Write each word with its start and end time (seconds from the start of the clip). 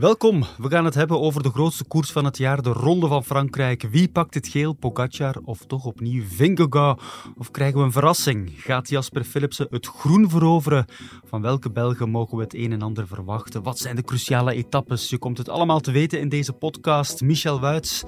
Welkom, 0.00 0.44
we 0.58 0.68
gaan 0.68 0.84
het 0.84 0.94
hebben 0.94 1.20
over 1.20 1.42
de 1.42 1.50
grootste 1.50 1.84
koers 1.84 2.12
van 2.12 2.24
het 2.24 2.36
jaar, 2.36 2.62
de 2.62 2.72
Ronde 2.72 3.06
van 3.06 3.24
Frankrijk. 3.24 3.82
Wie 3.82 4.08
pakt 4.08 4.34
het 4.34 4.48
geel, 4.48 4.72
Pogacar 4.72 5.36
of 5.44 5.66
toch 5.66 5.84
opnieuw 5.84 6.22
Vingegaard? 6.26 7.02
Of 7.36 7.50
krijgen 7.50 7.78
we 7.78 7.84
een 7.84 7.92
verrassing? 7.92 8.50
Gaat 8.56 8.88
Jasper 8.88 9.24
Philipsen 9.24 9.66
het 9.70 9.86
groen 9.86 10.30
veroveren? 10.30 10.84
Van 11.24 11.42
welke 11.42 11.70
Belgen 11.70 12.10
mogen 12.10 12.36
we 12.36 12.42
het 12.42 12.54
een 12.54 12.72
en 12.72 12.82
ander 12.82 13.06
verwachten? 13.06 13.62
Wat 13.62 13.78
zijn 13.78 13.96
de 13.96 14.02
cruciale 14.02 14.54
etappes? 14.54 15.10
Je 15.10 15.18
komt 15.18 15.38
het 15.38 15.48
allemaal 15.48 15.80
te 15.80 15.90
weten 15.90 16.20
in 16.20 16.28
deze 16.28 16.52
podcast. 16.52 17.20
Michel 17.20 17.60
Wuits, 17.60 18.04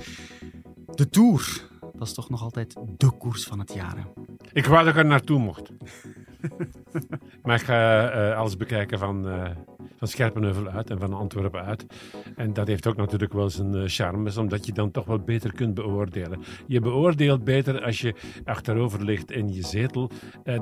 de 0.95 1.09
Tour, 1.09 1.69
dat 1.92 2.06
is 2.06 2.14
toch 2.14 2.30
nog 2.30 2.42
altijd 2.42 2.74
de 2.97 3.11
koers 3.11 3.45
van 3.45 3.59
het 3.59 3.74
jaar. 3.74 3.97
hè? 3.97 4.02
Ik 4.52 4.66
wou 4.66 4.84
dat 4.84 4.95
ik 4.95 5.00
er 5.00 5.06
naartoe 5.06 5.38
mocht. 5.38 5.70
maar 7.42 7.56
ik 7.56 7.62
ga 7.62 8.10
eh, 8.10 8.38
alles 8.38 8.56
bekijken 8.56 8.98
van, 8.98 9.28
eh 9.28 9.50
van 9.96 10.10
Scherpenheuvel 10.10 10.69
uit 10.69 10.91
en 10.91 10.98
van 10.98 11.12
Antwerpen 11.12 11.64
uit. 11.64 11.87
En 12.37 12.52
dat 12.52 12.66
heeft 12.66 12.87
ook 12.87 12.96
natuurlijk 12.96 13.33
wel 13.33 13.50
zijn 13.50 13.74
eh, 13.74 13.83
charmes, 13.87 14.37
omdat 14.37 14.66
je 14.66 14.73
dan 14.73 14.91
toch 14.91 15.05
wel 15.05 15.19
beter 15.19 15.52
kunt 15.55 15.74
beoordelen. 15.74 16.41
Je 16.66 16.80
beoordeelt 16.80 17.45
beter 17.45 17.83
als 17.83 18.00
je 18.00 18.14
achterover 18.45 19.05
ligt 19.05 19.30
in 19.30 19.52
je 19.52 19.62
zetel, 19.62 20.10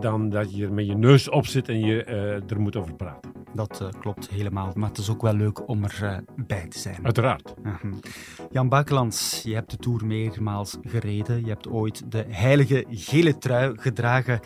dan 0.00 0.28
dat 0.28 0.56
je 0.56 0.64
er 0.64 0.72
met 0.72 0.86
je 0.86 0.94
neus 0.96 1.28
op 1.28 1.46
zit 1.46 1.68
en 1.68 1.80
je 1.80 2.04
er 2.48 2.60
moet 2.60 2.76
over 2.76 2.94
praten. 2.94 3.32
Dat 3.54 3.88
klopt 4.00 4.28
helemaal, 4.30 4.72
maar 4.74 4.88
het 4.88 4.98
is 4.98 5.10
ook 5.10 5.22
wel 5.22 5.34
leuk 5.34 5.68
om 5.68 5.84
erbij 5.84 6.24
bij 6.36 6.66
te 6.68 6.78
zijn. 6.78 7.04
Uiteraard. 7.04 7.54
Mhm. 7.62 7.92
Jan 8.50 8.68
Bakelands, 8.68 9.42
je 9.42 9.54
hebt 9.54 9.70
de 9.70 9.76
Tour 9.76 10.06
meermaals 10.06 10.78
gereden. 10.82 11.40
Je 11.40 11.48
hebt 11.48 11.68
ooit 11.68 12.12
de 12.12 12.24
heilige 12.28 12.84
gele 12.90 13.38
trui 13.38 13.78
gedragen. 13.78 14.40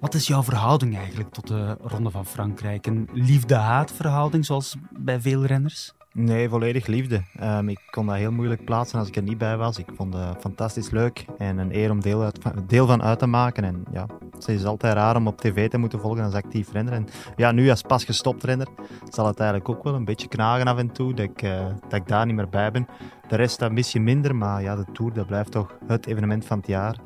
Wat 0.00 0.14
is 0.14 0.26
jouw 0.26 0.42
verhouding 0.42 0.96
eigenlijk 0.96 1.27
tot 1.30 1.46
de 1.46 1.76
Ronde 1.82 2.10
van 2.10 2.26
Frankrijk? 2.26 2.86
Een 2.86 3.08
liefde-haat 3.12 3.92
verhouding, 3.92 4.44
zoals 4.44 4.76
bij 4.90 5.20
veel 5.20 5.44
renners? 5.44 5.92
Nee, 6.12 6.48
volledig 6.48 6.86
liefde. 6.86 7.22
Ehm, 7.34 7.68
ik 7.68 7.80
kon 7.90 8.06
dat 8.06 8.16
heel 8.16 8.32
moeilijk 8.32 8.64
plaatsen 8.64 8.98
als 8.98 9.08
ik 9.08 9.16
er 9.16 9.22
niet 9.22 9.38
bij 9.38 9.56
was. 9.56 9.78
Ik 9.78 9.88
vond 9.94 10.14
het 10.14 10.40
fantastisch 10.40 10.90
leuk 10.90 11.24
en 11.38 11.58
een 11.58 11.74
eer 11.76 11.90
om 11.90 12.00
deel, 12.00 12.22
uit, 12.22 12.38
deel 12.66 12.86
van 12.86 13.02
uit 13.02 13.18
te 13.18 13.26
maken. 13.26 13.64
En 13.64 13.84
ja, 13.92 14.06
het 14.34 14.48
is 14.48 14.64
altijd 14.64 14.94
raar 14.94 15.16
om 15.16 15.26
op 15.26 15.40
tv 15.40 15.68
te 15.68 15.78
moeten 15.78 16.00
volgen 16.00 16.24
als 16.24 16.34
actief 16.34 16.72
renner. 16.72 16.92
En 16.92 17.06
ja, 17.36 17.52
nu 17.52 17.70
als 17.70 17.82
pas 17.82 18.04
gestopt 18.04 18.44
renner 18.44 18.68
zal 19.08 19.26
het 19.26 19.38
eigenlijk 19.38 19.68
ook 19.68 19.84
wel 19.84 19.94
een 19.94 20.04
beetje 20.04 20.28
knagen 20.28 20.66
af 20.66 20.78
en 20.78 20.92
toe 20.92 21.14
dat 21.14 21.24
ik, 21.24 21.42
eh, 21.42 21.66
dat 21.88 22.00
ik 22.00 22.08
daar 22.08 22.26
niet 22.26 22.36
meer 22.36 22.48
bij 22.48 22.70
ben. 22.70 22.86
De 23.28 23.36
rest 23.36 23.58
dat 23.58 23.72
mis 23.72 23.92
je 23.92 24.00
minder, 24.00 24.36
maar 24.36 24.62
ja, 24.62 24.76
de 24.76 24.84
Tour 24.92 25.12
dat 25.12 25.26
blijft 25.26 25.50
toch 25.50 25.78
het 25.86 26.06
evenement 26.06 26.44
van 26.44 26.58
het 26.58 26.66
jaar. 26.66 26.96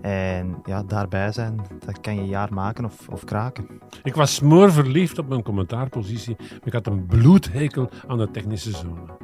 En 0.00 0.56
ja, 0.64 0.82
daarbij 0.82 1.32
zijn, 1.32 1.60
dat 1.84 2.00
kan 2.00 2.14
je 2.14 2.20
een 2.20 2.28
jaar 2.28 2.52
maken 2.52 2.84
of, 2.84 3.08
of 3.08 3.24
kraken. 3.24 3.66
Ik 4.02 4.14
was 4.14 4.34
smoorverliefd 4.34 5.18
op 5.18 5.28
mijn 5.28 5.42
commentaarpositie, 5.42 6.36
maar 6.38 6.60
ik 6.64 6.72
had 6.72 6.86
een 6.86 7.06
bloedhekel 7.06 7.90
aan 8.06 8.18
de 8.18 8.30
technische 8.30 8.70
zone. 8.70 9.16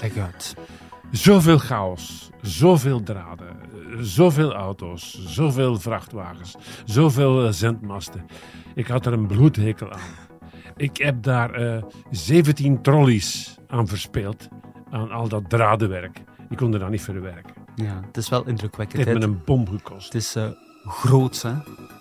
Leg 0.00 0.16
uit. 0.16 0.56
Zoveel 1.10 1.58
chaos, 1.58 2.30
zoveel 2.40 3.02
draden, 3.02 3.48
eh, 3.48 3.98
zoveel 4.00 4.54
auto's, 4.54 5.24
zoveel 5.26 5.76
vrachtwagens, 5.76 6.56
zoveel 6.84 7.46
eh, 7.46 7.52
zendmasten. 7.52 8.26
Ik 8.74 8.86
had 8.86 9.06
er 9.06 9.12
een 9.12 9.26
bloedhekel 9.26 9.92
aan. 9.92 10.26
Ik 10.76 10.96
heb 10.96 11.22
daar 11.22 11.50
eh 11.50 11.82
17 12.10 12.82
trolleys 12.82 13.58
aan 13.66 13.86
verspeeld, 13.86 14.48
aan 14.90 15.10
al 15.10 15.28
dat 15.28 15.50
dradenwerk. 15.50 16.22
Die 16.48 16.56
konden 16.58 16.80
dat 16.80 16.90
niet 16.90 17.02
verwerken. 17.02 17.54
Ja, 17.74 18.00
het 18.06 18.16
is 18.16 18.28
wel 18.28 18.38
Het 18.38 18.48
indrukwekkend. 18.48 19.04
heeft 19.04 19.20
hè? 19.22 19.28
me 19.28 19.34
een 19.34 19.44
bom 19.44 19.68
gekost. 19.68 20.04
Het 20.04 20.14
is 20.14 20.34
eh 20.34 20.48
groots, 20.84 21.42
hè? 21.42 21.52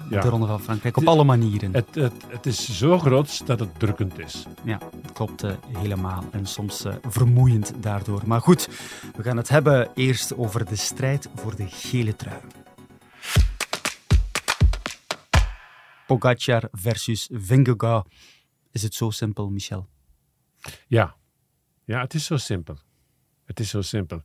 Ja. 0.09 0.21
De 0.21 0.29
Ronde 0.29 0.47
van 0.47 0.59
Frankrijk, 0.61 0.97
op 0.97 1.03
Het- 1.03 1.11
alle 1.13 1.23
manieren. 1.23 1.73
Het, 1.73 1.95
het, 1.95 2.13
het 2.27 2.45
is 2.45 2.77
zo 2.77 2.99
groot 2.99 3.47
dat 3.47 3.59
het 3.59 3.79
drukkend 3.79 4.19
is. 4.19 4.45
Ja, 4.63 4.77
dat 5.01 5.11
klopt 5.13 5.43
eh, 5.43 5.51
helemaal. 5.77 6.23
En 6.31 6.45
soms 6.45 6.85
eh, 6.85 6.95
vermoeiend 7.07 7.73
daardoor. 7.79 8.21
Maar 8.25 8.41
goed, 8.41 8.69
we 9.15 9.23
gaan 9.23 9.37
het 9.37 9.49
hebben 9.49 9.89
eerst 9.95 10.37
over 10.37 10.65
de 10.65 10.75
strijd 10.75 11.29
voor 11.35 11.55
de 11.55 11.67
gele 11.67 12.15
trui. 12.15 12.39
Pogacar 16.07 16.67
versus 16.71 17.29
Vingegaard. 17.33 18.07
Is 18.71 18.83
het 18.83 18.93
zo 18.93 19.09
simpel, 19.09 19.49
Michel? 19.49 19.87
Ja. 20.87 21.15
Ja, 21.87 22.01
het 22.01 22.13
is 22.13 22.25
zo 22.25 22.37
simpel. 22.37 22.77
Het 23.45 23.59
is 23.59 23.69
zo 23.69 23.81
simpel. 23.81 24.21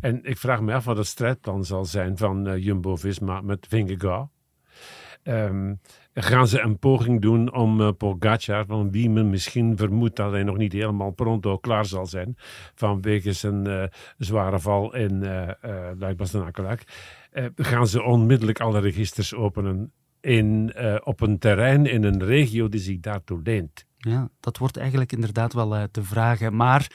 En 0.00 0.24
ik 0.24 0.38
vraag 0.38 0.60
me 0.60 0.74
af 0.74 0.84
wat 0.84 0.96
het 0.96 1.06
strijdplan 1.06 1.64
zal 1.64 1.84
zijn 1.84 2.16
van 2.16 2.46
eh, 2.46 2.64
Jumbo-Visma 2.64 3.40
met 3.40 3.66
Vingegaard. 3.68 4.28
Ehm, 5.22 5.74
gaan 6.14 6.48
ze 6.48 6.60
een 6.60 6.78
poging 6.78 7.20
doen 7.20 7.54
om 7.54 7.80
eh, 7.80 7.88
Pogacar, 7.96 8.66
van 8.66 8.90
wie 8.90 9.10
men 9.10 9.30
misschien 9.30 9.76
vermoedt 9.76 10.16
dat 10.16 10.32
hij 10.32 10.42
nog 10.42 10.56
niet 10.56 10.72
helemaal 10.72 11.10
pronto 11.10 11.58
klaar 11.58 11.84
zal 11.84 12.06
zijn, 12.06 12.36
vanwege 12.74 13.32
zijn 13.32 13.66
eh, 13.66 13.84
zware 14.18 14.60
val 14.60 14.94
in 14.94 15.22
uh, 15.22 16.14
bastenaken 16.16 16.78
gaan 17.56 17.86
ze 17.86 18.02
onmiddellijk 18.02 18.60
alle 18.60 18.80
registers 18.80 19.34
openen 19.34 19.92
in, 20.20 20.72
op 21.04 21.20
een 21.20 21.38
terrein 21.38 21.86
in 21.86 22.04
een 22.04 22.24
regio 22.24 22.68
die 22.68 22.80
zich 22.80 23.00
daartoe 23.00 23.40
leent. 23.42 23.86
Ja, 24.04 24.28
dat 24.40 24.58
wordt 24.58 24.76
eigenlijk 24.76 25.12
inderdaad 25.12 25.52
wel 25.52 25.76
eh, 25.76 25.82
te 25.90 26.04
vragen. 26.04 26.56
Maar 26.56 26.90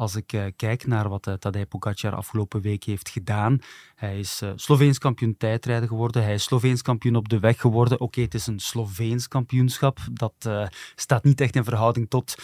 als 0.00 0.16
ik 0.16 0.32
eh, 0.32 0.44
kijk 0.56 0.86
naar 0.86 1.08
wat 1.08 1.26
uh, 1.26 1.34
Tadej 1.34 1.66
Pogacar 1.66 2.14
afgelopen 2.14 2.60
week 2.60 2.84
heeft 2.84 3.08
gedaan. 3.08 3.58
Hij 3.94 4.18
is 4.18 4.40
uh, 4.42 4.50
Sloveens 4.54 4.98
kampioen 4.98 5.36
tijdrijden 5.36 5.88
geworden. 5.88 6.22
Hij 6.22 6.34
is 6.34 6.42
Sloveens 6.42 6.82
kampioen 6.82 7.16
op 7.16 7.28
de 7.28 7.38
weg 7.38 7.60
geworden. 7.60 8.00
Oké, 8.00 8.20
het 8.20 8.34
is 8.34 8.46
een 8.46 8.58
Sloveens 8.58 9.28
kampioenschap. 9.28 9.98
Dat 10.12 10.34
uh, 10.46 10.66
staat 10.94 11.24
niet 11.24 11.40
echt 11.40 11.56
in 11.56 11.64
verhouding 11.64 12.10
tot 12.10 12.34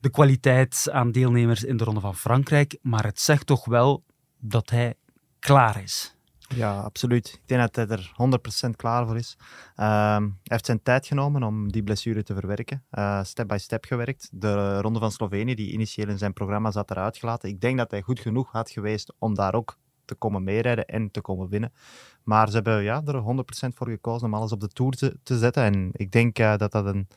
de 0.00 0.10
kwaliteit 0.10 0.88
aan 0.92 1.12
deelnemers 1.12 1.64
in 1.64 1.76
de 1.76 1.84
Ronde 1.84 2.00
van 2.00 2.16
Frankrijk. 2.16 2.78
Maar 2.82 3.04
het 3.04 3.20
zegt 3.20 3.46
toch 3.46 3.64
wel 3.64 4.02
dat 4.38 4.70
hij 4.70 4.94
klaar 5.38 5.82
is. 5.82 6.13
Ja, 6.48 6.80
absoluut. 6.80 7.28
Ik 7.42 7.48
denk 7.48 7.60
dat 7.60 7.76
hij 7.76 7.96
er 7.96 8.12
100% 8.68 8.70
klaar 8.76 9.06
voor 9.06 9.16
is. 9.16 9.36
Uh, 9.40 10.16
hij 10.16 10.30
heeft 10.42 10.66
zijn 10.66 10.82
tijd 10.82 11.06
genomen 11.06 11.42
om 11.42 11.72
die 11.72 11.82
blessure 11.82 12.22
te 12.22 12.34
verwerken. 12.34 12.84
Uh, 12.90 13.24
step 13.24 13.48
by 13.48 13.56
step 13.56 13.84
gewerkt. 13.84 14.28
De 14.32 14.80
Ronde 14.80 14.98
van 14.98 15.12
Slovenië, 15.12 15.54
die 15.54 15.72
initieel 15.72 16.08
in 16.08 16.18
zijn 16.18 16.32
programma 16.32 16.70
zat, 16.70 16.90
eruit 16.90 17.16
gelaten. 17.16 17.48
Ik 17.48 17.60
denk 17.60 17.78
dat 17.78 17.90
hij 17.90 18.02
goed 18.02 18.20
genoeg 18.20 18.52
had 18.52 18.70
geweest 18.70 19.12
om 19.18 19.34
daar 19.34 19.54
ook 19.54 19.78
te 20.04 20.14
komen 20.14 20.44
meerijden 20.44 20.86
en 20.86 21.10
te 21.10 21.20
komen 21.20 21.48
winnen. 21.48 21.72
Maar 22.22 22.48
ze 22.48 22.54
hebben 22.54 22.82
ja, 22.82 23.02
er 23.04 23.22
100% 23.22 23.74
voor 23.74 23.88
gekozen 23.88 24.26
om 24.26 24.34
alles 24.34 24.52
op 24.52 24.60
de 24.60 24.68
Tour 24.68 24.92
te, 24.92 25.16
te 25.22 25.38
zetten. 25.38 25.62
En 25.62 25.90
ik 25.92 26.10
denk 26.10 26.38
uh, 26.38 26.56
dat 26.56 26.72
dat 26.72 26.86
een 26.86 27.08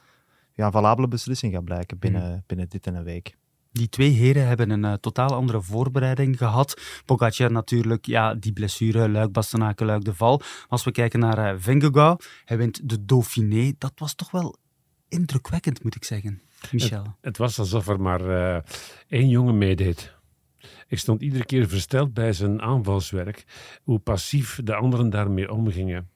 ja, 0.53 0.71
valabele 0.71 1.07
beslissing 1.07 1.53
gaat 1.53 1.63
blijken 1.63 1.99
binnen, 1.99 2.31
mm. 2.31 2.43
binnen 2.45 2.69
dit 2.69 2.87
en 2.87 2.95
een 2.95 3.03
week. 3.03 3.35
Die 3.77 3.89
twee 3.89 4.09
heren 4.09 4.47
hebben 4.47 4.69
een 4.69 4.83
uh, 4.83 4.93
totaal 4.93 5.33
andere 5.33 5.61
voorbereiding 5.61 6.37
gehad. 6.37 6.81
Pogacar 7.05 7.51
natuurlijk, 7.51 8.05
ja, 8.05 8.33
die 8.33 8.53
blessure, 8.53 9.09
Luik, 9.09 9.31
Bastenaken, 9.31 9.85
Luik, 9.85 10.03
de 10.03 10.13
Val. 10.13 10.41
Als 10.67 10.83
we 10.83 10.91
kijken 10.91 11.19
naar 11.19 11.55
uh, 11.55 12.13
hij 12.45 12.57
wint 12.57 12.89
de 12.89 13.05
Dauphiné. 13.05 13.73
Dat 13.77 13.91
was 13.95 14.15
toch 14.15 14.31
wel 14.31 14.55
indrukwekkend, 15.07 15.83
moet 15.83 15.95
ik 15.95 16.03
zeggen, 16.03 16.41
Michel. 16.71 17.15
Het, 17.21 17.37
was 17.37 17.59
alsof 17.59 17.87
er 17.87 18.01
maar 18.01 18.21
uh, 18.21 18.57
één 19.07 19.29
jongen 19.29 19.57
meedeed. 19.57 20.15
Ik 20.87 20.99
stond 20.99 21.21
iedere 21.21 21.45
keer 21.45 21.67
versteld 21.67 22.13
bij 22.13 22.33
zijn 22.33 22.61
aanvalswerk, 22.61 23.45
hoe 23.83 23.99
passief 23.99 24.59
de 24.63 24.75
anderen 24.75 25.09
daarmee 25.09 25.51
omgingen. 25.51 26.09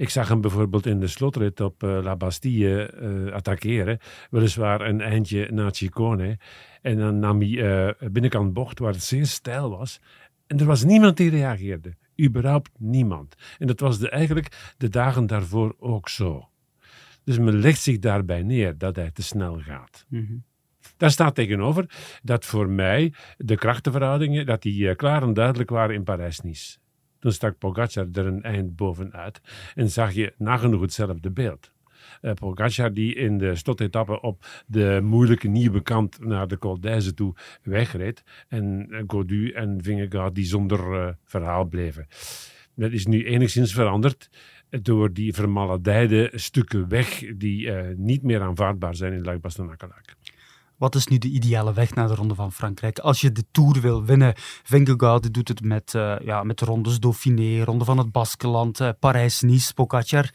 Ik 0.00 0.08
zag 0.08 0.28
hem 0.28 0.40
bijvoorbeeld 0.40 0.86
in 0.86 1.00
de 1.00 1.06
slotrit 1.06 1.60
op 1.60 1.82
uh, 1.82 1.98
La 2.02 2.16
Bastille 2.16 2.94
uh, 3.02 3.32
attackeren. 3.32 3.98
Weliswaar 4.30 4.80
een 4.80 5.00
eindje 5.00 5.48
naar 5.50 5.74
Ciccone. 5.74 6.38
En 6.82 6.96
dan 6.96 7.18
nam 7.18 7.40
hij 7.40 7.48
uh, 7.48 8.10
binnenkant 8.10 8.52
bocht 8.52 8.78
waar 8.78 8.92
het 8.92 9.02
zeer 9.02 9.26
stijl 9.26 9.70
was. 9.70 10.00
En 10.46 10.58
er 10.58 10.64
was 10.64 10.84
niemand 10.84 11.16
die 11.16 11.30
reageerde. 11.30 11.94
Überhaupt 12.20 12.70
niemand. 12.78 13.34
En 13.58 13.66
dat 13.66 13.80
was 13.80 13.98
de, 13.98 14.08
eigenlijk 14.08 14.74
de 14.76 14.88
dagen 14.88 15.26
daarvoor 15.26 15.74
ook 15.78 16.08
zo. 16.08 16.48
Dus 17.24 17.38
men 17.38 17.58
legt 17.58 17.80
zich 17.80 17.98
daarbij 17.98 18.42
neer 18.42 18.78
dat 18.78 18.96
hij 18.96 19.10
te 19.10 19.22
snel 19.22 19.58
gaat. 19.58 20.06
Mm 20.08 20.26
-hmm. 20.26 20.44
Daar 20.96 21.10
staat 21.10 21.34
tegenover 21.34 21.84
dat 22.22 22.44
voor 22.44 22.68
mij 22.68 23.12
de 23.36 23.56
krachtenverhoudingen 23.56 24.46
dat 24.46 24.62
die 24.62 24.94
klaar 24.94 25.22
en 25.22 25.32
duidelijk 25.32 25.70
waren 25.70 25.94
in 25.94 26.04
Parijs-Nice. 26.04 26.78
Toen 27.20 27.32
stak 27.32 27.58
Pogacar 27.58 28.06
er 28.12 28.26
een 28.26 28.42
eind 28.42 28.76
bovenuit 28.76 29.40
en 29.74 29.90
zag 29.90 30.12
je 30.12 30.34
nagenoeg 30.36 30.80
hetzelfde 30.80 31.30
beeld. 31.30 31.72
Uh, 32.22 32.32
Pogacar 32.32 32.92
die 32.92 33.14
in 33.14 33.38
de 33.38 33.54
slotetappe 33.54 34.20
op 34.20 34.44
de 34.66 35.00
moeilijke 35.02 35.48
nieuwe 35.48 35.82
kant 35.82 36.24
naar 36.24 36.48
de 36.48 36.58
Col 36.58 36.78
toe 37.14 37.34
wegreed. 37.62 38.22
En 38.48 38.86
uh, 38.90 39.02
Godu 39.06 39.50
en 39.50 39.82
Vingegaard 39.82 40.34
die 40.34 40.44
zonder 40.44 40.92
uh, 40.92 41.08
verhaal 41.24 41.64
bleven. 41.64 42.06
Dat 42.74 42.92
is 42.92 43.06
nu 43.06 43.24
enigszins 43.24 43.72
veranderd 43.72 44.30
door 44.82 45.12
die 45.12 45.34
vermaledijde 45.34 46.30
stukken 46.34 46.88
weg 46.88 47.36
die 47.36 47.70
niet 47.96 48.22
meer 48.22 48.40
aanvaardbaar 48.40 48.94
zijn 48.94 49.12
in 49.12 49.24
Luik 49.24 49.40
Bastenaken. 49.40 49.92
Wat 50.80 50.94
is 50.94 51.06
nu 51.06 51.18
de 51.18 51.28
ideale 51.28 51.72
weg 51.72 51.94
naar 51.94 52.08
de 52.08 52.14
Ronde 52.14 52.34
van 52.34 52.52
Frankrijk? 52.52 52.98
Als 52.98 53.20
je 53.20 53.32
de 53.32 53.44
Tour 53.50 53.80
wil 53.80 54.04
winnen, 54.04 54.32
Vingegaard 54.62 55.34
doet 55.34 55.48
het 55.48 55.64
met, 55.64 55.94
uh, 55.96 56.18
ja, 56.18 56.42
met 56.42 56.60
rondes 56.60 57.00
Dauphiné, 57.00 57.64
Ronde 57.64 57.84
van 57.84 57.98
het 57.98 58.12
Baskeland, 58.12 58.80
uh, 58.80 58.88
Parijs-Nice, 58.98 59.74
Pogacar. 59.74 60.30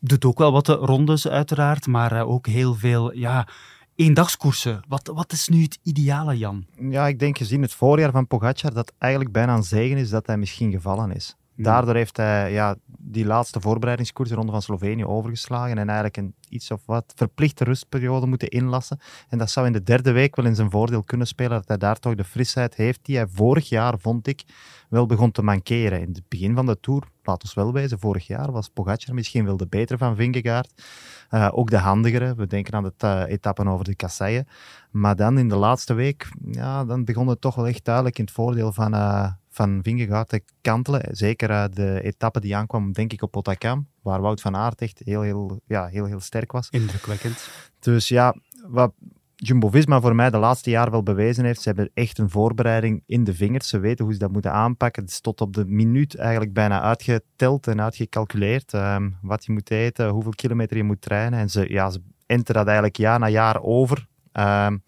Doet 0.00 0.24
ook 0.24 0.38
wel 0.38 0.52
wat 0.52 0.66
de 0.66 0.72
rondes 0.72 1.28
uiteraard, 1.28 1.86
maar 1.86 2.26
ook 2.26 2.46
heel 2.46 2.74
veel 2.74 3.12
ja, 3.14 3.48
eendagskoersen. 3.94 4.80
Wat, 4.88 5.10
wat 5.14 5.32
is 5.32 5.48
nu 5.48 5.62
het 5.62 5.78
ideale, 5.82 6.38
Jan? 6.38 6.66
Ja, 6.80 7.06
ik 7.06 7.18
denk 7.18 7.38
gezien 7.38 7.62
het 7.62 7.74
voorjaar 7.74 8.10
van 8.10 8.26
Pogacar 8.26 8.72
dat 8.72 8.92
eigenlijk 8.98 9.32
bijna 9.32 9.54
een 9.54 9.62
zegen 9.62 9.96
is 9.96 10.10
dat 10.10 10.26
hij 10.26 10.36
misschien 10.36 10.70
gevallen 10.70 11.10
is. 11.10 11.36
Daardoor 11.62 11.94
heeft 11.94 12.16
hij 12.16 12.52
ja, 12.52 12.76
die 12.98 13.26
laatste 13.26 13.60
voorbereidingskoers, 13.60 14.28
de 14.28 14.34
Ronde 14.34 14.52
van 14.52 14.62
Slovenië, 14.62 15.04
overgeslagen 15.04 15.78
en 15.78 15.86
eigenlijk 15.86 16.16
een 16.16 16.34
iets 16.48 16.70
of 16.70 16.82
wat 16.84 17.12
verplichte 17.16 17.64
rustperiode 17.64 18.26
moeten 18.26 18.48
inlassen. 18.48 18.98
En 19.28 19.38
dat 19.38 19.50
zou 19.50 19.66
in 19.66 19.72
de 19.72 19.82
derde 19.82 20.12
week 20.12 20.36
wel 20.36 20.44
in 20.44 20.54
zijn 20.54 20.70
voordeel 20.70 21.02
kunnen 21.02 21.26
spelen, 21.26 21.50
dat 21.50 21.68
hij 21.68 21.76
daar 21.76 21.98
toch 21.98 22.14
de 22.14 22.24
frisheid 22.24 22.74
heeft 22.74 23.00
die 23.02 23.16
hij 23.16 23.26
vorig 23.26 23.68
jaar, 23.68 23.98
vond 23.98 24.26
ik, 24.26 24.44
wel 24.88 25.06
begon 25.06 25.30
te 25.30 25.42
mankeren. 25.42 26.00
In 26.00 26.08
het 26.12 26.22
begin 26.28 26.54
van 26.54 26.66
de 26.66 26.80
Tour, 26.80 27.02
laat 27.22 27.42
ons 27.42 27.54
wel 27.54 27.72
wijzen, 27.72 27.98
vorig 27.98 28.26
jaar 28.26 28.52
was 28.52 28.68
Pogacar 28.68 29.14
misschien 29.14 29.44
wel 29.44 29.56
de 29.56 29.66
betere 29.66 29.98
van 29.98 30.16
Vingegaard. 30.16 30.82
Uh, 31.30 31.48
ook 31.52 31.70
de 31.70 31.78
handigere. 31.78 32.34
We 32.34 32.46
denken 32.46 32.74
aan 32.74 32.82
de 32.82 32.92
uh, 33.04 33.32
etappen 33.32 33.68
over 33.68 33.84
de 33.84 33.94
kasseien. 33.94 34.48
Maar 34.90 35.16
dan 35.16 35.38
in 35.38 35.48
de 35.48 35.56
laatste 35.56 35.94
week, 35.94 36.28
ja, 36.50 36.84
dan 36.84 37.04
begon 37.04 37.28
het 37.28 37.40
toch 37.40 37.54
wel 37.54 37.66
echt 37.66 37.84
duidelijk 37.84 38.18
in 38.18 38.24
het 38.24 38.34
voordeel 38.34 38.72
van, 38.72 38.94
uh, 38.94 39.30
van 39.58 39.80
Vingegaard 39.82 40.28
te 40.28 40.42
kantelen. 40.60 41.16
Zeker 41.16 41.74
de 41.74 42.00
etappe 42.02 42.40
die 42.40 42.56
aankwam, 42.56 42.92
denk 42.92 43.12
ik, 43.12 43.22
op 43.22 43.36
Otakam, 43.36 43.86
waar 44.02 44.20
Wout 44.20 44.40
van 44.40 44.56
Aert 44.56 44.80
echt 44.80 45.00
heel, 45.04 45.22
heel, 45.22 45.60
ja, 45.66 45.86
heel, 45.86 46.04
heel 46.04 46.20
sterk 46.20 46.52
was. 46.52 46.68
Indrukwekkend. 46.70 47.50
Dus 47.78 48.08
ja, 48.08 48.34
wat 48.66 48.92
Jumbo-Visma 49.34 50.00
voor 50.00 50.14
mij 50.14 50.30
de 50.30 50.38
laatste 50.38 50.70
jaren 50.70 50.92
wel 50.92 51.02
bewezen 51.02 51.44
heeft, 51.44 51.60
ze 51.60 51.68
hebben 51.68 51.90
echt 51.94 52.18
een 52.18 52.30
voorbereiding 52.30 53.02
in 53.06 53.24
de 53.24 53.34
vingers. 53.34 53.68
Ze 53.68 53.78
weten 53.78 54.04
hoe 54.04 54.14
ze 54.14 54.20
dat 54.20 54.32
moeten 54.32 54.52
aanpakken. 54.52 55.02
Het 55.02 55.12
is 55.12 55.20
tot 55.20 55.40
op 55.40 55.54
de 55.54 55.64
minuut 55.64 56.16
eigenlijk 56.16 56.52
bijna 56.52 56.80
uitgeteld 56.80 57.66
en 57.66 57.80
uitgecalculeerd. 57.80 58.72
Um, 58.72 59.16
wat 59.22 59.44
je 59.44 59.52
moet 59.52 59.70
eten, 59.70 60.08
hoeveel 60.08 60.34
kilometer 60.34 60.76
je 60.76 60.84
moet 60.84 61.00
trainen. 61.00 61.38
En 61.38 61.50
ze, 61.50 61.72
ja, 61.72 61.90
ze 61.90 62.00
enten 62.26 62.54
dat 62.54 62.66
eigenlijk 62.66 62.96
jaar 62.96 63.18
na 63.18 63.28
jaar 63.28 63.62
over. 63.62 64.06
Um, 64.32 64.82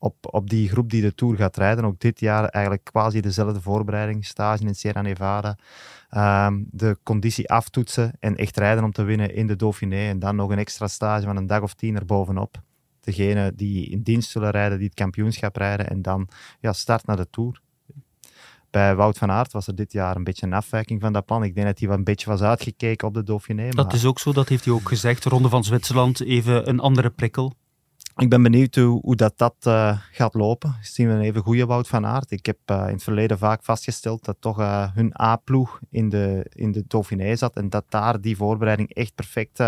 op, 0.00 0.14
op 0.20 0.50
die 0.50 0.68
groep 0.68 0.90
die 0.90 1.02
de 1.02 1.14
Tour 1.14 1.36
gaat 1.36 1.56
rijden. 1.56 1.84
Ook 1.84 2.00
dit 2.00 2.20
jaar 2.20 2.44
eigenlijk 2.44 2.84
quasi 2.84 3.20
dezelfde 3.20 3.60
voorbereiding. 3.60 4.26
Stage 4.26 4.64
in 4.64 4.74
Sierra 4.74 5.02
Nevada. 5.02 5.56
Um, 6.46 6.66
de 6.70 6.98
conditie 7.02 7.50
aftoetsen 7.50 8.12
en 8.20 8.36
echt 8.36 8.56
rijden 8.56 8.84
om 8.84 8.92
te 8.92 9.02
winnen 9.02 9.34
in 9.34 9.46
de 9.46 9.56
Dauphiné. 9.56 10.08
En 10.08 10.18
dan 10.18 10.36
nog 10.36 10.50
een 10.50 10.58
extra 10.58 10.88
stage 10.88 11.24
van 11.24 11.36
een 11.36 11.46
dag 11.46 11.62
of 11.62 11.74
tien 11.74 11.96
erbovenop. 11.96 12.62
Degene 13.00 13.52
die 13.54 13.90
in 13.90 14.02
dienst 14.02 14.30
zullen 14.30 14.50
rijden, 14.50 14.78
die 14.78 14.86
het 14.86 14.96
kampioenschap 14.96 15.56
rijden. 15.56 15.88
En 15.88 16.02
dan 16.02 16.28
ja, 16.60 16.72
start 16.72 17.06
naar 17.06 17.16
de 17.16 17.30
Tour. 17.30 17.60
Bij 18.70 18.94
Wout 18.94 19.18
van 19.18 19.30
Aert 19.30 19.52
was 19.52 19.66
er 19.66 19.74
dit 19.74 19.92
jaar 19.92 20.16
een 20.16 20.24
beetje 20.24 20.46
een 20.46 20.52
afwijking 20.52 21.00
van 21.00 21.12
dat 21.12 21.24
plan. 21.24 21.42
Ik 21.42 21.54
denk 21.54 21.66
dat 21.66 21.78
hij 21.78 21.88
wel 21.88 21.96
een 21.96 22.04
beetje 22.04 22.30
was 22.30 22.42
uitgekeken 22.42 23.08
op 23.08 23.14
de 23.14 23.22
Dauphiné. 23.22 23.68
Dat 23.70 23.86
maar... 23.86 23.94
is 23.94 24.04
ook 24.04 24.18
zo, 24.18 24.32
dat 24.32 24.48
heeft 24.48 24.64
hij 24.64 24.74
ook 24.74 24.88
gezegd. 24.88 25.24
Ronde 25.24 25.48
van 25.48 25.64
Zwitserland, 25.64 26.20
even 26.20 26.68
een 26.68 26.80
andere 26.80 27.10
prikkel. 27.10 27.54
Ik 28.16 28.28
ben 28.28 28.42
benieuwd 28.42 28.74
hoe, 28.74 29.16
dat, 29.16 29.32
dat 29.36 29.54
uh, 29.66 29.98
gaat 30.12 30.34
lopen. 30.34 30.74
Zien 30.80 31.08
we 31.08 31.12
een 31.12 31.20
even 31.20 31.42
goede 31.42 31.66
Wout 31.66 31.88
van 31.88 32.06
Aert. 32.06 32.30
Ik 32.30 32.46
heb 32.46 32.58
uh, 32.66 32.84
in 32.86 32.92
het 32.92 33.02
verleden 33.02 33.38
vaak 33.38 33.64
vastgesteld 33.64 34.24
dat 34.24 34.36
toch 34.40 34.60
uh, 34.60 34.94
hun 34.94 35.20
A-ploeg 35.20 35.80
in 35.90 36.08
de, 36.08 36.46
in 36.48 36.72
de 36.72 36.84
Dauphiné 36.86 37.36
zat 37.36 37.56
en 37.56 37.68
dat 37.68 37.84
daar 37.88 38.20
die 38.20 38.36
voorbereiding 38.36 38.94
echt 38.94 39.14
perfect 39.14 39.58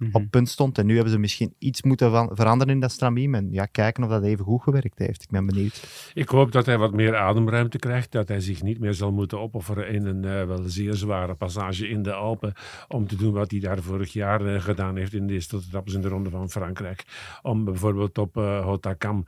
mm 0.00 0.08
-hmm. 0.12 0.22
op 0.22 0.30
punt 0.30 0.48
stond. 0.48 0.78
En 0.78 0.86
nu 0.86 0.94
hebben 0.94 1.12
ze 1.12 1.18
misschien 1.18 1.54
iets 1.58 1.82
moeten 1.82 2.10
van, 2.10 2.30
veranderen 2.32 2.74
in 2.74 2.80
dat 2.80 2.90
stramien. 2.90 3.34
En 3.34 3.48
ja, 3.52 3.66
kijken 3.66 4.04
of 4.04 4.10
dat 4.10 4.22
even 4.22 4.44
goed 4.44 4.62
gewerkt 4.62 4.98
heeft. 4.98 5.22
Ik 5.22 5.30
ben 5.30 5.46
benieuwd. 5.46 6.10
Ik 6.14 6.28
hoop 6.28 6.52
dat 6.52 6.66
hij 6.66 6.78
wat 6.78 6.92
meer 6.92 7.16
ademruimte 7.16 7.78
krijgt. 7.78 8.12
Dat 8.12 8.28
hij 8.28 8.40
zich 8.40 8.62
niet 8.62 8.80
meer 8.80 8.94
zal 8.94 9.12
moeten 9.12 9.40
opofferen 9.40 9.88
in 9.88 10.06
een 10.06 10.22
uh, 10.22 10.46
wel 10.46 10.62
zeer 10.64 10.94
zware 10.94 11.34
passage 11.34 11.88
in 11.88 12.02
de 12.02 12.12
Alpen. 12.12 12.52
Om 12.88 13.06
te 13.06 13.16
doen 13.16 13.32
wat 13.32 13.50
hij 13.50 13.60
daar 13.60 13.82
vorig 13.82 14.12
jaar 14.12 14.42
uh, 14.42 14.60
gedaan 14.60 14.96
heeft 14.96 15.12
in 15.12 15.26
de 15.26 15.32
eerste 15.32 15.58
in 15.84 16.00
de 16.00 16.08
Ronde 16.08 16.30
van 16.30 16.50
Frankrijk. 16.50 17.04
Om 17.42 17.64
bijvoorbeeld 17.64 18.18
op 18.18 18.36
uh, 18.36 18.64
Hotakam 18.64 19.24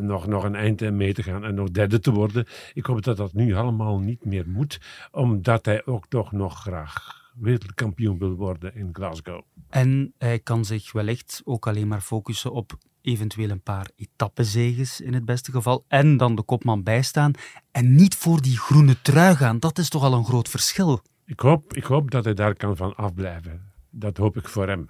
nog, 0.00 0.26
nog 0.26 0.44
een 0.44 0.54
eind 0.54 0.90
mee 0.90 1.14
te 1.14 1.22
gaan 1.22 1.44
en 1.44 1.54
nog 1.54 1.70
derde 1.70 1.98
te 1.98 2.10
worden. 2.10 2.46
Ik 2.74 2.86
hoop 2.86 3.02
dat 3.02 3.16
dat 3.16 3.32
nu 3.32 3.54
allemaal 3.54 3.98
niet 3.98 4.24
meer 4.24 4.44
moet. 4.48 4.80
Omdat 5.10 5.64
hij 5.64 5.86
ook 5.86 6.06
toch 6.08 6.32
nog 6.32 6.60
graag 6.60 7.23
wereldkampioen 7.34 8.18
wil 8.18 8.34
worden 8.34 8.74
in 8.74 8.88
Glasgow. 8.92 9.42
En 9.68 10.14
hij 10.18 10.38
kan 10.38 10.64
zich 10.64 10.92
wellicht 10.92 11.42
ook 11.44 11.66
alleen 11.66 11.88
maar 11.88 12.00
focussen 12.00 12.52
op 12.52 12.78
eventueel 13.00 13.50
een 13.50 13.62
paar 13.62 13.90
etappezeges 13.96 15.00
in 15.00 15.14
het 15.14 15.24
beste 15.24 15.50
geval. 15.50 15.84
En 15.88 16.16
dan 16.16 16.34
de 16.34 16.42
kopman 16.42 16.82
bijstaan. 16.82 17.32
En 17.70 17.94
niet 17.94 18.14
voor 18.14 18.42
die 18.42 18.58
groene 18.58 19.00
trui 19.02 19.36
gaan. 19.36 19.58
Dat 19.58 19.78
is 19.78 19.88
toch 19.88 20.02
al 20.02 20.12
een 20.12 20.24
groot 20.24 20.48
verschil. 20.48 21.02
Ik 21.26 21.40
hoop, 21.40 21.74
ik 21.74 21.84
hoop 21.84 22.10
dat 22.10 22.24
hij 22.24 22.34
daar 22.34 22.54
kan 22.54 22.76
van 22.76 22.96
afblijven. 22.96 23.72
Dat 23.90 24.16
hoop 24.16 24.36
ik 24.36 24.48
voor 24.48 24.68
hem. 24.68 24.88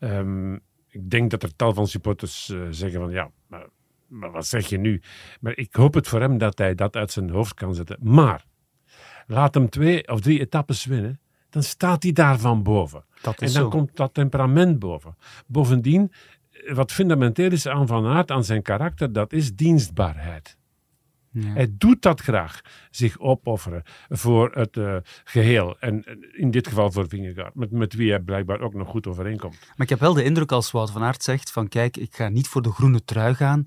Um, 0.00 0.60
ik 0.88 1.10
denk 1.10 1.30
dat 1.30 1.42
er 1.42 1.56
tal 1.56 1.74
van 1.74 1.86
supporters 1.86 2.48
uh, 2.48 2.66
zeggen 2.70 3.00
van 3.00 3.10
ja, 3.10 3.30
maar, 3.46 3.66
maar 4.06 4.30
wat 4.30 4.46
zeg 4.46 4.66
je 4.66 4.78
nu? 4.78 5.02
Maar 5.40 5.56
ik 5.56 5.74
hoop 5.74 5.94
het 5.94 6.08
voor 6.08 6.20
hem 6.20 6.38
dat 6.38 6.58
hij 6.58 6.74
dat 6.74 6.96
uit 6.96 7.10
zijn 7.12 7.30
hoofd 7.30 7.54
kan 7.54 7.74
zetten. 7.74 7.98
Maar 8.00 8.44
laat 9.26 9.54
hem 9.54 9.68
twee 9.68 10.08
of 10.08 10.20
drie 10.20 10.40
etappes 10.40 10.84
winnen 10.84 11.20
dan 11.50 11.62
staat 11.62 12.02
hij 12.02 12.12
daarvan 12.12 12.62
boven. 12.62 13.04
Dat 13.22 13.34
en 13.34 13.52
dan 13.52 13.62
zo. 13.62 13.68
komt 13.68 13.96
dat 13.96 14.14
temperament 14.14 14.78
boven. 14.78 15.16
Bovendien, 15.46 16.12
wat 16.72 16.92
fundamenteel 16.92 17.52
is 17.52 17.66
aan 17.66 17.86
Van 17.86 18.06
Aert, 18.06 18.30
aan 18.30 18.44
zijn 18.44 18.62
karakter, 18.62 19.12
dat 19.12 19.32
is 19.32 19.54
dienstbaarheid. 19.54 20.56
Ja. 21.30 21.52
Hij 21.52 21.68
doet 21.70 22.02
dat 22.02 22.20
graag, 22.20 22.60
zich 22.90 23.18
opofferen 23.18 23.82
voor 24.08 24.50
het 24.54 24.76
uh, 24.76 24.96
geheel. 25.24 25.76
En 25.78 26.04
in 26.32 26.50
dit 26.50 26.68
geval 26.68 26.92
voor 26.92 27.08
Vingegaard, 27.08 27.54
met, 27.54 27.70
met 27.70 27.94
wie 27.94 28.10
hij 28.10 28.20
blijkbaar 28.20 28.60
ook 28.60 28.74
nog 28.74 28.88
goed 28.88 29.06
overeenkomt. 29.06 29.58
Maar 29.60 29.86
ik 29.86 29.88
heb 29.88 30.00
wel 30.00 30.14
de 30.14 30.24
indruk 30.24 30.52
als 30.52 30.70
Wout 30.70 30.90
van 30.90 31.02
Aert 31.02 31.22
zegt 31.22 31.50
van 31.50 31.68
kijk, 31.68 31.96
ik 31.96 32.16
ga 32.16 32.28
niet 32.28 32.48
voor 32.48 32.62
de 32.62 32.70
groene 32.72 33.04
trui 33.04 33.34
gaan, 33.34 33.62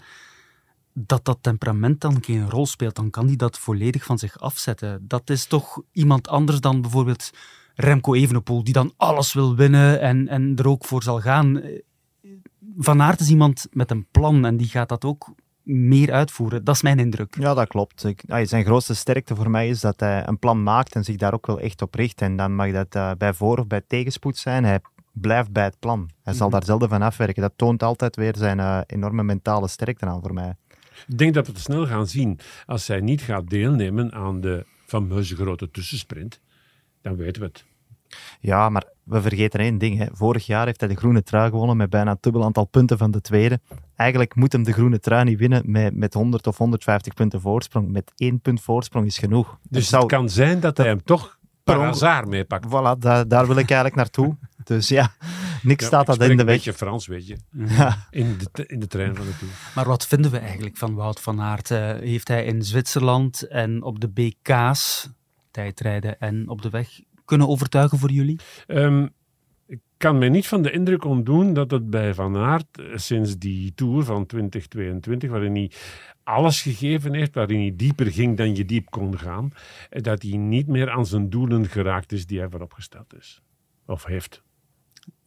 dat 0.93 1.25
dat 1.25 1.37
temperament 1.41 2.01
dan 2.01 2.23
geen 2.23 2.49
rol 2.49 2.65
speelt. 2.65 2.95
Dan 2.95 3.09
kan 3.09 3.27
hij 3.27 3.35
dat 3.35 3.59
volledig 3.59 4.03
van 4.03 4.17
zich 4.17 4.39
afzetten. 4.39 5.07
Dat 5.07 5.29
is 5.29 5.45
toch 5.45 5.81
iemand 5.91 6.27
anders 6.27 6.59
dan 6.59 6.81
bijvoorbeeld 6.81 7.31
Remco 7.81 8.13
Evenepoel, 8.13 8.63
die 8.63 8.73
dan 8.73 8.93
alles 8.97 9.33
wil 9.33 9.55
winnen 9.55 10.01
en, 10.01 10.27
en 10.27 10.53
er 10.55 10.67
ook 10.67 10.85
voor 10.85 11.03
zal 11.03 11.19
gaan. 11.19 11.61
Van 12.77 13.01
Aert 13.01 13.19
is 13.19 13.29
iemand 13.29 13.67
met 13.71 13.91
een 13.91 14.07
plan 14.11 14.45
en 14.45 14.57
die 14.57 14.67
gaat 14.67 14.89
dat 14.89 15.05
ook 15.05 15.33
meer 15.63 16.11
uitvoeren. 16.11 16.63
Dat 16.63 16.75
is 16.75 16.81
mijn 16.81 16.99
indruk. 16.99 17.35
Ja, 17.39 17.53
dat 17.53 17.67
klopt. 17.67 18.03
Ik, 18.03 18.23
zijn 18.43 18.65
grootste 18.65 18.95
sterkte 18.95 19.35
voor 19.35 19.49
mij 19.49 19.69
is 19.69 19.79
dat 19.79 19.99
hij 19.99 20.27
een 20.27 20.39
plan 20.39 20.63
maakt 20.63 20.95
en 20.95 21.03
zich 21.03 21.15
daar 21.15 21.33
ook 21.33 21.47
wel 21.47 21.59
echt 21.59 21.81
op 21.81 21.95
richt. 21.95 22.21
En 22.21 22.35
dan 22.35 22.55
mag 22.55 22.71
dat 22.71 22.95
uh, 22.95 23.11
bij 23.17 23.33
voor- 23.33 23.57
of 23.57 23.67
bij 23.67 23.81
tegenspoed 23.87 24.37
zijn. 24.37 24.63
Hij 24.63 24.79
blijft 25.11 25.51
bij 25.51 25.63
het 25.63 25.79
plan. 25.79 26.09
Hij 26.23 26.33
zal 26.33 26.33
mm 26.33 26.39
-hmm. 26.41 26.51
daar 26.51 26.63
zelden 26.63 26.89
van 26.89 27.01
afwerken. 27.01 27.41
Dat 27.41 27.53
toont 27.55 27.83
altijd 27.83 28.15
weer 28.15 28.35
zijn 28.37 28.57
uh, 28.57 28.79
enorme 28.85 29.23
mentale 29.23 29.67
sterkte 29.67 30.05
aan 30.05 30.21
voor 30.21 30.33
mij. 30.33 30.55
Ik 31.07 31.17
denk 31.17 31.33
dat 31.33 31.47
we 31.47 31.51
het 31.51 31.61
snel 31.61 31.87
gaan 31.87 32.07
zien 32.07 32.39
als 32.65 32.87
hij 32.87 32.99
niet 32.99 33.21
gaat 33.21 33.49
deelnemen 33.49 34.13
aan 34.13 34.41
de 34.41 34.65
fameuze 34.85 35.35
grote 35.35 35.71
tussensprint. 35.71 36.39
Dan 37.01 37.15
weten 37.15 37.41
we 37.41 37.47
het. 37.47 37.67
Ja, 38.39 38.69
maar 38.69 38.83
we 39.03 39.21
vergeten 39.21 39.59
één 39.59 39.77
ding. 39.77 39.97
Hè. 39.97 40.05
Vorig 40.11 40.45
jaar 40.45 40.65
heeft 40.65 40.79
hij 40.79 40.89
de 40.89 40.95
groene 40.95 41.23
trui 41.23 41.49
gewonnen 41.49 41.77
met 41.77 41.89
bijna 41.89 42.11
het 42.11 42.23
dubbel 42.23 42.43
aantal 42.43 42.65
punten 42.65 42.97
van 42.97 43.11
de 43.11 43.21
tweede. 43.21 43.59
Eigenlijk 43.95 44.35
moet 44.35 44.51
hem 44.51 44.63
de 44.63 44.71
groene 44.71 44.99
trui 44.99 45.23
niet 45.23 45.39
winnen 45.39 45.63
met, 45.65 45.95
met 45.95 46.13
100 46.13 46.47
of 46.47 46.57
150 46.57 47.13
punten 47.13 47.41
voorsprong. 47.41 47.91
Met 47.91 48.11
één 48.15 48.39
punt 48.41 48.61
voorsprong 48.61 49.05
is 49.05 49.17
genoeg. 49.17 49.57
Dus 49.69 49.79
het, 49.79 49.89
zou, 49.89 50.01
het 50.01 50.11
kan 50.11 50.29
zijn 50.29 50.59
dat, 50.59 50.77
hij 50.77 50.87
hem 50.87 51.03
toch 51.03 51.39
per 51.63 51.79
hazard 51.79 52.27
meepakt. 52.27 52.65
Voilà, 52.67 52.99
daar, 52.99 53.27
daar 53.27 53.47
wil 53.47 53.55
ik 53.55 53.69
eigenlijk 53.69 53.95
naartoe. 53.95 54.35
Dus 54.63 54.87
ja, 54.87 55.13
niks 55.61 55.81
ja, 55.81 55.87
staat 55.87 56.05
dat 56.05 56.21
in 56.21 56.25
de 56.25 56.31
een 56.31 56.37
weg. 56.37 56.45
beetje 56.45 56.73
Frans, 56.73 57.07
weet 57.07 57.27
je. 57.27 57.37
Ja. 57.77 58.07
In, 58.09 58.37
de, 58.51 58.65
in 58.65 58.79
de 58.79 58.87
trein 58.87 59.15
van 59.15 59.25
de 59.25 59.37
Tour. 59.37 59.53
Maar 59.75 59.85
wat 59.85 60.07
vinden 60.07 60.31
we 60.31 60.37
eigenlijk 60.37 60.77
van 60.77 60.95
Wout 60.95 61.19
van 61.19 61.41
Aert? 61.41 61.69
Uh, 61.69 61.77
heeft 61.91 62.27
hij 62.27 62.45
in 62.45 62.63
Zwitserland 62.63 63.47
en 63.47 63.83
op 63.83 63.99
de 63.99 64.07
BK's 64.07 65.09
tijdrijden 65.51 66.19
en 66.19 66.49
op 66.49 66.61
de 66.61 66.69
weg 66.69 66.99
kunnen 67.29 67.47
overtuigen 67.47 67.97
voor 67.97 68.11
jullie? 68.11 68.39
Um, 68.67 69.09
ik 69.67 69.79
kan 69.97 70.17
me 70.17 70.27
niet 70.27 70.47
van 70.47 70.61
de 70.61 70.71
indruk 70.71 71.05
ontdoen 71.05 71.53
dat 71.53 71.71
het 71.71 71.89
bij 71.89 72.13
Van 72.13 72.37
Aert 72.37 72.81
sinds 72.95 73.37
die 73.37 73.73
Tour 73.75 74.03
van 74.03 74.25
2022, 74.25 75.29
waarin 75.29 75.55
hij 75.55 75.71
alles 76.23 76.61
gegeven 76.61 77.13
heeft, 77.13 77.35
waarin 77.35 77.59
hij 77.59 77.73
dieper 77.75 78.11
ging 78.11 78.37
dan 78.37 78.55
je 78.55 78.65
diep 78.65 78.89
kon 78.89 79.17
gaan, 79.17 79.51
dat 79.89 80.21
hij 80.21 80.37
niet 80.37 80.67
meer 80.67 80.89
aan 80.89 81.05
zijn 81.05 81.29
doelen 81.29 81.65
geraakt 81.65 82.11
is 82.11 82.25
die 82.25 82.39
hij 82.39 82.49
vooropgesteld 82.49 83.15
is. 83.15 83.41
Of 83.85 84.05
heeft. 84.05 84.41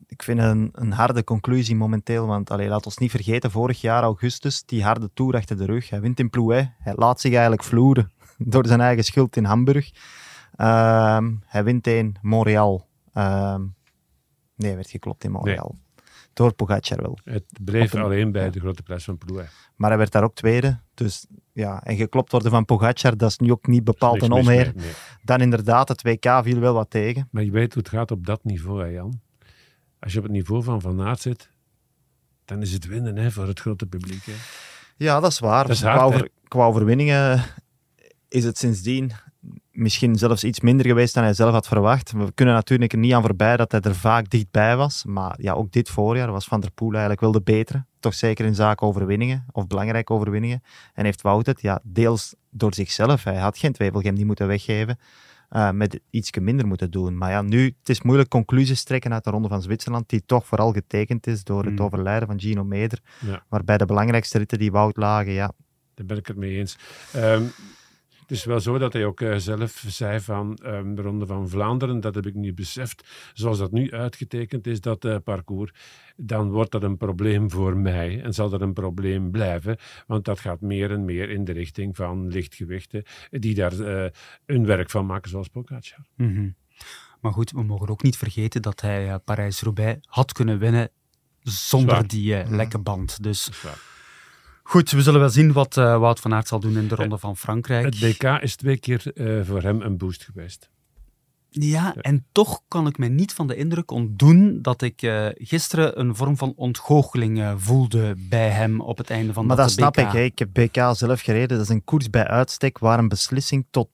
Ik 0.06 0.23
vind 0.23 0.38
een, 0.38 0.68
een 0.73 0.92
harde 0.92 1.25
conclusie 1.25 1.76
momenteel, 1.76 2.26
want 2.26 2.50
allee, 2.50 2.68
laat 2.68 2.87
ons 2.87 2.99
niet 2.99 3.11
vergeten, 3.11 3.50
vorig 3.50 3.80
jaar 3.80 4.02
augustus, 4.02 4.64
die 4.64 4.82
harde 4.82 5.11
Tour 5.14 5.35
achter 5.35 5.56
de 5.56 5.64
rug. 5.64 5.90
Hij 5.90 6.00
wint 6.00 6.18
in 6.18 6.30
Plouet, 6.30 6.71
hij 6.78 6.92
laat 6.97 7.21
zich 7.21 7.32
eigenlijk 7.32 7.62
vloeren 7.62 8.12
door 8.52 8.66
zijn 8.66 8.80
eigen 8.80 9.04
schuld 9.04 9.37
in 9.37 9.44
Hamburg. 9.44 9.90
Ehm, 10.56 11.35
hij 11.47 11.64
wint 11.64 11.87
in 11.87 12.16
Montreal. 12.23 12.88
Ehm, 13.12 13.62
nee, 14.56 14.75
werd 14.75 14.90
geklopt 14.90 15.25
in 15.25 15.30
Montreal. 15.30 15.78
Door 16.32 16.54
Pogacar 16.54 17.02
wel. 17.02 17.18
Het 17.25 17.44
bleef 17.61 17.92
een- 17.92 18.02
alleen 18.02 18.32
bij 18.32 18.44
ja. 18.44 18.50
de 18.50 18.61
grote 18.61 18.82
prijs 18.82 19.04
van 19.04 19.18
Ploeg. 19.18 19.42
Maar 19.76 19.88
hij 19.88 19.99
werd 19.99 20.12
daar 20.12 20.23
ook 20.23 20.35
tweede. 20.35 20.78
Dus 20.94 21.26
ja, 21.52 21.82
en 21.85 21.97
geklopt 21.97 22.30
worden 22.32 22.50
van 22.50 22.64
Pogacar, 22.64 23.16
dat 23.16 23.30
is 23.30 23.38
nu 23.38 23.50
ook 23.50 23.66
niet 23.66 23.85
bepaald 23.85 24.23
een 24.23 24.32
onheer. 24.32 24.73
nee. 24.76 24.90
Dan 25.23 25.40
inderdaad, 25.40 25.88
het 25.88 26.02
WK 26.02 26.40
viel 26.42 26.59
wel 26.61 26.75
wat 26.75 26.90
tegen. 26.90 27.28
Maar 27.30 27.42
je 27.42 27.50
weet 27.50 27.75
hoe 27.75 27.82
het 27.82 27.92
gaat 27.92 28.11
op 28.11 28.26
dat 28.26 28.44
niveau, 28.44 28.80
hè, 28.82 28.88
Jan. 28.88 29.21
Als 29.99 30.12
je 30.12 30.18
op 30.18 30.25
het 30.25 30.32
niveau 30.32 30.62
van 30.62 30.80
Van 30.80 31.00
Aert 31.00 31.21
zit, 31.21 31.50
dan 32.44 32.62
is 32.62 32.73
het 32.73 32.87
winnen 32.87 33.16
hè, 33.16 33.30
voor 33.30 33.47
het 33.47 33.61
grote 33.61 33.87
publiek. 33.87 34.25
Hè. 34.25 34.32
Ja, 34.97 35.21
dat 35.21 35.30
is 35.30 35.38
waar. 35.38 35.66
Dat 35.66 35.76
is 35.76 35.82
hard, 35.82 35.97
qua, 35.97 36.04
over- 36.06 36.28
qua 36.49 36.64
overwinningen 36.64 37.42
is 38.28 38.44
het 38.44 38.59
sindsdien 38.59 39.12
misschien 39.73 40.17
zelfs 40.17 40.45
iets 40.45 40.61
minder 40.61 40.87
geweest 40.87 41.14
dan 41.14 41.23
hij 41.25 41.35
zelf 41.35 41.52
had 41.52 41.67
verwacht. 41.67 42.12
We 42.12 42.33
kunnen 42.35 42.55
natuurlijk 42.55 42.93
er 42.93 42.99
niet 42.99 43.12
aan 43.12 43.23
voorbij 43.23 43.57
dat 43.57 43.73
hij 43.73 43.81
er 43.81 43.95
vaak 43.95 44.31
dichtbij 44.31 44.76
was. 44.76 45.05
Maar 45.05 45.35
ja, 45.41 45.52
ook 45.52 45.73
dit 45.73 45.91
voorjaar 45.91 46.33
was 46.33 46.45
Van 46.45 46.61
der 46.61 46.71
Poel 46.71 46.91
eigenlijk 46.91 47.21
wel 47.21 47.33
de 47.33 47.41
betere. 47.43 47.85
Toch 48.00 48.14
zeker 48.14 48.45
in 48.45 48.55
zaken 48.55 48.87
overwinningen, 48.87 49.45
of 49.52 49.67
belangrijke 49.67 50.12
overwinningen. 50.12 50.62
En 50.95 51.05
heeft 51.05 51.23
Wout 51.23 51.47
het, 51.47 51.61
ja, 51.61 51.81
deels 51.83 52.35
door 52.50 52.75
zichzelf. 52.75 53.25
Hij 53.25 53.38
had 53.38 53.59
geen 53.59 53.73
Twijfelgem 53.73 54.14
die 54.14 54.26
moeten 54.26 54.47
weggeven. 54.47 54.99
eh, 55.49 55.71
met 55.71 56.00
iets 56.11 56.31
minder 56.41 56.67
moeten 56.67 56.91
doen. 56.91 57.19
Maar 57.19 57.31
ja, 57.31 57.43
nu, 57.43 57.64
het 57.79 57.88
is 57.88 58.02
moeilijk 58.02 58.29
conclusies 58.29 58.83
trekken 58.85 59.12
uit 59.12 59.25
de 59.25 59.31
Ronde 59.31 59.49
van 59.49 59.62
Zwitserland, 59.62 60.09
die 60.09 60.23
toch 60.26 60.47
vooral 60.47 60.73
getekend 60.73 61.26
is 61.26 61.45
door 61.45 61.64
het 61.64 61.73
Mm. 61.79 61.81
overlijden 61.85 62.29
van 62.29 62.41
Gino 62.41 62.64
Meder. 62.64 62.99
Ja. 63.26 63.43
Waarbij 63.49 63.79
de 63.79 63.85
belangrijkste 63.87 64.38
ritten 64.38 64.59
die 64.59 64.73
Wout 64.73 64.97
lagen, 64.97 65.33
ja, 65.33 65.52
Daar 65.95 66.07
ben 66.07 66.17
ik 66.17 66.26
het 66.26 66.37
mee 66.37 66.59
eens. 66.59 66.79
Ehm, 67.12 67.43
het 68.33 68.41
is 68.41 68.47
wel 68.47 68.61
zo 68.61 68.79
dat 68.79 68.93
hij 68.93 69.05
ook 69.05 69.21
eh, 69.21 69.37
zelf 69.37 69.85
zei 69.87 70.21
van 70.21 70.57
ehm, 70.57 70.95
de 70.95 71.03
Ronde 71.03 71.27
van 71.27 71.49
Vlaanderen, 71.49 72.01
dat 72.01 72.15
heb 72.15 72.27
ik 72.27 72.35
niet 72.35 72.55
beseft, 72.55 73.31
zoals 73.33 73.59
dat 73.59 73.73
nu 73.73 73.91
uitgetekend 73.91 74.67
is, 74.67 74.81
dat 74.81 75.05
eh, 75.05 75.17
parcours, 75.25 75.73
dan 76.17 76.51
wordt 76.51 76.71
dat 76.71 76.83
een 76.83 76.97
probleem 76.97 77.51
voor 77.51 77.77
mij 77.77 78.23
en 78.23 78.35
zal 78.35 78.51
dat 78.51 78.61
een 78.61 78.73
probleem 78.73 79.31
blijven, 79.31 79.77
want 80.07 80.25
dat 80.25 80.41
gaat 80.41 80.61
meer 80.61 80.91
en 80.91 81.05
meer 81.05 81.31
in 81.31 81.45
de 81.45 81.53
richting 81.53 81.97
van 81.97 82.29
lichtgewichten 82.29 83.03
die 83.31 83.55
daar 83.55 83.81
eh, 83.81 84.11
een 84.47 84.67
werk 84.67 84.91
van 84.91 85.07
maken, 85.07 85.31
zoals 85.31 85.49
Pogacar. 85.49 86.07
Mhm. 86.17 86.51
Maar 87.21 87.33
goed, 87.33 87.51
we 87.51 87.62
mogen 87.62 87.89
ook 87.89 88.03
niet 88.03 88.17
vergeten 88.17 88.62
dat 88.62 88.81
hij 88.81 89.19
Parijs-Roubaix 89.19 90.07
had 90.09 90.33
kunnen 90.33 90.59
winnen 90.59 90.91
zonder 91.43 91.95
Zwaar. 91.95 92.07
die 92.07 92.37
eh, 92.37 92.51
lekke 92.51 92.79
band. 92.79 93.23
Dus. 93.23 93.51
Goed, 94.73 94.91
we 94.91 95.02
zullen 95.02 95.21
wel 95.21 95.31
zien 95.31 95.52
wat 95.52 95.76
eh, 95.76 95.99
Wout 95.99 96.21
van 96.21 96.35
Aert 96.35 96.49
zal 96.49 96.61
doen 96.61 96.76
in 96.76 96.88
de 96.88 96.95
Ronde 96.95 97.19
van 97.19 97.37
Frankrijk. 97.37 97.85
Het 97.85 98.00
WK 98.00 98.23
is 98.23 98.57
twee 98.57 98.79
keer 98.79 99.12
eh, 99.14 99.41
voor 99.45 99.62
hem 99.62 99.81
een 99.81 99.97
boost 99.97 100.25
geweest. 100.25 100.71
Ja, 101.55 101.95
en 101.95 102.26
toch 102.33 102.62
kan 102.69 102.87
ik 102.87 102.99
mij 102.99 103.09
niet 103.09 103.33
van 103.33 103.47
de 103.47 103.57
indruk 103.57 103.91
ontdoen 103.91 104.59
dat 104.62 104.83
ik 104.83 105.02
eh, 105.02 105.26
gisteren 105.35 106.00
een 106.00 106.17
vorm 106.17 106.37
van 106.37 106.52
ontgoocheling 106.57 107.41
eh, 107.41 107.52
voelde 107.57 108.14
bij 108.19 108.49
hem 108.49 108.81
op 108.81 108.99
het 108.99 109.11
einde 109.11 109.33
van 109.33 109.47
Maar 109.47 109.57
dat 109.57 109.64
dat 109.64 109.75
snap 109.75 109.93
BK. 109.93 110.00
ik. 110.00 110.12
Hè. 110.12 110.21
Ik 110.21 110.38
heb 110.38 110.49
BK 110.52 110.97
zelf 110.97 111.21
gereden. 111.21 111.49
Dat 111.49 111.67
is 111.67 111.69
een 111.69 111.85
koers 111.85 112.11
bij 112.11 112.26
uitstek 112.26 112.79
waar 112.79 112.99
een 112.99 113.09
beslissing 113.09 113.67
tot 113.71 113.88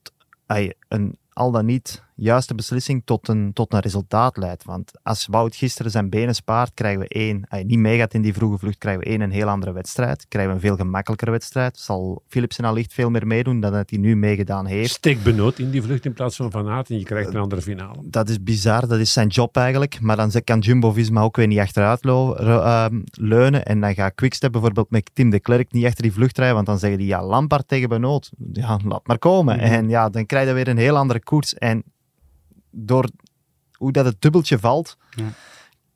een 0.89 1.19
al 1.33 1.51
dan 1.51 1.67
niet 1.67 2.03
juiste 2.21 2.55
beslissing 2.55 3.03
tot 3.05 3.29
een, 3.29 3.53
tot 3.53 3.73
een 3.73 3.81
resultaat 3.81 4.37
leidt. 4.37 4.65
Want 4.65 4.91
als 5.03 5.27
Wout 5.27 5.57
gisteren 5.57 5.91
zijn 5.91 6.11
benen 6.11 6.35
spaart, 6.35 6.75
krijgen 6.75 7.01
we 7.01 7.09
één, 7.09 7.45
hij 7.49 7.63
niet 7.63 7.79
meegaat 7.79 8.15
in 8.15 8.23
die 8.23 8.33
vroege 8.33 8.59
vlucht, 8.59 8.79
krijgen 8.79 9.03
we 9.03 9.09
één 9.09 9.21
een 9.21 9.31
heel 9.31 9.49
andere 9.49 9.73
wedstrijd. 9.73 10.27
Krijgen 10.29 10.51
we 10.51 10.57
een 10.57 10.67
veel 10.67 10.77
gemakkelijkere 10.77 11.31
wedstrijd. 11.31 11.79
Zal 11.79 12.23
Philipsen 12.29 12.65
allicht 12.65 12.93
veel 12.93 13.11
meer 13.11 13.27
meedoen 13.27 13.61
dan 13.61 13.73
dat 13.73 13.91
hij 13.91 13.99
nu 13.99 14.17
meegedaan 14.17 14.67
heeft. 14.67 14.91
Stik 14.91 15.23
benoot 15.23 15.59
in 15.59 15.71
die 15.71 15.83
vlucht 15.83 16.05
in 16.05 16.13
plaats 16.13 16.37
van 16.37 16.51
Van 16.51 16.69
Aert 16.69 16.91
en 16.91 16.99
je 16.99 17.05
krijgt 17.05 17.35
een 17.35 17.41
andere 17.41 17.63
finale. 17.63 17.99
Dat 18.05 18.29
is 18.29 18.43
bizar, 18.43 18.89
dat 18.89 18.99
is 18.99 19.13
zijn 19.13 19.29
job 19.29 19.57
eigenlijk. 19.57 20.01
Maar 20.01 20.17
dan 20.17 20.31
kan 20.45 20.59
Jumbo-Visma 20.59 21.21
ook 21.21 21.37
weer 21.37 21.47
niet 21.47 21.59
achteruit 21.59 22.01
ehm, 22.01 23.01
leunen. 23.11 23.65
En 23.65 23.81
dan 23.81 23.95
gaat 23.95 24.15
Quickstep 24.15 24.53
bijvoorbeeld 24.53 24.91
met 24.91 25.11
Tim 25.13 25.31
de 25.31 25.41
Klerk 25.41 25.73
niet 25.73 25.85
achter 25.85 26.03
die 26.03 26.13
vlucht 26.13 26.37
rijden. 26.37 26.55
Want 26.55 26.67
dan 26.67 26.79
zeggen 26.79 26.99
die, 26.99 27.07
ja, 27.07 27.25
Lampard 27.25 27.69
tegen 27.69 27.89
Benoot. 27.89 28.31
Ja, 28.53 28.79
laat 28.85 29.07
maar 29.07 29.19
komen. 29.19 29.57
Mhm. 29.57 29.65
En 29.65 29.89
ja, 29.89 30.09
dan 30.09 30.27
krijg 30.27 30.49
je 30.49 30.55
weer 30.55 30.69
een 30.69 30.77
heel 30.77 30.97
andere 30.97 31.23
koers. 31.23 31.55
En 31.55 31.85
door 32.79 33.09
hoe 33.73 33.93
dat 33.93 34.05
het 34.05 34.21
dubbeltje 34.21 34.59
valt, 34.59 34.97
Ja. 35.11 35.25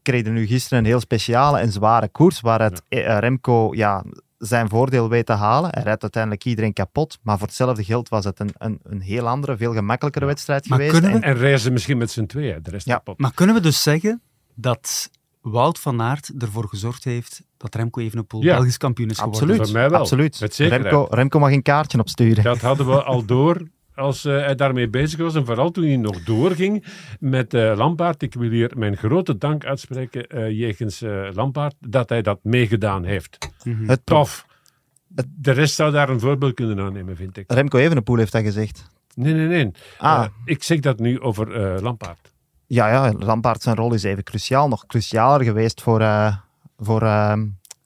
kreeg 0.03 0.25
je 0.25 0.31
nu 0.31 0.47
gisteren 0.47 0.79
een 0.79 0.85
heel 0.85 1.01
speciale 1.01 1.59
en 1.59 1.73
zware 1.73 2.09
koers. 2.09 2.41
Waaruit 2.41 2.83
eh, 2.89 3.19
Remco 3.19 3.75
ja, 3.75 4.05
zijn 4.39 4.69
voordeel 4.69 5.09
weet 5.09 5.27
te 5.27 5.33
halen. 5.33 5.71
Hij 5.73 5.83
rijdt 5.83 6.03
uiteindelijk 6.03 6.45
iedereen 6.45 6.73
kapot. 6.73 7.19
Maar 7.23 7.39
voor 7.39 7.47
hetzelfde 7.47 7.85
geld 7.85 8.09
was 8.09 8.25
het 8.25 8.41
een, 8.41 8.51
een, 8.59 8.79
een 8.83 9.01
heel 9.01 9.29
andere, 9.29 9.57
veel 9.57 9.73
gemakkelijkere 9.73 10.27
wedstrijd 10.27 10.69
Maar 10.69 10.79
geweest. 10.79 11.01
kunnen 11.01 11.21
we- 11.21 11.27
En- 11.27 11.33
En 11.35 11.41
reizen 11.41 11.73
misschien 11.73 11.99
met 11.99 12.11
z'n 12.11 12.27
tweeën, 12.27 12.63
de 12.63 12.71
rest 12.71 12.87
Ja, 12.87 12.95
kapot. 12.95 13.19
Maar 13.19 13.33
kunnen 13.35 13.55
we 13.55 13.61
dus 13.61 13.83
zeggen 13.83 14.21
dat 14.55 15.11
Wout 15.41 15.79
van 15.79 16.03
Aert 16.03 16.31
ervoor 16.39 16.69
gezorgd 16.69 17.05
heeft 17.05 17.43
dat 17.57 17.75
Remco 17.75 18.01
Evenepoel 18.01 18.43
Ja. 18.43 18.55
Belgisch 18.57 18.77
kampioen 18.77 19.09
is 19.11 19.19
geworden? 19.19 19.41
Absoluut. 19.43 19.67
Voor 19.67 19.77
mij 19.79 19.91
wel. 19.91 20.01
Absoluut. 20.01 20.41
Met. 20.41 20.57
Remco, 20.57 21.07
Remco 21.11 21.39
mag 21.39 21.51
een 21.53 21.63
kaartje 21.63 21.99
opsturen. 21.99 22.45
Dat 22.45 22.61
hadden 22.61 22.87
we 22.87 23.03
al 23.03 23.25
door 23.25 23.63
als 24.03 24.25
eh, 24.25 24.33
hij 24.37 24.55
daarmee 24.55 24.89
bezig 24.89 25.19
was. 25.19 25.35
En 25.35 25.47
vooral 25.47 25.71
toen 25.71 25.85
hij 25.85 25.97
nog 25.97 26.23
doorging 26.23 26.85
met 27.21 27.55
eh 27.55 27.73
Lampaard. 27.77 28.23
Ik 28.23 28.35
wil 28.35 28.51
hier 28.51 28.73
mijn 28.77 28.97
grote 28.97 29.39
dank 29.39 29.65
uitspreken 29.65 30.27
eh 30.27 30.51
jegens 30.51 31.03
eh 31.03 31.29
Lampaard 31.33 31.75
dat 31.81 32.09
hij 32.09 32.23
dat 32.23 32.39
meegedaan 32.43 33.05
heeft. 33.05 33.39
Mhm. 33.65 33.89
Het 33.89 34.01
Tof. 34.05 34.47
De 35.35 35.51
rest 35.51 35.75
zou 35.75 35.93
daar 35.93 36.09
een 36.09 36.21
voorbeeld 36.21 36.55
kunnen 36.55 36.81
aannemen, 36.81 37.17
vind 37.17 37.37
ik. 37.37 37.53
Remco 37.53 37.79
Evenepoel 37.79 38.17
heeft 38.17 38.33
dat 38.33 38.43
gezegd. 38.43 38.91
Nee, 39.15 39.35
nee, 39.35 39.47
nee. 39.47 39.71
Ah. 39.99 40.27
Ik 40.45 40.63
zeg 40.63 40.81
dat 40.81 40.99
nu 40.99 41.21
over 41.21 41.53
eh 41.55 41.83
Lampaard. 41.83 42.33
Ja, 42.73 42.89
ja, 42.89 43.13
Lampaard 43.19 43.63
zijn 43.63 43.77
rol 43.77 43.95
is 43.95 44.03
even 44.03 44.23
cruciaal. 44.23 44.69
Nog 44.69 44.87
crucialer 44.87 45.45
geweest 45.45 45.83
voor, 45.83 46.01
eh, 46.01 46.37
voor 46.79 47.03
eh, 47.03 47.33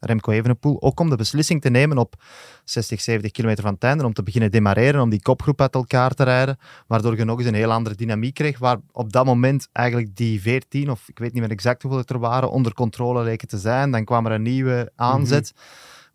Remco 0.07 0.33
Evenepoel. 0.33 0.83
Ook 0.83 1.01
om 1.01 1.11
de 1.11 1.17
beslissing 1.17 1.61
te 1.61 1.71
nemen 1.71 1.99
op 1.99 2.23
60, 2.65 3.01
70 3.01 3.31
kilometer 3.31 3.63
van 3.63 3.75
het 3.75 3.83
einde. 3.83 4.05
Om 4.05 4.13
te 4.13 4.23
beginnen 4.23 4.51
demareren, 4.51 5.01
om 5.01 5.11
die 5.11 5.23
kopgroep 5.23 5.61
uit 5.61 5.75
elkaar 5.75 6.15
te 6.15 6.25
rijden. 6.25 6.59
Waardoor 6.87 7.17
je 7.17 7.25
nog 7.25 7.39
eens 7.39 7.49
een 7.49 7.55
heel 7.55 7.73
andere 7.73 7.95
dynamiek 7.95 8.35
kreeg. 8.35 8.59
Waar 8.59 8.79
op 8.93 9.13
dat 9.13 9.25
moment 9.25 9.69
eigenlijk 9.73 10.17
die 10.17 10.41
14, 10.41 10.91
of 10.91 11.09
ik 11.09 11.19
weet 11.19 11.33
niet 11.33 11.43
meer 11.43 11.51
exact 11.51 11.83
hoeveel 11.83 12.01
het 12.01 12.11
er 12.11 12.19
waren, 12.19 12.51
onder 12.51 12.75
controle 12.75 13.23
leken 13.23 13.49
te 13.49 13.59
zijn. 13.59 13.91
Dan 13.91 14.05
kwam 14.05 14.27
er 14.27 14.33
een 14.33 14.43
nieuwe 14.43 14.93
aanzet. 14.95 15.53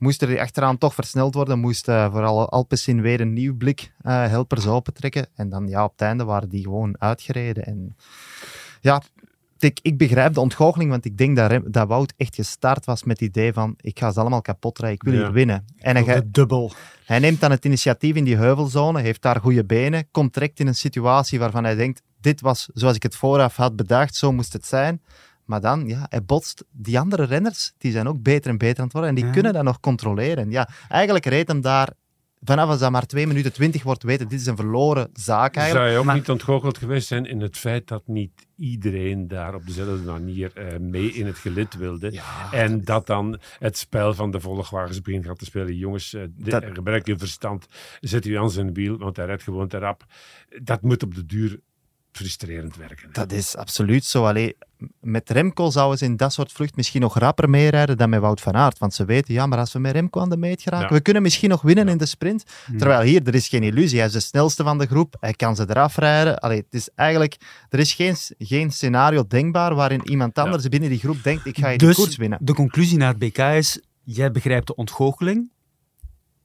Moest 0.01 0.21
er 0.21 0.39
achteraan 0.39 0.77
toch 0.77 0.93
versneld 0.93 1.33
worden, 1.33 1.59
moest 1.59 1.87
eh, 1.87 2.11
vooral 2.11 2.49
Alpecin 2.49 3.01
weer 3.01 3.21
een 3.21 3.33
nieuw 3.33 3.55
blik 3.57 3.91
eh, 4.01 4.27
helpers 4.27 4.67
opentrekken. 4.67 5.27
En 5.35 5.49
dan 5.49 5.67
ja, 5.67 5.83
op 5.83 5.91
het 5.91 6.01
einde 6.01 6.23
waren 6.23 6.49
die 6.49 6.63
gewoon 6.63 6.95
uitgereden. 6.99 7.65
En 7.65 7.95
ja, 8.79 9.01
ik, 9.63 9.79
ik 9.81 9.97
begrijp 9.97 10.33
de 10.33 10.39
ontgoocheling, 10.39 10.89
want 10.89 11.05
ik 11.05 11.17
denk 11.17 11.35
dat, 11.35 11.59
dat 11.65 11.87
Wout 11.87 12.13
echt 12.17 12.35
gestart 12.35 12.85
was 12.85 13.03
met 13.03 13.19
het 13.19 13.29
idee 13.29 13.53
van 13.53 13.73
ik 13.81 13.99
ga 13.99 14.11
ze 14.11 14.19
allemaal 14.19 14.41
kapot 14.41 14.79
rijden, 14.79 14.97
ik 14.97 15.03
wil 15.03 15.13
Ja. 15.13 15.19
hier 15.19 15.31
winnen. 15.31 15.65
En 15.77 16.05
hij, 16.05 16.21
dubbel. 16.25 16.71
hij 17.05 17.19
neemt 17.19 17.39
dan 17.41 17.51
het 17.51 17.65
initiatief 17.65 18.15
in 18.15 18.23
die 18.23 18.35
heuvelzone, 18.37 19.01
heeft 19.01 19.21
daar 19.21 19.39
goede 19.39 19.65
benen, 19.65 20.07
komt 20.11 20.33
direct 20.33 20.59
in 20.59 20.67
een 20.67 20.75
situatie 20.75 21.39
waarvan 21.39 21.63
hij 21.63 21.75
denkt, 21.75 22.01
dit 22.21 22.41
was 22.41 22.69
zoals 22.73 22.95
ik 22.95 23.03
het 23.03 23.15
vooraf 23.15 23.55
had 23.55 23.75
bedacht, 23.75 24.15
zo 24.15 24.31
moest 24.31 24.53
het 24.53 24.65
zijn. 24.65 25.01
Maar 25.45 25.61
dan, 25.61 25.87
ja, 25.87 26.05
hij 26.09 26.23
botst. 26.23 26.63
Die 26.71 26.99
andere 26.99 27.23
renners, 27.23 27.73
die 27.77 27.91
zijn 27.91 28.07
ook 28.07 28.21
beter 28.21 28.49
en 28.51 28.57
beter 28.57 28.77
aan 28.77 28.83
het 28.83 28.93
worden 28.93 29.09
en 29.09 29.15
die 29.15 29.25
Ja. 29.25 29.31
kunnen 29.31 29.53
dat 29.53 29.63
nog 29.63 29.79
controleren. 29.79 30.49
Ja, 30.51 30.69
eigenlijk 30.89 31.25
reed 31.25 31.47
hem 31.47 31.61
daar, 31.61 31.89
vanaf 32.43 32.69
als 32.69 32.79
dat 32.79 32.91
maar 32.91 33.05
2 33.05 33.27
minuten 33.27 33.53
20 33.53 33.83
wordt, 33.83 34.03
weten, 34.03 34.27
dit 34.27 34.39
is 34.39 34.45
een 34.45 34.55
verloren 34.55 35.09
zaak 35.13 35.55
eigenlijk. 35.55 35.83
Zou 35.85 35.91
je 35.93 35.99
ook 35.99 36.05
Maar- 36.05 36.15
niet 36.15 36.29
ontgoocheld 36.29 36.77
geweest 36.77 37.07
zijn 37.07 37.25
in 37.25 37.41
het 37.41 37.57
feit 37.57 37.87
dat 37.87 38.03
niet 38.07 38.47
iedereen 38.55 39.27
daar 39.27 39.55
op 39.55 39.65
dezelfde 39.65 40.11
manier 40.11 40.51
eh, 40.53 40.79
mee 40.79 41.13
in 41.13 41.25
het 41.25 41.37
gelid 41.37 41.75
wilde? 41.77 42.19
en 42.51 42.83
dat 42.83 43.07
dan 43.07 43.39
het 43.59 43.77
spel 43.77 44.13
van 44.13 44.31
de 44.31 44.39
volgwagens 44.39 45.01
begint 45.01 45.25
gaat 45.25 45.39
te 45.39 45.45
spelen. 45.45 45.75
Jongens, 45.75 46.13
eh, 46.13 46.21
de- 46.35 46.49
Dat- 46.49 46.63
gebruik 46.73 47.07
je 47.07 47.17
verstand, 47.17 47.65
zet 47.99 48.25
u 48.25 48.35
aan 48.37 48.51
zijn 48.51 48.73
wiel, 48.73 48.97
want 48.97 49.15
hij 49.15 49.25
rijdt 49.25 49.43
gewoon 49.43 49.67
te 49.67 49.77
rap. 49.77 50.05
Dat 50.63 50.81
moet 50.81 51.03
op 51.03 51.15
de 51.15 51.25
duur 51.25 51.59
frustrerend 52.11 52.75
werken. 52.75 53.09
Dat 53.11 53.31
is 53.31 53.55
absoluut 53.55 54.05
zo. 54.05 54.25
Allee, 54.25 54.57
met 55.01 55.29
Remco 55.29 55.69
zouden 55.69 55.97
ze 55.97 56.05
in 56.05 56.17
dat 56.17 56.33
soort 56.33 56.51
vlucht 56.51 56.75
misschien 56.75 57.01
nog 57.01 57.17
rapper 57.17 57.49
meerijden 57.49 57.97
dan 57.97 58.09
met 58.09 58.19
Wout 58.19 58.41
van 58.41 58.55
Aert. 58.55 58.77
Want 58.77 58.93
ze 58.93 59.05
weten, 59.05 59.33
ja, 59.33 59.45
maar 59.45 59.59
als 59.59 59.73
we 59.73 59.79
met 59.79 59.91
Remco 59.91 60.19
aan 60.21 60.29
de 60.29 60.37
meet 60.37 60.61
geraken, 60.61 60.87
Ja. 60.87 60.93
we 60.93 61.01
kunnen 61.01 61.21
misschien 61.21 61.49
nog 61.49 61.61
winnen 61.61 61.87
in 61.87 61.97
de 61.97 62.05
sprint. 62.05 62.43
Terwijl 62.77 63.01
hier, 63.01 63.21
er 63.27 63.35
is 63.35 63.47
geen 63.47 63.63
illusie. 63.63 63.97
Hij 63.97 64.07
is 64.07 64.13
de 64.13 64.19
snelste 64.19 64.63
van 64.63 64.77
de 64.77 64.85
groep. 64.85 65.15
Hij 65.19 65.33
kan 65.33 65.55
ze 65.55 65.65
eraf 65.69 65.95
rijden. 65.97 66.39
Allee, 66.39 66.57
het 66.57 66.73
is 66.73 66.89
eigenlijk, 66.95 67.37
er 67.69 67.79
is 67.79 67.93
geen, 67.93 68.15
geen 68.37 68.71
scenario 68.71 69.27
denkbaar 69.27 69.75
waarin 69.75 70.09
iemand 70.09 70.37
anders 70.37 70.67
binnen 70.69 70.89
die 70.89 70.99
groep 70.99 71.23
denkt, 71.23 71.45
ik 71.45 71.57
ga 71.57 71.69
hier 71.69 71.77
Dus 71.77 71.95
die 71.95 72.05
koers 72.05 72.17
winnen. 72.17 72.39
de 72.41 72.53
conclusie 72.53 72.97
naar 72.97 73.09
het 73.09 73.19
BK 73.19 73.37
is, 73.37 73.79
jij 74.03 74.31
begrijpt 74.31 74.67
de 74.67 74.75
ontgoocheling, 74.75 75.49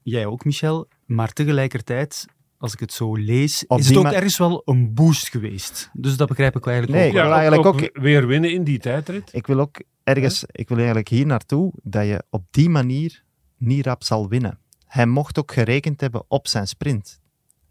jij 0.02 0.26
ook 0.26 0.44
Michel, 0.44 0.88
maar 1.06 1.32
tegelijkertijd, 1.32 2.24
als 2.66 2.74
ik 2.74 2.80
het 2.80 2.92
zo 2.92 3.14
lees, 3.16 3.64
Op 3.66 3.78
is 3.78 3.88
het 3.88 3.96
ook 3.96 4.02
ma- 4.02 4.12
ergens 4.12 4.38
wel 4.38 4.62
een 4.64 4.94
boost 4.94 5.28
geweest. 5.28 5.90
Dus 5.92 6.16
dat 6.16 6.28
begrijp 6.28 6.56
ik 6.56 6.66
eigenlijk 6.66 6.98
Nee, 6.98 7.08
ook. 7.10 7.16
ik 7.16 7.22
wil 7.22 7.32
eigenlijk 7.32 7.66
ook- 7.66 7.98
weer 8.02 8.26
winnen 8.26 8.52
in 8.52 8.64
die 8.64 8.78
tijdrit. 8.78 9.28
Ik 9.32 9.46
wil 9.46 9.60
ook 9.60 9.80
ergens, 10.04 10.44
ik 10.50 10.68
wil 10.68 10.76
eigenlijk 10.76 11.08
hier 11.08 11.26
naartoe 11.26 11.72
dat 11.82 12.06
je 12.06 12.22
op 12.30 12.42
die 12.50 12.68
manier 12.70 13.22
niet 13.56 13.86
rap 13.86 14.04
zal 14.04 14.28
winnen. 14.28 14.58
Hij 14.86 15.06
mocht 15.06 15.38
ook 15.38 15.52
gerekend 15.52 16.00
hebben 16.00 16.24
op 16.28 16.48
zijn 16.48 16.66
sprint. 16.66 17.20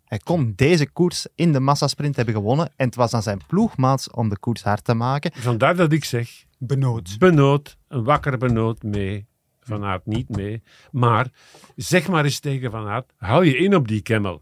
Hij 0.06 0.18
kon 0.18 0.54
deze 0.56 0.92
koers 0.92 1.28
in 1.36 1.52
de 1.54 1.60
massasprint 1.60 2.16
hebben 2.16 2.34
gewonnen. 2.34 2.74
En 2.76 2.86
het 2.86 2.96
was 2.96 3.14
aan 3.14 3.24
zijn 3.24 3.42
ploegmaats 3.48 4.10
om 4.12 4.30
de 4.30 4.40
koers 4.40 4.64
hard 4.64 4.84
te 4.84 4.94
maken. 4.94 5.32
Vandaar 5.36 5.76
dat 5.76 5.92
ik 5.92 6.04
zeg, 6.06 6.30
Benoot. 6.58 7.16
Benoot, 7.20 7.78
een 7.88 8.04
wakker 8.04 8.38
Benoot 8.38 8.84
mee. 8.84 9.26
Van 9.60 9.84
Aert 9.84 10.06
niet 10.06 10.30
mee. 10.30 10.64
Maar 10.92 11.28
zeg 11.76 12.08
maar 12.08 12.24
eens 12.24 12.40
tegen 12.40 12.72
Van 12.72 12.88
Aert, 12.88 13.14
hou 13.18 13.46
je 13.46 13.58
in 13.58 13.76
op 13.76 13.88
die 13.88 14.02
kemmel. 14.02 14.42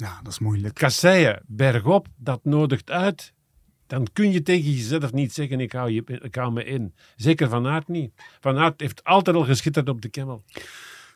Ja, 0.00 0.20
dat 0.22 0.32
is 0.32 0.38
moeilijk. 0.38 0.74
Kasseien, 0.74 1.42
bergop, 1.46 2.06
dat 2.16 2.40
nodigt 2.44 2.90
uit. 2.90 3.32
Dan 3.86 4.06
kun 4.12 4.32
je 4.32 4.42
tegen 4.42 4.70
jezelf 4.70 5.12
niet 5.12 5.32
zeggen, 5.32 5.60
ik 5.60 5.72
hou, 5.72 5.90
je, 5.90 6.02
ik 6.22 6.34
hou 6.34 6.52
me 6.52 6.64
in. 6.64 6.94
Zeker 7.16 7.48
Van 7.48 7.66
Aert 7.66 7.88
niet. 7.88 8.12
Van 8.40 8.58
Aert 8.58 8.80
heeft 8.80 9.04
altijd 9.04 9.36
al 9.36 9.44
geschitterd 9.44 9.88
op 9.88 10.02
de 10.02 10.08
kemmel. 10.08 10.44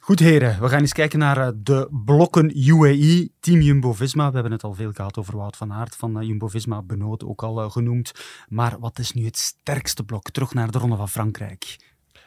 Goed 0.01 0.19
heren, 0.19 0.61
we 0.61 0.69
gaan 0.69 0.81
eens 0.81 0.93
kijken 0.93 1.19
naar 1.19 1.39
eh, 1.39 1.49
de 1.57 1.89
blokken 2.05 2.69
UAE, 2.69 3.29
Team 3.41 3.61
Jumbo-Visma. 3.61 4.29
We 4.29 4.35
hebben 4.35 4.53
het 4.53 4.65
al 4.65 4.75
veel 4.75 4.93
gehad 4.93 5.19
over 5.19 5.37
Wout 5.37 5.57
van 5.57 5.73
Aert 5.73 5.97
van 5.97 6.21
eh, 6.21 6.27
Jumbo-Visma, 6.27 6.83
Benoot 6.83 7.25
ook 7.25 7.43
al 7.43 7.61
eh, 7.61 7.71
genoemd. 7.71 8.13
Maar 8.49 8.79
wat 8.79 8.99
is 8.99 9.13
nu 9.13 9.25
het 9.25 9.37
sterkste 9.37 10.05
blok? 10.05 10.31
Terug 10.31 10.55
naar 10.55 10.71
de 10.71 10.79
Ronde 10.79 10.97
van 10.97 11.09
Frankrijk. 11.09 11.77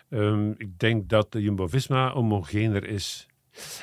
Ehm, 0.09 0.49
ik 0.49 0.79
denk 0.79 1.09
dat 1.09 1.31
de 1.31 1.41
Jumbo-Visma 1.41 2.11
homogener 2.11 2.87
is. 2.87 3.27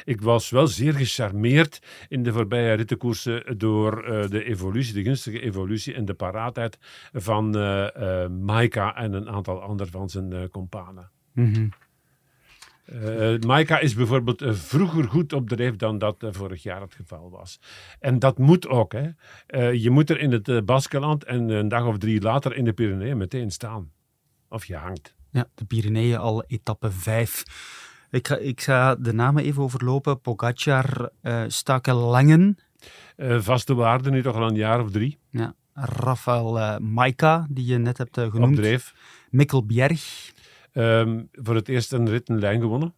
Ik 0.04 0.20
was 0.20 0.50
wel 0.50 0.66
zeer 0.66 0.94
gecharmeerd 0.94 1.78
in 2.08 2.22
de 2.22 2.32
voorbije 2.32 2.72
rittenkoersen 2.74 3.58
door 3.58 4.04
eh, 4.04 4.28
de 4.28 4.44
evolutie, 4.44 4.94
de 4.94 5.02
gunstige 5.02 5.40
evolutie 5.40 5.94
en 5.94 6.04
de 6.04 6.14
paraatheid 6.14 6.78
van 7.12 7.58
eh, 7.58 8.26
Maika 8.28 8.96
en 8.96 9.12
een 9.12 9.28
aantal 9.28 9.62
anderen 9.62 9.92
van 9.92 10.08
zijn 10.08 10.50
companen. 10.50 11.10
Eh, 12.84 13.38
Maika 13.38 13.78
is 13.78 13.94
bijvoorbeeld 13.94 14.42
vroeger 14.46 15.04
goed 15.04 15.32
op 15.32 15.48
dreef 15.48 15.76
dan 15.76 15.98
dat 15.98 16.16
vorig 16.30 16.62
jaar 16.62 16.80
het 16.80 16.94
geval 16.94 17.30
was. 17.30 17.60
En 18.00 18.18
dat 18.18 18.38
moet 18.38 18.68
ook. 18.68 18.92
Hè. 18.92 19.10
Je 19.70 19.90
moet 19.90 20.10
er 20.10 20.20
in 20.20 20.32
het 20.32 20.48
uh, 20.48 20.62
Baskeland 20.62 21.24
en 21.24 21.48
een 21.48 21.68
dag 21.68 21.86
of 21.86 21.98
drie 21.98 22.20
later 22.20 22.56
in 22.56 22.64
de 22.64 22.72
Pyreneeën 22.72 23.16
meteen 23.16 23.50
staan. 23.50 23.92
Of 24.48 24.64
je 24.64 24.76
hangt. 24.76 25.14
Ja, 25.30 25.48
de 25.54 25.64
Pyreneeën 25.64 26.18
al 26.18 26.44
etappe 26.46 26.90
5. 26.90 27.42
Ik 28.14 28.26
ga, 28.28 28.36
ik 28.36 28.60
ga 28.60 28.94
de 28.94 29.12
namen 29.12 29.42
even 29.44 29.62
overlopen. 29.62 30.20
Pogacar, 30.20 31.10
eh 31.22 31.42
Stakelangen, 31.46 32.58
Eh, 33.16 33.40
vaste 33.40 33.74
waarde 33.74 34.10
nu 34.10 34.22
toch 34.22 34.36
al 34.36 34.48
een 34.48 34.54
jaar 34.56 34.80
of 34.80 34.90
drie 34.90 35.18
ja, 35.30 35.54
Rafael 35.74 36.58
eh, 36.58 36.78
Maika, 36.78 37.46
die 37.50 37.64
je 37.66 37.78
net 37.78 37.98
hebt 37.98 38.18
genoemd. 38.20 38.56
dreef. 38.56 38.94
Mikkel 39.30 39.66
Bjerg, 39.66 40.32
Ehm, 40.72 41.22
voor 41.32 41.54
het 41.54 41.68
eerst 41.68 41.92
een 41.92 42.08
rit 42.08 42.28
een 42.28 42.38
lijn 42.38 42.60
gewonnen. 42.60 42.94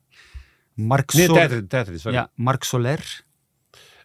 Marc, 0.74 1.12
Nee, 1.12 1.24
Sol- 1.24 1.34
tijdrit, 1.34 1.68
tijdrit, 1.68 2.00
sorry. 2.00 2.16
ja, 2.16 2.30
Marc 2.34 2.62
Soler, 2.64 3.24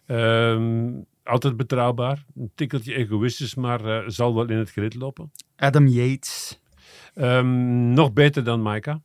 Ehm, 0.06 0.90
altijd 1.24 1.56
betrouwbaar. 1.56 2.24
Een 2.36 2.50
tikkeltje 2.54 2.94
egoïstisch, 2.94 3.54
maar 3.54 4.10
zal 4.10 4.34
wel 4.34 4.48
in 4.48 4.56
het 4.56 4.70
grid 4.70 4.94
lopen. 4.94 5.32
Adam 5.56 5.86
Yates 5.86 6.60
Ehm, 7.14 7.92
nog 7.92 8.12
beter 8.12 8.44
dan 8.44 8.62
Maika. 8.62 9.00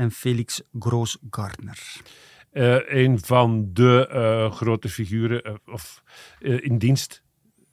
En 0.00 0.10
Felix 0.10 0.62
Groos-Gardner. 0.78 2.02
Eh, 2.50 2.78
een 2.86 3.18
van 3.24 3.70
de 3.72 4.06
eh, 4.08 4.52
grote 4.52 4.88
figuren 4.88 5.42
eh, 5.42 5.54
of, 5.66 6.02
in 6.38 6.78
dienst 6.78 7.22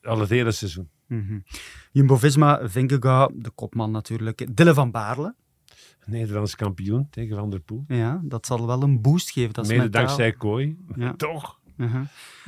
al 0.02 0.20
het 0.20 0.28
hele 0.28 0.50
seizoen. 0.50 0.90
Mhm. 1.06 1.38
Jumbo-Visma, 1.92 2.68
Vingegaard, 2.68 3.44
de 3.44 3.50
kopman 3.50 3.90
natuurlijk. 3.90 4.56
Dille 4.56 4.74
van 4.74 4.90
Baarle. 4.90 5.34
Nederlands 6.04 6.54
kampioen 6.54 7.08
tegen 7.10 7.36
Van 7.36 7.50
der 7.50 7.60
Poel. 7.60 7.84
Ja, 7.88 8.20
dat 8.24 8.46
zal 8.46 8.66
wel 8.66 8.82
een 8.82 9.00
boost 9.00 9.30
geven. 9.30 9.52
Dat 9.52 9.66
Mede 9.66 9.80
mentaal. 9.80 10.04
dankzij 10.04 10.32
Kooi. 10.32 10.76
Ja. 10.96 11.14
Toch? 11.14 11.57
Mhm. 11.78 12.02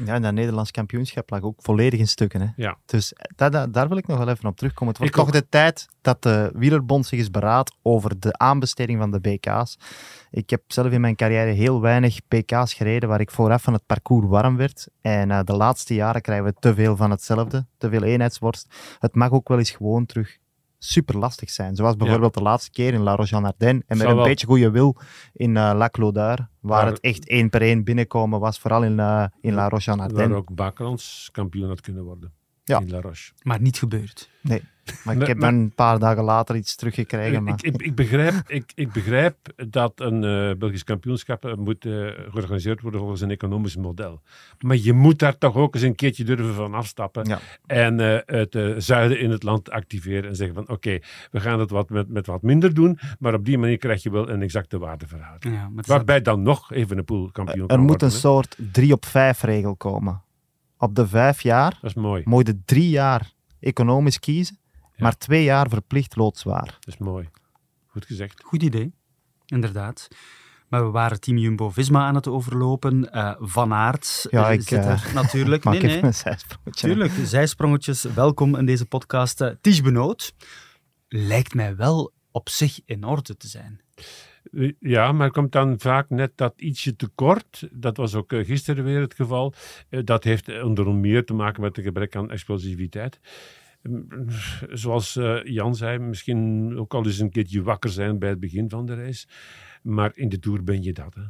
Ja, 0.05 0.15
en 0.15 0.23
dat 0.23 0.33
Nederlands 0.33 0.71
kampioenschap 0.71 1.31
lag 1.31 1.41
ook 1.43 1.55
volledig 1.63 2.01
in 2.01 2.09
stukken. 2.09 2.41
Hè. 2.41 2.47
Ja. 2.57 2.77
Dus 2.87 3.13
dat, 3.37 3.53
dat- 3.53 3.75
daar 3.75 3.89
wil 3.89 3.97
ik 3.97 4.07
nog 4.07 4.19
wel 4.19 4.29
even 4.29 4.49
op 4.49 4.57
terugkomen. 4.57 4.89
Het 4.95 4.99
wordt 5.03 5.15
Ik 5.17 5.21
toch 5.21 5.35
ook. 5.35 5.41
de 5.43 5.49
tijd 5.49 5.89
dat 6.01 6.23
de 6.23 6.51
Wielerbond 6.55 7.07
zich 7.07 7.19
eens 7.19 7.31
beraadt 7.31 7.75
over 7.83 8.21
de 8.21 8.39
aanbesteding 8.39 8.99
van 8.99 9.11
de 9.11 9.21
BK's. 9.21 9.79
Ik 10.31 10.51
heb 10.51 10.63
zelf 10.67 10.93
in 10.93 11.01
mijn 11.01 11.17
carrière 11.17 11.51
heel 11.51 11.81
weinig 11.81 12.19
BK's 12.29 12.75
gereden 12.75 13.09
waar 13.09 13.21
ik 13.21 13.31
vooraf 13.31 13.63
van 13.63 13.73
het 13.73 13.87
parcours 13.87 14.27
warm 14.27 14.57
werd. 14.57 14.87
En 15.01 15.31
eh, 15.31 15.41
de 15.45 15.53
laatste 15.57 15.95
jaren 15.95 16.21
krijgen 16.23 16.45
we 16.45 16.55
te 16.59 16.75
veel 16.75 16.97
van 16.97 17.11
hetzelfde, 17.11 17.67
te 17.79 17.89
veel 17.89 18.03
eenheidsworst. 18.03 18.67
Het 18.99 19.15
mag 19.15 19.31
ook 19.31 19.49
wel 19.49 19.59
eens 19.59 19.71
gewoon 19.71 20.07
terug 20.07 20.39
super 20.83 21.19
lastig 21.19 21.51
zijn. 21.51 21.77
Zoals 21.77 21.97
bijvoorbeeld 21.97 22.35
de 22.35 22.43
laatste 22.43 22.71
keer 22.71 22.95
in 22.95 23.01
La 23.01 23.15
Roche-en-Ardenne. 23.17 23.83
En 23.87 23.99
met 23.99 24.07
een 24.07 24.15
wel. 24.15 24.25
beetje 24.25 24.47
goede 24.47 24.71
wil 24.71 24.97
in 25.33 25.57
eh 25.57 25.73
Lac 25.75 25.97
Laudar, 25.97 26.37
waar 26.39 26.49
Waar- 26.61 26.87
het 26.87 27.01
echt 27.01 27.29
één 27.29 27.51
per 27.51 27.63
één 27.63 27.85
binnenkomen 27.85 28.41
was, 28.41 28.59
vooral 28.59 28.83
in, 28.85 29.01
eh, 29.01 29.25
in 29.41 29.55
La 29.55 29.61
Waar 29.61 29.71
Roche-en-Ardenne. 29.71 30.35
ook 30.35 30.55
Bakelands 30.55 31.29
kampioen 31.33 31.69
had 31.69 31.81
kunnen 31.81 32.05
worden. 32.05 32.33
Ja. 32.65 32.81
In 32.81 32.91
La 32.91 33.01
Roche. 33.01 33.33
Maar 33.43 33.61
niet 33.61 33.79
gebeurd. 33.79 34.31
Nee, 34.41 34.63
maar 35.05 35.17
ik 35.17 35.27
heb 35.27 35.39
maar- 35.39 35.53
een 35.53 35.73
paar 35.75 35.99
dagen 35.99 36.25
later 36.25 36.57
iets 36.57 36.75
teruggekregen. 36.77 37.43
Maar... 37.43 37.53
Ik, 37.53 37.63
ik, 37.63 37.83
ik, 37.83 37.95
begrijp, 37.95 38.35
ik, 38.47 38.73
ik 38.75 38.93
begrijp 38.93 39.37
dat 39.69 39.93
een 40.01 40.25
eh, 40.25 40.57
Belgisch 40.59 40.85
kampioenschap 40.85 41.45
eh, 41.45 41.55
moet 41.55 41.85
eh, 41.85 41.93
georganiseerd 42.31 42.81
worden 42.81 43.01
volgens 43.01 43.21
een 43.21 43.31
economisch 43.31 43.77
model. 43.77 44.21
Maar 44.59 44.77
je 44.77 44.93
moet 44.93 45.19
daar 45.19 45.39
toch 45.39 45.55
ook 45.55 45.75
eens 45.75 45.85
een 45.85 45.95
keertje 45.95 46.25
durven 46.25 46.55
van 46.55 46.75
afstappen. 46.75 47.25
Ja. 47.25 47.39
En 47.67 48.01
eh, 48.01 48.19
het 48.43 48.83
zuiden 48.85 49.21
in 49.21 49.31
het 49.31 49.43
land 49.43 49.71
activeren 49.71 50.29
en 50.31 50.37
zeggen 50.37 50.55
van 50.55 50.69
oké, 50.69 50.99
we 51.31 51.41
gaan 51.41 51.61
het 51.61 51.71
wat 51.71 51.91
met, 51.91 52.09
met 52.09 52.27
wat 52.27 52.43
minder 52.43 52.75
doen. 52.75 52.99
Maar 53.19 53.35
op 53.35 53.45
die 53.45 53.59
manier 53.59 53.79
krijg 53.79 54.03
je 54.03 54.11
wel 54.11 54.29
een 54.29 54.43
exacte 54.43 54.79
waardeverhouding. 54.79 55.55
Ja, 55.55 55.71
Waarbij 55.75 56.23
dan 56.23 56.43
nog 56.43 56.73
even 56.73 56.99
een 56.99 57.05
pool 57.05 57.31
kampioen 57.33 57.69
er 57.69 57.79
moet 57.79 57.89
worden, 57.89 58.07
een 58.07 58.15
hè. 58.15 58.21
soort 58.21 58.57
3 58.73 58.93
op 58.93 59.05
5 59.05 59.43
regel 59.43 59.77
komen. 59.77 60.23
Op 60.83 60.95
de 60.95 61.07
vijf 61.09 61.41
jaar 61.43 61.71
Dat 61.81 61.91
is 61.91 61.95
mooi. 61.95 62.23
moet 62.25 62.47
je 62.47 62.61
drie 62.65 62.89
jaar 62.89 63.33
economisch 63.61 64.19
kiezen, 64.19 64.59
Ja. 64.73 64.81
maar 64.97 65.17
twee 65.19 65.45
jaar 65.45 65.69
verplicht 65.69 66.17
loodzwaar. 66.17 66.65
Dat 66.65 66.87
is 66.95 66.97
mooi. 66.99 67.29
Goed 67.87 68.05
gezegd. 68.07 68.43
Goed 68.45 68.63
idee, 68.63 68.93
inderdaad. 69.47 70.09
Maar 70.69 70.85
we 70.85 70.91
waren 70.91 71.21
team 71.21 71.37
Jumbo-Visma 71.39 72.07
aan 72.07 72.15
het 72.15 72.27
overlopen. 72.29 73.13
Eh, 73.13 73.35
van 73.39 73.73
Aert 73.73 74.27
Ja, 74.31 74.47
eh, 74.49 74.53
ik, 74.53 74.61
zit 74.69 74.79
eh, 74.85 74.91
er 74.91 75.15
natuurlijk. 75.15 75.65
Maar 75.65 75.73
Nee, 75.73 75.83
nee. 75.83 76.03
een 76.03 76.15
zijsprongetje. 76.15 76.87
Tuurlijk, 76.89 77.13
zijsprongetjes. 77.25 78.03
Welkom 78.03 78.57
in 78.57 78.67
deze 78.67 78.87
podcast. 78.87 79.41
Eh, 79.41 79.51
Ties 79.61 79.81
Benoot 79.83 80.35
lijkt 81.09 81.55
mij 81.55 81.77
wel 81.77 82.13
op 82.31 82.49
zich 82.49 82.81
in 82.85 83.05
orde 83.05 83.37
te 83.37 83.49
zijn. 83.49 83.81
Ja, 84.79 85.13
maar 85.13 85.31
komt 85.31 85.53
dan 85.53 85.79
vaak 85.79 86.11
net 86.11 86.33
dat 86.35 86.55
ietsje 86.57 86.97
tekort. 86.97 87.69
Dat 87.73 87.97
was 87.97 88.15
ook 88.15 88.33
eh, 88.33 88.45
gisteren 88.45 88.85
weer 88.85 89.01
het 89.01 89.15
geval. 89.15 89.55
Eh, 89.89 90.01
Dat 90.05 90.25
heeft 90.25 90.49
eh, 90.49 90.65
onder 90.65 90.95
meer 90.95 91.25
te 91.25 91.35
maken 91.35 91.63
met 91.63 91.77
een 91.77 91.83
gebrek 91.83 92.17
aan 92.17 92.31
explosiviteit. 92.31 93.21
Mm, 93.83 94.07
Zoals 94.71 95.19
Jan 95.45 95.75
zei, 95.77 95.99
misschien 95.99 96.75
ook 96.79 96.95
al 96.95 97.05
eens 97.07 97.19
een 97.19 97.31
keertje 97.31 97.63
wakker 97.63 97.91
zijn 97.91 98.19
bij 98.19 98.29
het 98.29 98.41
begin 98.41 98.71
van 98.71 98.87
de 98.87 98.95
race. 98.95 99.27
Maar 99.83 100.13
in 100.15 100.29
de 100.29 100.39
Tour 100.39 100.65
ben 100.65 100.83
je 100.83 100.93
dat. 100.93 101.15
Hè. 101.15 101.23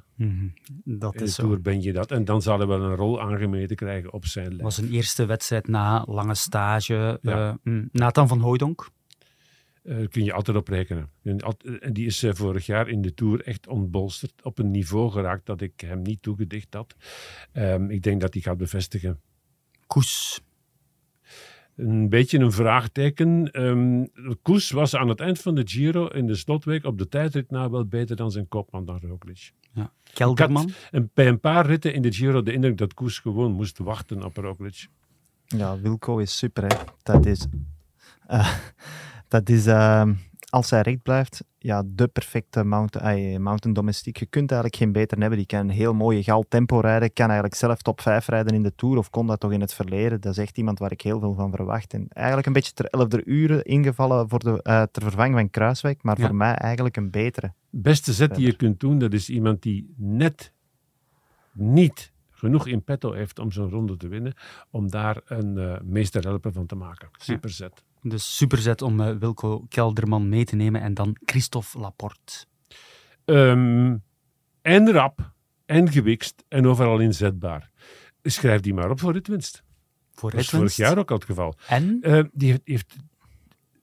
Dat 0.84 1.12
In 1.12 1.18
de 1.18 1.24
is 1.24 1.34
zo. 1.34 1.42
Tour 1.42 1.60
ben 1.60 1.82
je 1.82 1.92
dat. 1.92 2.10
En 2.10 2.24
dan 2.24 2.42
zal 2.42 2.58
hij 2.58 2.66
wel 2.66 2.82
een 2.82 2.94
rol 2.94 3.20
aangemeten 3.20 3.76
krijgen 3.76 4.12
op 4.12 4.26
zijn 4.26 4.46
lijst. 4.48 4.62
was 4.62 4.78
een 4.78 4.90
eerste 4.90 5.26
wedstrijd 5.26 5.68
na 5.68 6.04
lange 6.06 6.34
stage. 6.34 7.18
Ja. 7.22 7.58
Mm, 7.62 7.88
Nathan 7.92 8.28
van 8.28 8.40
Hooijdonk. 8.40 8.88
Eh, 9.82 9.96
Daar 9.96 10.08
kun 10.08 10.24
je 10.24 10.32
altijd 10.32 10.56
op 10.56 10.68
rekenen. 10.68 11.10
En 11.22 11.92
die 11.92 12.06
is 12.06 12.22
eh, 12.22 12.34
vorig 12.34 12.66
jaar 12.66 12.88
in 12.88 13.02
de 13.02 13.14
Tour 13.14 13.42
echt 13.44 13.66
ontbolsterd. 13.66 14.32
Op 14.42 14.58
een 14.58 14.70
niveau 14.70 15.10
geraakt 15.10 15.46
dat 15.46 15.60
ik 15.60 15.80
hem 15.80 16.02
niet 16.02 16.22
toegedicht 16.22 16.74
had. 16.74 16.94
Ehm, 17.52 17.90
ik 17.90 18.02
denk 18.02 18.20
dat 18.20 18.32
hij 18.32 18.42
gaat 18.42 18.56
bevestigen. 18.56 19.20
Koes. 19.86 20.40
Een 21.76 22.08
beetje 22.08 22.38
een 22.38 22.52
vraagteken. 22.52 23.50
Ehm 23.50 24.04
Koes 24.42 24.70
was 24.70 24.96
aan 24.96 25.08
het 25.08 25.20
eind 25.20 25.38
van 25.38 25.54
de 25.54 25.62
Giro 25.64 26.06
in 26.06 26.26
de 26.26 26.34
slotweek 26.34 26.84
op 26.84 26.98
de 26.98 27.08
tijdrit 27.08 27.50
na 27.50 27.70
wel 27.70 27.84
beter 27.86 28.16
dan 28.16 28.30
zijn 28.30 28.48
kopman 28.48 28.84
dan 28.84 29.00
Roglic. 29.00 29.52
Ja. 29.72 29.92
Kelderman. 30.12 30.70
En 30.90 31.10
bij 31.14 31.28
een 31.28 31.40
paar 31.40 31.66
ritten 31.66 31.94
in 31.94 32.02
de 32.02 32.12
Giro 32.12 32.42
de 32.42 32.52
indruk 32.52 32.76
dat 32.78 32.94
Koes 32.94 33.18
gewoon 33.18 33.52
moest 33.52 33.78
wachten 33.78 34.24
op 34.24 34.36
Roglic. 34.36 34.86
Ja, 35.46 35.80
Wilco 35.80 36.18
is 36.18 36.38
super. 36.38 36.62
Hè. 36.62 36.76
Dat 37.02 37.26
is, 37.26 37.46
eh, 38.26 38.54
dat 39.30 39.48
is 39.48 39.66
ehm, 39.66 40.14
als 40.50 40.70
hij 40.70 40.80
recht 40.80 41.02
blijft, 41.02 41.44
ja, 41.58 41.82
de 41.86 42.08
perfecte 42.08 42.64
mountain, 42.64 43.42
mountain 43.42 43.74
domestiek. 43.74 44.16
Je 44.16 44.26
kunt 44.26 44.50
eigenlijk 44.50 44.82
geen 44.82 44.92
beter 44.92 45.18
hebben. 45.18 45.38
Die 45.38 45.46
kan 45.46 45.60
een 45.60 45.70
heel 45.70 45.94
mooie 45.94 46.22
gal 46.22 46.44
tempo 46.48 46.80
rijden. 46.80 47.12
Kan 47.12 47.24
eigenlijk 47.26 47.54
zelf 47.54 47.82
top 47.82 48.00
5 48.00 48.26
rijden 48.26 48.54
in 48.54 48.62
de 48.62 48.74
Tour. 48.74 48.96
Of 48.98 49.10
kon 49.10 49.26
dat 49.26 49.40
toch 49.40 49.52
in 49.52 49.60
het 49.60 49.74
verleden. 49.74 50.20
Dat 50.20 50.32
is 50.32 50.38
echt 50.38 50.58
iemand 50.58 50.78
waar 50.78 50.92
ik 50.92 51.00
heel 51.00 51.20
veel 51.20 51.34
van 51.34 51.50
verwacht. 51.50 51.94
En 51.94 52.06
eigenlijk 52.08 52.46
een 52.46 52.52
beetje 52.52 52.72
ter 52.72 52.84
11 52.84 53.06
uren 53.24 53.64
ingevallen 53.64 54.28
voor 54.28 54.38
de, 54.38 54.62
eh, 54.62 54.82
ter 54.82 55.02
vervanging 55.02 55.34
van 55.34 55.50
Kruiswijk. 55.50 56.02
Maar 56.02 56.18
Ja. 56.20 56.26
voor 56.26 56.34
mij 56.36 56.54
eigenlijk 56.54 56.96
een 56.96 57.10
betere. 57.10 57.52
beste 57.70 58.12
zet 58.12 58.34
die 58.34 58.46
je 58.46 58.56
kunt 58.56 58.80
doen, 58.80 58.98
dat 58.98 59.12
is 59.12 59.28
iemand 59.30 59.62
die 59.62 59.94
net 59.96 60.52
niet 61.52 62.12
genoeg 62.30 62.66
in 62.66 62.82
petto 62.84 63.12
heeft 63.12 63.38
om 63.38 63.52
zo'n 63.52 63.70
ronde 63.70 63.96
te 63.96 64.08
winnen, 64.08 64.34
om 64.70 64.90
daar 64.90 65.20
een 65.24 65.58
eh 65.58 65.80
meesterhelper 65.82 66.52
van 66.52 66.66
te 66.66 66.74
maken. 66.74 67.08
Super 67.18 67.50
zet. 67.50 67.84
Dus 68.02 68.36
superzet 68.36 68.82
om 68.82 69.00
eh, 69.00 69.16
Wilco 69.16 69.66
Kelderman 69.68 70.28
mee 70.28 70.44
te 70.44 70.56
nemen. 70.56 70.80
En 70.80 70.94
dan 70.94 71.16
Christophe 71.24 71.78
Laporte. 71.78 72.44
Ehm, 73.24 73.96
en 74.62 74.92
rap, 74.92 75.32
en 75.66 75.92
gewikst, 75.92 76.44
en 76.48 76.66
overal 76.66 76.98
inzetbaar. 76.98 77.70
schrijf 78.22 78.60
die 78.60 78.74
maar 78.74 78.90
op 78.90 79.00
voor 79.00 79.12
ritwinst. 79.12 79.62
Voor 80.12 80.30
Dat 80.30 80.40
was 80.40 80.48
vorig 80.48 80.76
jaar 80.76 80.98
ook 80.98 81.10
al 81.10 81.16
het 81.16 81.24
geval. 81.24 81.54
En? 81.68 81.98
Eh, 82.00 82.24
die 82.32 82.50
heeft, 82.50 82.62
heeft 82.64 82.96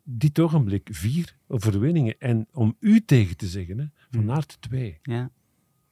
dit 0.04 0.40
ogenblik 0.40 0.90
vier 0.92 1.36
overwinningen. 1.48 2.16
En 2.20 2.48
om 2.52 2.76
u 2.80 3.06
tegen 3.06 3.38
te 3.38 3.48
zeggen, 3.48 3.80
hè, 3.80 3.86
Van 4.12 4.32
Aert 4.32 4.58
twee. 4.60 5.00
Ja. 5.02 5.32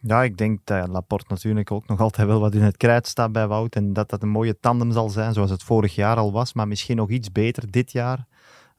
Ja, 0.08 0.24
ik 0.24 0.38
denk 0.38 0.60
dat 0.64 0.88
Laporte 0.88 1.26
natuurlijk 1.30 1.72
ook 1.72 1.88
nog 1.88 2.00
altijd 2.00 2.28
wel 2.28 2.40
wat 2.40 2.56
in 2.56 2.62
het 2.62 2.78
krijt 2.78 3.08
staat 3.08 3.32
bij 3.32 3.48
Wout. 3.48 3.76
En 3.76 3.94
dat 3.94 4.10
dat 4.10 4.22
een 4.24 4.30
mooie 4.30 4.60
tandem 4.60 4.92
zal 4.92 5.10
zijn, 5.10 5.34
zoals 5.34 5.50
het 5.50 5.64
vorig 5.64 5.96
jaar 5.96 6.18
al 6.18 6.32
was. 6.32 6.54
Maar 6.54 6.68
misschien 6.68 6.96
nog 6.96 7.10
iets 7.10 7.32
beter 7.32 7.72
dit 7.72 7.92
jaar 7.92 8.28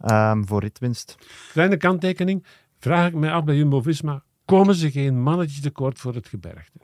ehm, 0.01 0.45
voor 0.45 0.61
ritwinst. 0.61 1.15
Kleine 1.53 1.77
kanttekening. 1.77 2.47
Vraag 2.79 3.07
ik 3.09 3.15
mij 3.15 3.33
af 3.33 3.45
bij 3.45 3.57
Jumbo-Visma. 3.57 4.23
Komen 4.45 4.75
ze 4.75 4.91
geen 4.91 5.23
mannetje 5.23 5.61
tekort 5.61 5.99
voor 5.99 6.15
het 6.15 6.29
gebergte? 6.29 6.79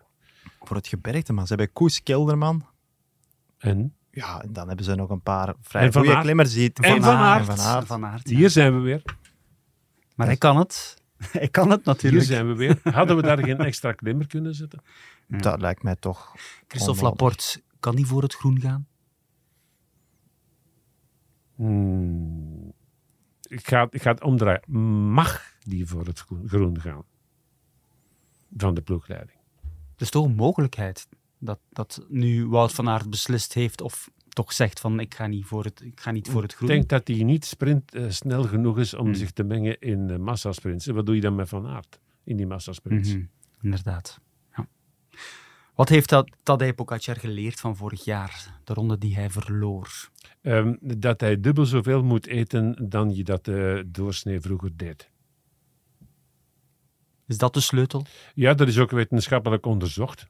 Voor 0.63 0.77
het 0.77 0.87
gebergte, 0.87 1.33
man. 1.33 1.47
Ze 1.47 1.55
hebben 1.55 1.73
Koes 1.73 2.03
Kelderman. 2.03 2.67
En 3.59 3.95
Ja, 4.11 4.43
en 4.43 4.53
dan 4.53 4.67
hebben 4.67 4.85
ze 4.85 4.95
nog 4.95 5.11
een 5.11 5.23
paar 5.23 5.55
vrij 5.61 5.83
En 5.83 5.93
Van 5.93 6.01
goede 6.01 6.17
Aert. 6.17 6.25
klimmers. 6.25 6.53
Die 6.53 6.65
het- 6.65 6.81
En 6.81 7.03
Van 7.03 7.15
Aert. 7.15 7.45
Van 7.45 7.59
Aert. 7.61 7.87
Van 7.87 8.05
Aert, 8.07 8.29
ja. 8.29 8.37
hier 8.37 8.51
zijn 8.51 8.75
we 8.75 8.81
weer. 8.81 9.03
Maar 10.15 10.27
hij 10.27 10.37
kan 10.37 10.57
het. 10.57 11.02
Hij 11.39 11.49
kan 11.49 11.71
het 11.71 11.85
Hier 11.85 11.95
natuurlijk. 11.95 12.25
zijn 12.25 12.47
we 12.47 12.55
weer. 12.55 12.81
Hadden 12.83 13.17
we 13.17 13.23
daar 13.23 13.39
geen 13.39 13.59
extra 13.59 13.93
klimmer 13.93 14.27
kunnen 14.27 14.55
zetten? 14.55 14.83
Dat 15.29 15.61
lijkt 15.61 15.83
mij 15.83 15.97
toch 15.97 16.33
Christophe 16.67 17.01
onnodig. 17.01 17.21
Laporte, 17.21 17.63
kan 17.81 17.97
die 17.97 18.07
voor 18.07 18.23
het 18.23 18.35
groen 18.35 18.61
gaan? 18.61 18.87
Hmm. 21.55 22.73
Ik, 23.43 23.67
ga, 23.69 23.87
ik 23.91 24.03
ga 24.03 24.11
het 24.11 24.23
omdraaien. 24.23 24.71
Mag 25.13 25.55
die 25.61 25.87
voor 25.87 26.07
het 26.07 26.19
groen- 26.19 26.49
groen 26.49 26.81
gaan? 26.81 27.05
Van 28.57 28.75
de 28.75 28.83
ploegleiding. 28.83 29.39
Het 29.93 30.01
is 30.01 30.11
toch 30.11 30.25
een 30.25 30.35
mogelijkheid 30.35 31.09
dat, 31.39 31.59
dat 31.71 32.05
nu 32.09 32.47
Wout 32.47 32.73
van 32.73 32.89
Aert 32.89 33.11
beslist 33.11 33.53
heeft 33.55 33.81
of 33.81 34.11
toch 34.33 34.53
zegt 34.53 34.81
van 34.81 35.01
ik 35.01 35.15
ga 35.15 35.27
niet 35.27 35.45
voor 35.47 35.65
het, 35.65 35.81
ik 35.85 36.01
ga 36.01 36.11
niet 36.11 36.29
voor 36.29 36.43
het 36.43 36.51
Ik 36.51 36.57
groen. 36.57 36.69
denk 36.69 36.89
dat 36.89 37.09
hij 37.09 37.23
niet 37.23 37.45
sprint 37.45 37.95
eh, 37.95 38.05
snel 38.11 38.43
genoeg 38.45 38.79
is 38.79 38.95
om 38.95 39.05
Hmm. 39.05 39.15
zich 39.15 39.31
te 39.31 39.43
mengen 39.45 39.79
in 39.81 40.09
uh, 40.09 40.17
massasprints. 40.17 40.87
En 40.87 40.95
wat 40.95 41.07
doe 41.07 41.15
je 41.15 41.21
dan 41.21 41.35
met 41.35 41.49
Van 41.49 41.67
Aert 41.67 42.01
in 42.25 42.37
die 42.37 42.47
massasprints? 42.47 43.09
Mhm, 43.15 43.25
Inderdaad. 43.63 44.21
Ja. 44.57 44.67
Wat 45.75 45.89
heeft 45.89 46.09
dat 46.09 46.31
Tadej 46.43 46.73
Pogacar 46.75 47.17
geleerd 47.17 47.61
van 47.61 47.77
vorig 47.77 48.05
jaar? 48.05 48.61
De 48.65 48.75
ronde 48.75 48.99
die 48.99 49.15
hij 49.15 49.31
verloor. 49.31 50.11
Ehm, 50.43 50.75
dat 50.81 51.21
hij 51.21 51.41
dubbel 51.41 51.67
zoveel 51.67 52.03
moet 52.03 52.27
eten 52.27 52.87
dan 52.89 53.15
je 53.15 53.25
dat 53.25 53.49
eh 53.49 53.81
doorsnee 53.87 54.41
vroeger 54.41 54.77
deed. 54.77 55.11
Is 57.27 57.39
dat 57.39 57.55
de 57.55 57.61
sleutel? 57.61 58.05
Ja, 58.35 58.55
dat 58.55 58.69
is 58.69 58.79
ook 58.79 58.91
wetenschappelijk 58.91 59.67
onderzocht. 59.67 60.27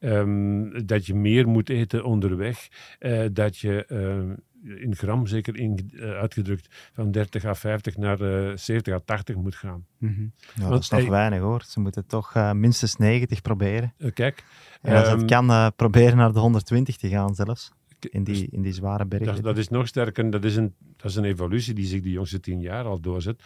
Ehm, 0.00 0.86
dat 0.86 1.06
je 1.06 1.14
meer 1.14 1.48
moet 1.48 1.68
eten 1.68 2.04
onderweg. 2.04 2.68
eh, 2.98 3.24
dat 3.32 3.58
je 3.58 3.84
eh, 3.86 4.82
in 4.82 4.96
gram 4.96 5.26
zeker 5.26 5.56
in, 5.56 5.90
eh, 5.94 6.10
uitgedrukt 6.10 6.68
van 6.92 7.10
30 7.10 7.44
à 7.44 7.54
50 7.54 7.96
naar 7.96 8.20
eh 8.20 8.56
70 8.56 8.94
à 8.94 8.98
80 9.04 9.36
moet 9.36 9.54
gaan. 9.56 9.86
Mhm. 9.98 10.20
Ja, 10.20 10.28
Want 10.56 10.70
dat 10.70 10.82
is 10.82 10.88
nog 10.88 11.08
weinig 11.08 11.40
hoor. 11.40 11.62
Ze 11.66 11.80
moeten 11.80 12.06
toch 12.06 12.52
minstens 12.54 12.96
90 12.96 13.40
proberen. 13.42 13.94
Kijk, 14.14 14.44
En 14.82 14.96
als 14.96 15.08
ehm, 15.08 15.18
het 15.18 15.30
kan, 15.30 15.50
eh, 15.50 15.66
proberen 15.76 16.16
naar 16.16 16.32
de 16.32 16.38
120 16.38 16.96
te 16.96 17.08
gaan 17.08 17.34
zelfs. 17.34 17.72
In 18.10 18.24
die, 18.24 18.48
in 18.50 18.62
die 18.62 18.72
zware 18.72 19.06
bergen. 19.06 19.34
dat, 19.34 19.42
dat 19.42 19.58
is 19.58 19.68
nog 19.68 19.86
sterker. 19.88 20.30
Dat 20.30 20.44
is, 20.44 20.56
een, 20.56 20.74
dat 20.96 21.10
is 21.10 21.16
een 21.16 21.24
evolutie 21.24 21.74
die 21.74 21.86
zich 21.86 22.02
de 22.02 22.10
jongste 22.10 22.40
tien 22.40 22.60
jaar 22.60 22.84
al 22.84 23.00
doorzet. 23.00 23.42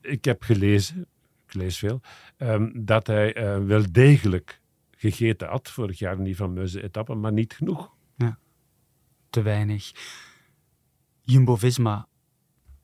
Ik 0.00 0.24
heb 0.24 0.42
gelezen, 0.42 1.06
ik 1.46 1.54
lees 1.54 1.78
veel, 1.78 2.00
ehm, 2.36 2.70
dat 2.74 3.06
hij 3.06 3.32
eh, 3.34 3.58
wel 3.64 3.82
degelijk 3.92 4.60
gegeten 4.96 5.48
had 5.48 5.70
vorig 5.70 5.98
jaar 5.98 6.16
in 6.16 6.24
die 6.24 6.34
fameuze 6.34 6.82
etappe, 6.82 7.14
maar 7.14 7.32
niet 7.32 7.52
genoeg. 7.52 7.92
Te 9.30 9.42
weinig. 9.42 9.92
Jumbo-Visma. 11.20 12.08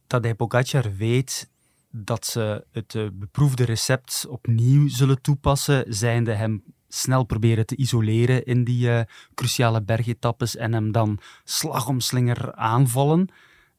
Tadej 0.07 0.35
Pogacar 0.35 0.97
weet 0.97 1.51
dat 1.91 2.27
ze 2.27 2.67
het 2.73 2.95
eh, 2.95 3.07
beproefde 3.13 3.65
recept 3.65 4.27
opnieuw 4.29 4.89
zullen 4.89 5.23
toepassen, 5.23 5.95
zijnde 5.95 6.33
hem 6.33 6.63
snel 6.89 7.25
proberen 7.25 7.67
te 7.67 7.77
isoleren 7.77 8.45
in 8.45 8.65
die 8.65 8.91
eh, 8.91 9.05
cruciale 9.35 9.83
bergetappes 9.83 10.57
en 10.57 10.73
hem 10.73 10.93
dan 10.93 11.19
slag 11.45 11.89
om 11.89 12.01
slinger 12.01 12.55
aanvallen. 12.55 13.29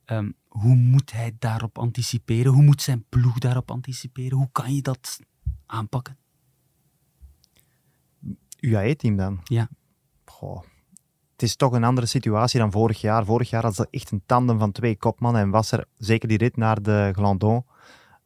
Ehm, 0.06 0.32
hoe 0.48 0.76
moet 0.76 1.12
hij 1.12 1.36
daarop 1.40 1.78
anticiperen? 1.78 2.54
Hoe 2.54 2.64
moet 2.64 2.82
zijn 2.82 3.06
ploeg 3.10 3.38
daarop 3.38 3.72
anticiperen? 3.72 4.38
Hoe 4.38 4.50
kan 4.52 4.76
je 4.76 4.82
dat 4.82 5.20
aanpakken? 5.66 6.18
UAE-team 8.62 9.16
dan? 9.16 9.40
Ja. 9.44 9.70
Goh. 10.26 10.62
Het 11.32 11.50
is 11.50 11.56
toch 11.56 11.72
een 11.72 11.84
andere 11.84 12.08
situatie 12.08 12.60
dan 12.60 12.72
vorig 12.72 13.02
jaar. 13.02 13.26
Vorig 13.26 13.50
jaar 13.50 13.64
had 13.64 13.76
ze 13.76 13.88
echt 13.92 14.12
een 14.12 14.24
tandem 14.26 14.60
van 14.60 14.72
twee 14.72 14.98
kopmannen 14.98 15.42
en 15.42 15.50
was 15.50 15.72
er 15.72 15.86
zeker 15.98 16.28
die 16.28 16.38
rit 16.38 16.58
naar 16.58 16.82
de 16.82 17.12
Glandon. 17.16 17.66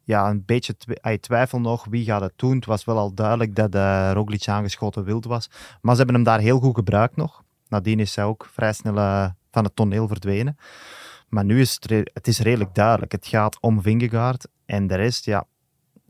Ja, 0.03 0.29
een 0.29 0.45
beetje 0.45 0.75
hij 1.01 1.17
twijfel 1.17 1.59
nog 1.59 1.85
wie 1.89 2.05
gaat 2.05 2.21
het 2.21 2.33
doen. 2.35 2.55
Het 2.55 2.65
was 2.65 2.85
wel 2.85 2.97
al 2.97 3.13
duidelijk 3.13 3.55
dat 3.55 3.75
uh, 3.75 4.11
Roglic 4.13 4.47
aangeschoten 4.47 5.03
wild 5.03 5.25
was. 5.25 5.49
Maar 5.81 5.91
ze 5.91 5.97
hebben 5.97 6.15
hem 6.15 6.23
daar 6.23 6.39
heel 6.39 6.59
goed 6.59 6.75
gebruikt 6.75 7.15
nog. 7.15 7.43
Nadien 7.67 7.99
is 7.99 8.15
hij 8.15 8.25
ook 8.25 8.49
vrij 8.51 8.73
snel 8.73 8.95
uh, 8.95 9.29
van 9.51 9.63
het 9.63 9.75
toneel 9.75 10.07
verdwenen. 10.07 10.57
Maar 11.29 11.45
nu 11.45 11.59
is 11.59 11.77
het, 11.79 12.09
het 12.13 12.27
is 12.27 12.39
redelijk 12.39 12.75
duidelijk. 12.75 13.11
Het 13.11 13.27
gaat 13.27 13.57
om 13.59 13.81
Vingegaard 13.81 14.47
en 14.65 14.87
de 14.87 14.95
rest, 14.95 15.25
ja, 15.25 15.45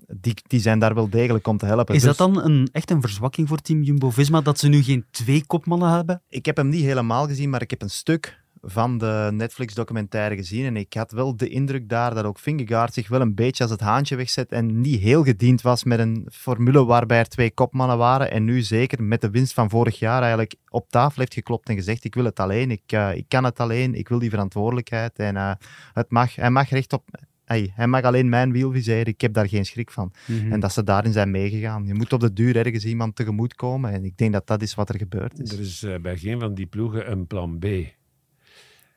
die, 0.07 0.33
die 0.47 0.59
zijn 0.59 0.79
daar 0.79 0.93
wel 0.93 1.09
degelijk 1.09 1.47
om 1.47 1.57
te 1.57 1.65
helpen. 1.65 1.95
Is 1.95 2.01
Dus- 2.01 2.17
dat 2.17 2.33
dan 2.33 2.43
een, 2.43 2.69
echt 2.71 2.91
een 2.91 3.01
verzwakking 3.01 3.47
voor 3.47 3.57
team 3.57 3.81
Jumbo-Visma, 3.81 4.41
dat 4.41 4.59
ze 4.59 4.67
nu 4.67 4.83
geen 4.83 5.05
twee 5.11 5.45
kopmannen 5.45 5.89
hebben? 5.89 6.21
ik 6.29 6.45
heb 6.45 6.57
hem 6.57 6.69
niet 6.69 6.83
helemaal 6.83 7.27
gezien, 7.27 7.49
maar 7.49 7.61
ik 7.61 7.69
heb 7.69 7.81
een 7.81 7.89
stuk 7.89 8.43
van 8.67 8.97
de 8.97 9.29
Netflix-documentaire 9.33 10.35
gezien. 10.35 10.65
En 10.65 10.77
ik 10.77 10.93
had 10.93 11.11
wel 11.11 11.37
de 11.37 11.49
indruk 11.49 11.89
daar 11.89 12.13
dat 12.13 12.25
ook 12.25 12.39
Vingegaard 12.39 12.93
zich 12.93 13.07
wel 13.07 13.21
een 13.21 13.35
beetje 13.35 13.63
als 13.63 13.71
het 13.71 13.81
haantje 13.81 14.15
wegzet 14.15 14.51
en 14.51 14.81
niet 14.81 14.99
heel 14.99 15.23
gediend 15.23 15.61
was 15.61 15.83
met 15.83 15.99
een 15.99 16.27
formule 16.31 16.85
waarbij 16.85 17.19
er 17.19 17.27
twee 17.27 17.51
kopmannen 17.51 17.97
waren. 17.97 18.31
En 18.31 18.43
nu 18.43 18.61
zeker 18.61 19.03
met 19.03 19.21
de 19.21 19.29
winst 19.29 19.53
van 19.53 19.69
vorig 19.69 19.99
jaar 19.99 20.21
eigenlijk 20.21 20.55
op 20.69 20.89
tafel 20.89 21.19
heeft 21.19 21.33
geklopt 21.33 21.69
en 21.69 21.75
gezegd 21.75 22.03
ik 22.03 22.15
wil 22.15 22.25
het 22.25 22.39
alleen, 22.39 22.71
ik, 22.71 22.91
uh, 22.93 23.15
ik 23.15 23.25
kan 23.27 23.43
het 23.43 23.59
alleen, 23.59 23.95
ik 23.95 24.09
wil 24.09 24.19
die 24.19 24.29
verantwoordelijkheid. 24.29 25.19
En 25.19 25.35
uh, 25.35 25.51
het 25.93 26.11
mag, 26.11 26.35
hij 26.35 26.49
mag 26.49 26.69
recht 26.69 26.93
op... 26.93 27.03
Hey, 27.45 27.71
hij 27.75 27.87
mag 27.87 28.03
alleen 28.03 28.29
mijn 28.29 28.51
wiel 28.51 28.71
viseren, 28.71 29.05
ik 29.05 29.21
heb 29.21 29.33
daar 29.33 29.47
geen 29.49 29.65
schrik 29.65 29.91
van. 29.91 30.11
Mm-hmm. 30.25 30.51
En 30.51 30.59
dat 30.59 30.73
ze 30.73 30.83
daarin 30.83 31.11
zijn 31.11 31.31
meegegaan. 31.31 31.87
Je 31.87 31.93
moet 31.93 32.13
op 32.13 32.19
de 32.19 32.33
duur 32.33 32.55
ergens 32.55 32.85
iemand 32.85 33.15
tegemoet 33.15 33.55
komen. 33.55 33.91
En 33.91 34.05
ik 34.05 34.17
denk 34.17 34.33
dat 34.33 34.47
dat 34.47 34.61
is 34.61 34.75
wat 34.75 34.89
er 34.89 34.97
gebeurd 34.97 35.39
is. 35.39 35.51
Er 35.51 35.59
is 35.59 35.83
uh, 35.83 35.95
bij 35.97 36.17
geen 36.17 36.39
van 36.39 36.53
die 36.53 36.65
ploegen 36.65 37.11
een 37.11 37.27
plan 37.27 37.59
B. 37.59 37.65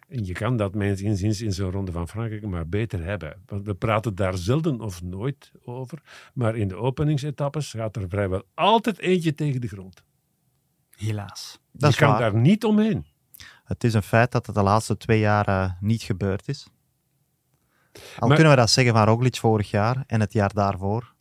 En 0.08 0.24
je 0.24 0.32
kan 0.32 0.56
dat 0.56 0.74
mijns 0.74 1.02
inziens 1.02 1.40
in 1.40 1.52
zo'n 1.52 1.70
ronde 1.70 1.92
van 1.92 2.08
Frankrijk 2.08 2.46
maar 2.46 2.68
beter 2.68 3.04
hebben. 3.04 3.36
Want 3.46 3.66
we 3.66 3.74
praten 3.74 4.14
daar 4.14 4.36
zelden 4.36 4.80
of 4.80 5.02
nooit 5.02 5.52
over. 5.64 6.02
Maar 6.34 6.56
in 6.56 6.68
de 6.68 6.76
openingsetappes 6.76 7.70
gaat 7.70 7.96
er 7.96 8.08
vrijwel 8.08 8.42
altijd 8.54 8.98
eentje 8.98 9.34
tegen 9.34 9.60
de 9.60 9.68
grond. 9.68 10.02
Helaas. 10.96 11.60
Dat 11.72 11.92
je 11.92 11.98
kan 11.98 12.08
waar. 12.10 12.20
daar 12.20 12.34
niet 12.34 12.64
omheen. 12.64 13.06
Het 13.64 13.84
is 13.84 13.94
een 13.94 14.02
feit 14.02 14.32
dat 14.32 14.46
het 14.46 14.54
de 14.54 14.62
laatste 14.62 14.96
twee 14.96 15.18
jaar 15.18 15.48
uh, 15.48 15.70
niet 15.80 16.02
gebeurd 16.02 16.48
is. 16.48 16.68
Al 17.92 18.26
Maar- 18.26 18.36
kunnen 18.36 18.54
we 18.54 18.60
dat 18.60 18.70
zeggen 18.70 18.94
van 18.94 19.04
Roglic 19.04 19.36
vorig 19.36 19.70
jaar 19.70 20.04
en 20.06 20.20
het 20.20 20.32
jaar 20.32 20.52
daarvoor. 20.52 21.16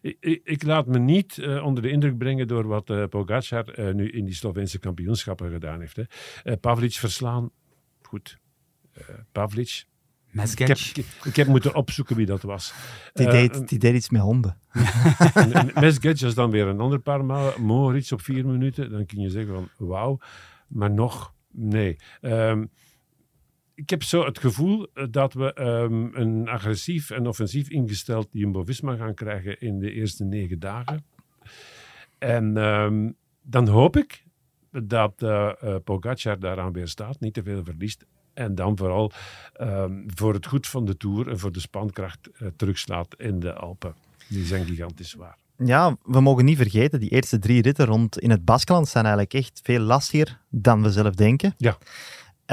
Ik, 0.00 0.16
ik, 0.20 0.40
ik 0.44 0.62
laat 0.62 0.86
me 0.86 0.98
niet 0.98 1.36
uh, 1.36 1.64
onder 1.64 1.82
de 1.82 1.90
indruk 1.90 2.18
brengen 2.18 2.48
door 2.48 2.66
wat 2.66 2.90
uh, 2.90 3.04
Pogacar 3.06 3.78
uh, 3.78 3.94
nu 3.94 4.10
in 4.10 4.24
die 4.24 4.34
Sloveense 4.34 4.78
kampioenschappen 4.78 5.50
gedaan 5.50 5.80
heeft. 5.80 5.96
Hè. 5.96 6.02
Uh, 6.44 6.54
Pavlic 6.60 6.92
verslaan, 6.92 7.50
goed. 8.02 8.38
Uh, 8.98 9.04
Pavlic. 9.32 9.84
Ik 10.32 10.58
heb, 10.58 10.78
ik, 11.24 11.36
heb, 11.36 11.46
moeten 11.46 11.74
opzoeken 11.74 12.16
wie 12.16 12.26
dat 12.26 12.42
was. 12.42 12.74
Die, 13.12 13.26
deed, 13.30 13.68
die 13.68 13.78
deed 13.78 13.94
iets 13.94 14.10
met 14.10 14.20
honden. 14.20 14.58
Mesgetch 15.80 16.22
is 16.22 16.34
dan 16.34 16.50
weer 16.50 16.66
een 16.66 16.80
ander 16.80 16.98
paar 16.98 17.24
maal. 17.24 17.52
Moritz 17.58 18.12
op 18.12 18.22
vier 18.22 18.46
minuten. 18.46 18.90
Dan 18.90 19.06
kun 19.06 19.20
je 19.20 19.30
zeggen 19.30 19.54
van 19.54 19.88
wauw. 19.88 20.18
Maar 20.68 20.90
nog, 20.90 21.34
nee. 21.50 21.96
Um, 22.20 22.70
ik 23.82 23.90
heb 23.90 24.02
zo 24.02 24.24
het 24.24 24.38
gevoel 24.38 24.86
dat 25.10 25.32
we 25.32 25.60
um, 25.60 26.10
een 26.14 26.48
agressief 26.48 27.10
en 27.10 27.26
offensief 27.26 27.68
ingesteld 27.68 28.28
Jumbo-Visma 28.30 28.96
gaan 28.96 29.14
krijgen 29.14 29.60
in 29.60 29.78
de 29.78 29.92
eerste 29.92 30.24
negen 30.24 30.58
dagen. 30.58 31.04
En 32.18 32.56
um, 32.56 33.16
dan 33.42 33.68
hoop 33.68 33.96
ik 33.96 34.24
dat 34.70 35.22
uh, 35.22 35.52
Pogacar 35.84 36.38
daaraan 36.38 36.72
weer 36.72 36.88
staat, 36.88 37.20
niet 37.20 37.34
te 37.34 37.42
veel 37.42 37.64
verliest. 37.64 38.04
En 38.34 38.54
dan 38.54 38.76
vooral 38.76 39.12
um, 39.60 40.04
voor 40.06 40.34
het 40.34 40.46
goed 40.46 40.66
van 40.66 40.84
de 40.84 40.96
Tour 40.96 41.28
en 41.28 41.38
voor 41.38 41.52
de 41.52 41.60
spankracht 41.60 42.28
uh, 42.32 42.48
terugslaat 42.56 43.14
in 43.18 43.40
de 43.40 43.52
Alpen. 43.54 43.94
Die 44.28 44.44
zijn 44.44 44.66
gigantisch 44.66 45.10
zwaar. 45.10 45.36
Ja, 45.56 45.96
we 46.02 46.20
mogen 46.20 46.44
niet 46.44 46.56
vergeten, 46.56 47.00
die 47.00 47.10
eerste 47.10 47.38
drie 47.38 47.62
ritten 47.62 47.86
rond 47.86 48.18
in 48.18 48.30
het 48.30 48.44
Baskeland 48.44 48.88
zijn 48.88 49.04
eigenlijk 49.04 49.34
echt 49.34 49.60
veel 49.62 49.80
lastiger 49.80 50.40
dan 50.48 50.82
we 50.82 50.90
zelf 50.90 51.14
denken. 51.14 51.54
Ja. 51.56 51.78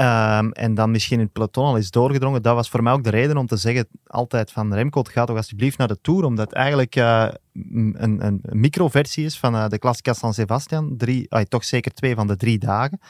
Ehm, 0.00 0.50
en 0.50 0.74
dan 0.74 0.90
misschien 0.90 1.18
in 1.18 1.24
het 1.24 1.32
peloton 1.32 1.64
al 1.64 1.76
is 1.76 1.90
doorgedrongen. 1.90 2.42
Dat 2.42 2.54
was 2.54 2.68
voor 2.68 2.82
mij 2.82 2.92
ook 2.92 3.04
de 3.04 3.10
reden 3.10 3.36
om 3.36 3.46
te 3.46 3.56
zeggen 3.56 3.86
altijd 4.06 4.52
van 4.52 4.74
Remco, 4.74 5.02
ga 5.02 5.24
toch 5.24 5.36
alsjeblieft 5.36 5.78
naar 5.78 5.88
de 5.88 6.00
Tour, 6.00 6.24
omdat 6.24 6.48
het 6.48 6.54
eigenlijk 6.54 6.96
uh, 6.96 7.28
een, 7.52 8.26
een 8.26 8.40
microversie 8.42 9.24
is 9.24 9.38
van 9.38 9.54
uh, 9.54 9.68
de 9.68 9.78
Classica 9.78 10.12
San 10.12 10.34
Sebastian. 10.34 10.96
Drie, 10.96 11.28
toch 11.48 11.64
zeker 11.64 11.92
twee 11.92 12.14
van 12.14 12.26
de 12.26 12.36
drie 12.36 12.58
dagen. 12.58 13.00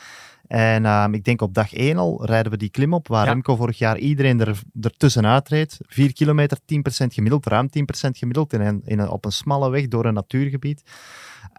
En 0.46 0.84
ehm, 0.84 1.14
ik 1.14 1.24
denk 1.24 1.42
op 1.42 1.54
dag 1.54 1.72
1 1.72 1.96
al 1.96 2.26
rijden 2.26 2.52
we 2.52 2.58
die 2.58 2.70
klim 2.70 2.94
op, 2.94 3.08
waar 3.08 3.26
Remco 3.26 3.56
vorig 3.56 3.78
jaar 3.78 3.98
iedereen 3.98 4.40
er, 4.40 4.60
ertussenuit 4.80 5.48
reed. 5.48 5.78
4 5.86 6.12
kilometer, 6.12 6.58
10% 6.58 6.62
gemiddeld, 7.06 7.46
ruim 7.46 7.68
10% 7.68 7.70
gemiddeld 8.10 8.52
in 8.52 8.60
een, 8.60 8.82
in 8.84 8.98
een, 8.98 9.08
op 9.08 9.24
een 9.24 9.32
smalle 9.32 9.70
weg 9.70 9.88
door 9.88 10.04
een 10.04 10.14
natuurgebied. 10.14 10.82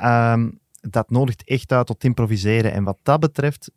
Um, 0.03 0.59
dat 0.81 1.09
nodigt 1.09 1.43
echt 1.43 1.71
uit 1.71 1.87
tot 1.87 2.03
improviseren. 2.03 2.73
En 2.73 2.83
wat 2.83 2.97
dat 3.03 3.19
betreft 3.19 3.71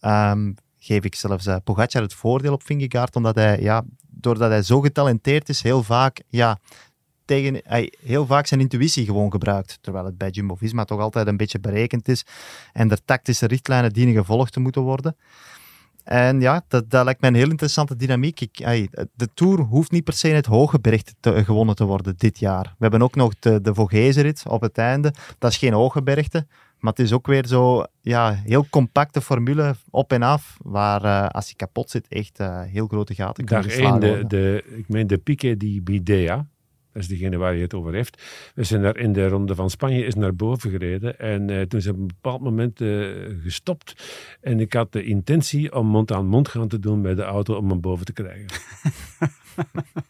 um, 0.00 0.54
geef 0.80 1.04
ik 1.04 1.14
zelfs 1.14 1.46
uh, 1.46 1.56
Pogacar 1.64 2.02
het 2.02 2.14
voordeel 2.14 2.52
op 2.52 2.62
Vingegaard, 2.62 3.16
omdat 3.16 3.34
hij, 3.34 3.60
ja, 3.60 3.84
doordat 4.08 4.50
hij 4.50 4.62
zo 4.62 4.80
getalenteerd 4.80 5.48
is, 5.48 5.62
heel 5.62 5.82
vaak, 5.82 6.22
ja, 6.28 6.58
tegen, 7.24 7.60
hij 7.64 7.92
heel 8.02 8.26
vaak 8.26 8.46
zijn 8.46 8.60
intuïtie 8.60 9.04
gewoon 9.04 9.30
gebruikt. 9.30 9.78
Terwijl 9.80 10.04
het 10.04 10.18
bij 10.18 10.30
Jumbo-Visma 10.30 10.84
toch 10.84 11.00
altijd 11.00 11.26
een 11.26 11.36
beetje 11.36 11.60
berekend 11.60 12.08
is 12.08 12.24
en 12.72 12.90
er 12.90 13.04
tactische 13.04 13.46
richtlijnen 13.46 13.92
dienen 13.92 14.14
gevolgd 14.14 14.52
te 14.52 14.60
moeten 14.60 14.82
worden. 14.82 15.16
En 16.04 16.40
ja, 16.40 16.64
dat, 16.68 16.90
dat 16.90 17.04
lijkt 17.04 17.20
mij 17.20 17.30
een 17.30 17.36
heel 17.36 17.50
interessante 17.50 17.96
dynamiek. 17.96 18.40
Ik, 18.40 18.56
de 19.14 19.28
Tour 19.34 19.60
hoeft 19.60 19.90
niet 19.90 20.04
per 20.04 20.14
se 20.14 20.28
in 20.28 20.34
het 20.34 20.46
hoge 20.46 20.80
bericht 20.80 21.14
te, 21.20 21.44
gewonnen 21.44 21.74
te 21.74 21.84
worden 21.84 22.14
dit 22.16 22.38
jaar. 22.38 22.62
We 22.62 22.76
hebben 22.78 23.02
ook 23.02 23.14
nog 23.14 23.32
de, 23.38 23.60
de 23.60 23.74
op 24.48 24.60
het 24.60 24.78
einde. 24.78 25.14
Dat 25.38 25.50
is 25.50 25.56
geen 25.56 25.72
hoge 25.72 26.02
bergte, 26.02 26.46
maar 26.80 26.92
het 26.92 27.04
is 27.04 27.12
ook 27.12 27.26
weer 27.26 27.46
zo 27.46 27.84
ja, 28.00 28.32
heel 28.32 28.66
compacte 28.70 29.20
formule 29.20 29.74
op 29.90 30.12
en 30.12 30.22
af, 30.22 30.56
waar 30.62 31.04
uh, 31.04 31.28
als 31.28 31.48
je 31.48 31.56
kapot 31.56 31.90
zit 31.90 32.08
echt 32.08 32.40
uh, 32.40 32.62
heel 32.62 32.86
grote 32.86 33.14
gaten 33.14 33.44
kunnen 33.44 33.68
Dag 33.68 33.76
één, 33.76 34.00
de, 34.00 34.24
de, 34.26 34.64
ik 34.76 34.88
meen 34.88 35.06
de 35.06 35.18
Pique 35.18 35.56
di 35.56 35.82
Bidea, 35.82 36.46
dat 36.92 37.02
is 37.02 37.08
degene 37.08 37.36
waar 37.36 37.54
je 37.54 37.62
het 37.62 37.74
over 37.74 37.92
heeft. 37.92 38.22
We 38.54 38.64
zijn 38.64 38.82
daar 38.82 38.96
in 38.96 39.12
de 39.12 39.28
ronde 39.28 39.54
van 39.54 39.70
Spanje 39.70 40.04
is 40.04 40.14
naar 40.14 40.34
boven 40.34 40.70
gereden. 40.70 41.18
En 41.18 41.48
uh, 41.48 41.62
toen 41.62 41.80
is 41.80 41.86
op 41.86 41.96
een 41.96 42.06
bepaald 42.06 42.40
moment 42.40 42.80
uh, 42.80 43.16
gestopt. 43.42 43.94
En 44.40 44.60
ik 44.60 44.72
had 44.72 44.92
de 44.92 45.04
intentie 45.04 45.74
om 45.74 45.86
mond 45.86 46.12
aan 46.12 46.26
mond 46.26 46.48
gaan 46.48 46.68
te 46.68 46.78
doen 46.78 47.02
bij 47.02 47.14
de 47.14 47.22
auto 47.22 47.54
om 47.54 47.68
hem 47.70 47.80
boven 47.80 48.04
te 48.04 48.12
krijgen. 48.12 48.46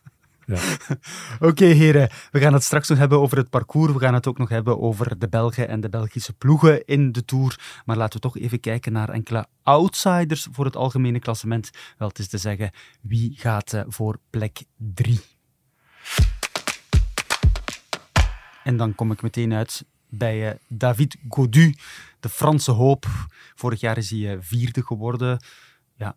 Oké, 1.48 1.64
heren. 1.64 2.10
We 2.30 2.40
gaan 2.40 2.52
het 2.52 2.62
straks 2.62 2.88
nog 2.88 2.98
hebben 2.98 3.20
over 3.20 3.36
het 3.36 3.50
parcours. 3.50 3.92
We 3.92 3.98
gaan 3.98 4.14
het 4.14 4.26
ook 4.26 4.38
nog 4.38 4.48
hebben 4.48 4.80
over 4.80 5.18
de 5.18 5.28
Belgen 5.28 5.68
en 5.68 5.80
de 5.80 5.88
Belgische 5.88 6.32
ploegen 6.32 6.84
in 6.84 7.12
de 7.12 7.24
Tour. 7.24 7.80
Maar 7.84 7.96
laten 7.96 8.14
we 8.14 8.28
toch 8.28 8.38
even 8.38 8.60
kijken 8.60 8.92
naar 8.92 9.08
enkele 9.08 9.46
outsiders 9.62 10.48
voor 10.52 10.64
het 10.64 10.76
algemene 10.76 11.18
klassement. 11.18 11.70
Wel, 11.98 12.08
het 12.08 12.18
is 12.18 12.28
te 12.28 12.38
zeggen, 12.38 12.70
wie 13.00 13.34
gaat 13.36 13.72
uh, 13.72 13.82
voor 13.86 14.18
plek 14.30 14.64
3? 14.76 15.20
En 18.64 18.76
dan 18.76 18.94
kom 18.94 19.12
ik 19.12 19.22
meteen 19.22 19.54
uit 19.54 19.84
bij 20.08 20.48
uh, 20.48 20.54
David 20.68 21.16
Godu, 21.28 21.74
de 22.20 22.28
Franse 22.28 22.70
hoop. 22.70 23.06
Vorig 23.54 23.80
jaar 23.80 23.96
is 23.96 24.10
hij 24.10 24.18
uh, 24.18 24.36
vierde 24.40 24.82
geworden. 24.82 25.44
Ja, 25.94 26.16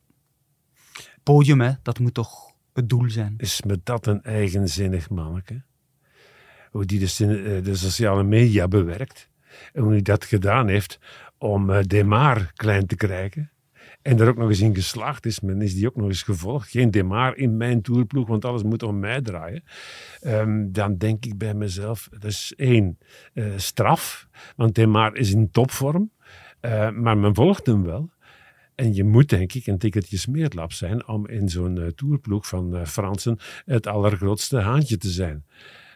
podium, 1.23 1.61
hè, 1.61 1.71
dat 1.81 1.99
moet 1.99 2.13
toch 2.13 2.52
het 2.73 2.89
doel 2.89 3.09
zijn. 3.09 3.33
Is 3.37 3.61
me 3.61 3.79
dat 3.83 4.05
een 4.07 4.23
eigenzinnig 4.23 5.09
manneke? 5.09 5.61
Hoe 6.71 6.85
die 6.85 6.99
de, 6.99 7.61
de 7.63 7.75
sociale 7.75 8.23
media 8.23 8.67
bewerkt. 8.67 9.29
En 9.73 9.81
hoe 9.81 9.91
hij 9.91 10.01
dat 10.01 10.25
gedaan 10.25 10.67
heeft 10.67 10.99
om 11.37 11.69
uh, 11.69 11.81
Demar 11.81 12.51
klein 12.53 12.85
te 12.85 12.95
krijgen. 12.95 13.51
En 14.01 14.19
er 14.19 14.27
ook 14.27 14.37
nog 14.37 14.49
eens 14.49 14.59
in 14.59 14.75
geslaagd 14.75 15.25
is. 15.25 15.39
Men 15.39 15.61
is 15.61 15.75
die 15.75 15.87
ook 15.87 15.95
nog 15.95 16.07
eens 16.07 16.23
gevolgd. 16.23 16.69
Geen 16.69 16.91
Demar 16.91 17.37
in 17.37 17.57
mijn 17.57 17.81
toerploeg, 17.81 18.27
want 18.27 18.45
alles 18.45 18.63
moet 18.63 18.83
om 18.83 18.99
mij 18.99 19.21
draaien. 19.21 19.63
Um, 20.21 20.71
dan 20.71 20.97
denk 20.97 21.25
ik 21.25 21.37
bij 21.37 21.53
mezelf, 21.53 22.07
dat 22.11 22.23
is 22.23 22.53
één, 22.55 22.97
uh, 23.33 23.53
straf. 23.55 24.27
Want 24.55 24.75
Demar 24.75 25.15
is 25.15 25.31
in 25.31 25.51
topvorm. 25.51 26.11
Maar 26.93 27.17
men 27.17 27.35
volgt 27.35 27.65
hem 27.65 27.83
wel. 27.83 28.09
En 28.75 28.93
je 28.93 29.03
moet 29.03 29.29
denk 29.29 29.53
ik 29.53 29.67
een 29.67 29.77
ticketje 29.77 30.17
smeerlap 30.17 30.71
zijn 30.71 31.07
om 31.07 31.27
in 31.27 31.49
zo'n 31.49 31.75
uh, 31.75 31.87
toerploeg 31.87 32.47
van 32.47 32.87
Fransen 32.87 33.37
het 33.65 33.87
allergrootste 33.87 34.57
haantje 34.57 34.97
te 34.97 35.09
zijn. 35.09 35.45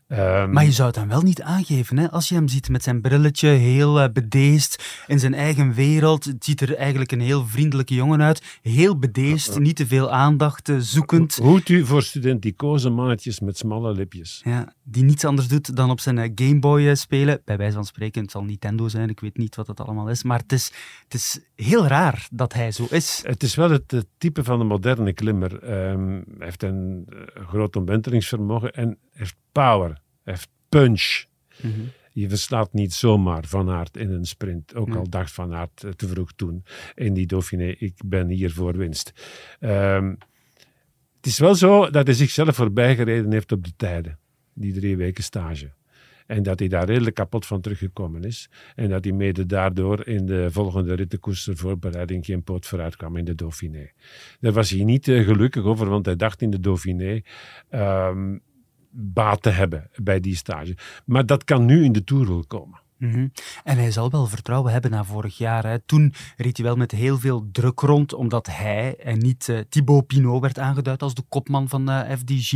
Um, 0.09 0.51
maar 0.51 0.65
je 0.65 0.71
zou 0.71 0.87
het 0.87 0.97
dan 0.97 1.07
wel 1.07 1.21
niet 1.21 1.41
aangeven, 1.41 1.97
hè? 1.97 2.11
als 2.11 2.29
je 2.29 2.35
hem 2.35 2.47
ziet 2.47 2.69
met 2.69 2.83
zijn 2.83 3.01
brilletje, 3.01 3.47
heel 3.47 3.99
uh, 3.99 4.05
bedeesd 4.13 5.03
in 5.07 5.19
zijn 5.19 5.33
eigen 5.33 5.73
wereld. 5.73 6.23
Het 6.23 6.45
ziet 6.45 6.61
er 6.61 6.75
eigenlijk 6.75 7.11
een 7.11 7.21
heel 7.21 7.45
vriendelijke 7.45 7.93
jongen 7.93 8.21
uit. 8.21 8.59
Heel 8.61 8.99
bedeesd, 8.99 9.59
niet 9.59 9.75
te 9.75 9.87
veel 9.87 10.11
aandacht 10.11 10.69
uh, 10.69 10.77
zoekend. 10.79 11.35
Hoed 11.35 11.69
u 11.69 11.85
voor 11.85 12.03
studenticoze 12.03 12.89
mannetjes 12.89 13.39
met 13.39 13.57
smalle 13.57 13.93
lipjes. 13.93 14.41
Ja, 14.43 14.73
die 14.83 15.03
niets 15.03 15.25
anders 15.25 15.47
doet 15.47 15.75
dan 15.75 15.89
op 15.89 15.99
zijn 15.99 16.17
uh, 16.17 16.31
Gameboy 16.35 16.95
spelen. 16.95 17.41
Bij 17.45 17.57
wijze 17.57 17.73
van 17.73 17.85
spreken, 17.85 18.21
het 18.21 18.31
zal 18.31 18.43
Nintendo 18.43 18.87
zijn, 18.87 19.09
ik 19.09 19.19
weet 19.19 19.37
niet 19.37 19.55
wat 19.55 19.67
het 19.67 19.79
allemaal 19.79 20.09
is. 20.09 20.23
Maar 20.23 20.39
het 20.39 20.51
is, 20.51 20.71
het 21.03 21.13
is 21.13 21.39
heel 21.55 21.87
raar 21.87 22.27
dat 22.31 22.53
hij 22.53 22.71
zo 22.71 22.87
is. 22.89 23.21
Het 23.25 23.43
is 23.43 23.55
wel 23.55 23.69
het, 23.69 24.05
type 24.17 24.43
van 24.43 24.59
de 24.59 24.65
moderne 24.65 25.13
klimmer. 25.13 25.53
Um, 25.89 26.23
hij 26.37 26.45
heeft 26.45 26.63
een 26.63 27.07
groot 27.47 27.75
omwentelingsvermogen 27.75 28.73
en 28.73 28.97
heeft 29.11 29.35
power, 29.57 30.01
heeft 30.23 30.49
punch. 30.69 31.25
Mhm. 31.61 31.81
Je 32.11 32.29
verslaat 32.29 32.73
niet 32.73 32.93
zomaar 32.93 33.45
Van 33.45 33.69
Aert 33.69 33.97
in 33.97 34.11
een 34.11 34.25
sprint. 34.25 34.75
Ook 34.75 34.95
al 34.95 35.09
dacht 35.09 35.31
Van 35.31 35.53
Aert 35.53 35.83
eh, 35.83 35.91
te 35.91 36.07
vroeg 36.07 36.31
toen 36.35 36.63
in 36.95 37.13
die 37.13 37.27
Dauphiné, 37.27 37.67
ik 37.67 37.93
ben 38.05 38.27
hier 38.27 38.51
voor 38.51 38.77
winst. 38.77 39.13
Um, 39.59 40.17
het 41.15 41.25
is 41.25 41.39
wel 41.39 41.55
zo 41.55 41.89
dat 41.89 42.05
hij 42.05 42.15
zichzelf 42.15 42.55
voorbij 42.55 42.95
gereden 42.95 43.31
heeft 43.31 43.51
op 43.51 43.63
de 43.63 43.73
tijden. 43.75 44.19
Die 44.53 44.73
drie 44.73 44.97
weken 44.97 45.23
stage. 45.23 45.71
En 46.27 46.43
dat 46.43 46.59
hij 46.59 46.67
daar 46.67 46.85
redelijk 46.85 47.15
kapot 47.15 47.45
van 47.45 47.61
teruggekomen 47.61 48.23
is. 48.23 48.49
En 48.75 48.89
dat 48.89 49.03
hij 49.03 49.13
mede 49.13 49.45
daardoor 49.45 50.07
in 50.07 50.25
de 50.25 50.47
volgende 50.51 50.93
rittenkoers 50.93 51.49
voorbereiding 51.51 52.25
geen 52.25 52.43
poot 52.43 52.65
vooruit 52.65 52.95
kwam 52.95 53.17
in 53.17 53.25
de 53.25 53.35
Dauphiné. 53.35 53.91
Daar 54.39 54.53
was 54.53 54.69
hij 54.69 54.83
niet 54.83 55.07
uh, 55.07 55.25
gelukkig 55.25 55.63
over, 55.63 55.89
want 55.89 56.05
hij 56.05 56.15
dacht 56.15 56.41
in 56.41 56.49
de 56.49 56.59
Dauphiné... 56.59 57.21
Um, 57.71 58.41
baat 58.99 59.41
te 59.41 59.49
hebben 59.49 59.89
bij 59.95 60.19
die 60.19 60.35
stage. 60.35 60.77
Maar 61.05 61.25
dat 61.25 61.43
kan 61.43 61.65
nu 61.65 61.83
in 61.83 61.91
de 61.91 62.03
Tour 62.03 62.27
wel 62.27 62.45
komen. 62.47 62.79
Mm 62.97 63.11
-hmm. 63.11 63.31
En 63.63 63.77
hij 63.77 63.91
zal 63.91 64.09
wel 64.09 64.25
vertrouwen 64.25 64.71
hebben 64.71 64.91
na 64.91 65.03
vorig 65.03 65.37
jaar. 65.37 65.65
Hè. 65.65 65.79
Toen 65.79 66.13
reed 66.37 66.57
hij 66.57 66.65
wel 66.65 66.75
met 66.75 66.91
heel 66.91 67.17
veel 67.17 67.47
druk 67.51 67.79
rond, 67.79 68.13
omdat 68.13 68.47
hij 68.47 68.95
en 68.95 69.17
niet 69.17 69.47
uh, 69.47 69.59
Thibaut 69.69 70.07
Pinot 70.07 70.41
werd 70.41 70.59
aangeduid 70.59 71.01
als 71.01 71.13
de 71.13 71.23
kopman 71.29 71.69
van 71.69 71.89
uh, 71.89 72.11
eh, 72.11 72.19
FDG. 72.19 72.51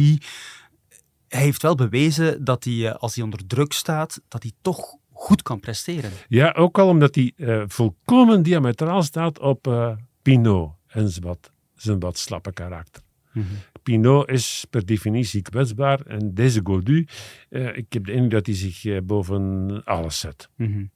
Hij 1.28 1.42
heeft 1.42 1.62
wel 1.62 1.76
bewezen 1.76 2.44
dat 2.44 2.64
hij, 2.64 2.74
uh, 2.74 2.96
als 2.96 3.16
hij 3.16 3.24
onder 3.24 3.48
druk 3.48 3.74
staat, 3.74 4.22
dat 4.28 4.44
hij 4.44 4.52
toch 4.62 4.96
goed 5.12 5.42
kan 5.42 5.60
presteren. 5.60 6.12
Ja, 6.28 6.52
ook 6.52 6.80
al 6.80 6.88
omdat 6.88 7.16
hij 7.16 7.34
volkomen 7.68 8.44
diametraal 8.44 9.04
staat 9.04 9.40
op 9.40 9.96
Pinot 10.22 10.72
en 10.88 11.10
zijn 11.10 11.26
wat, 11.26 11.52
zijn 11.76 12.00
wat 12.00 12.18
slappe 12.18 12.54
karakter. 12.54 13.02
Mm 13.34 13.44
-hmm. 13.44 13.58
Pinot 13.84 14.30
is 14.30 14.66
per 14.70 14.86
definitie 14.86 15.42
kwetsbaar 15.42 16.02
en 16.02 16.34
deze 16.34 16.62
Gaudu, 16.64 17.08
uh, 17.50 17.78
ik 17.78 17.94
heb 17.94 18.06
de 18.06 18.12
indruk 18.12 18.32
dat 18.32 18.46
hij 18.46 18.56
zich 18.56 18.84
uh, 18.84 19.00
boven 19.04 19.82
alles 19.84 20.20
zet. 20.20 20.50
Mm 20.56 20.74
-hmm. 20.74 20.92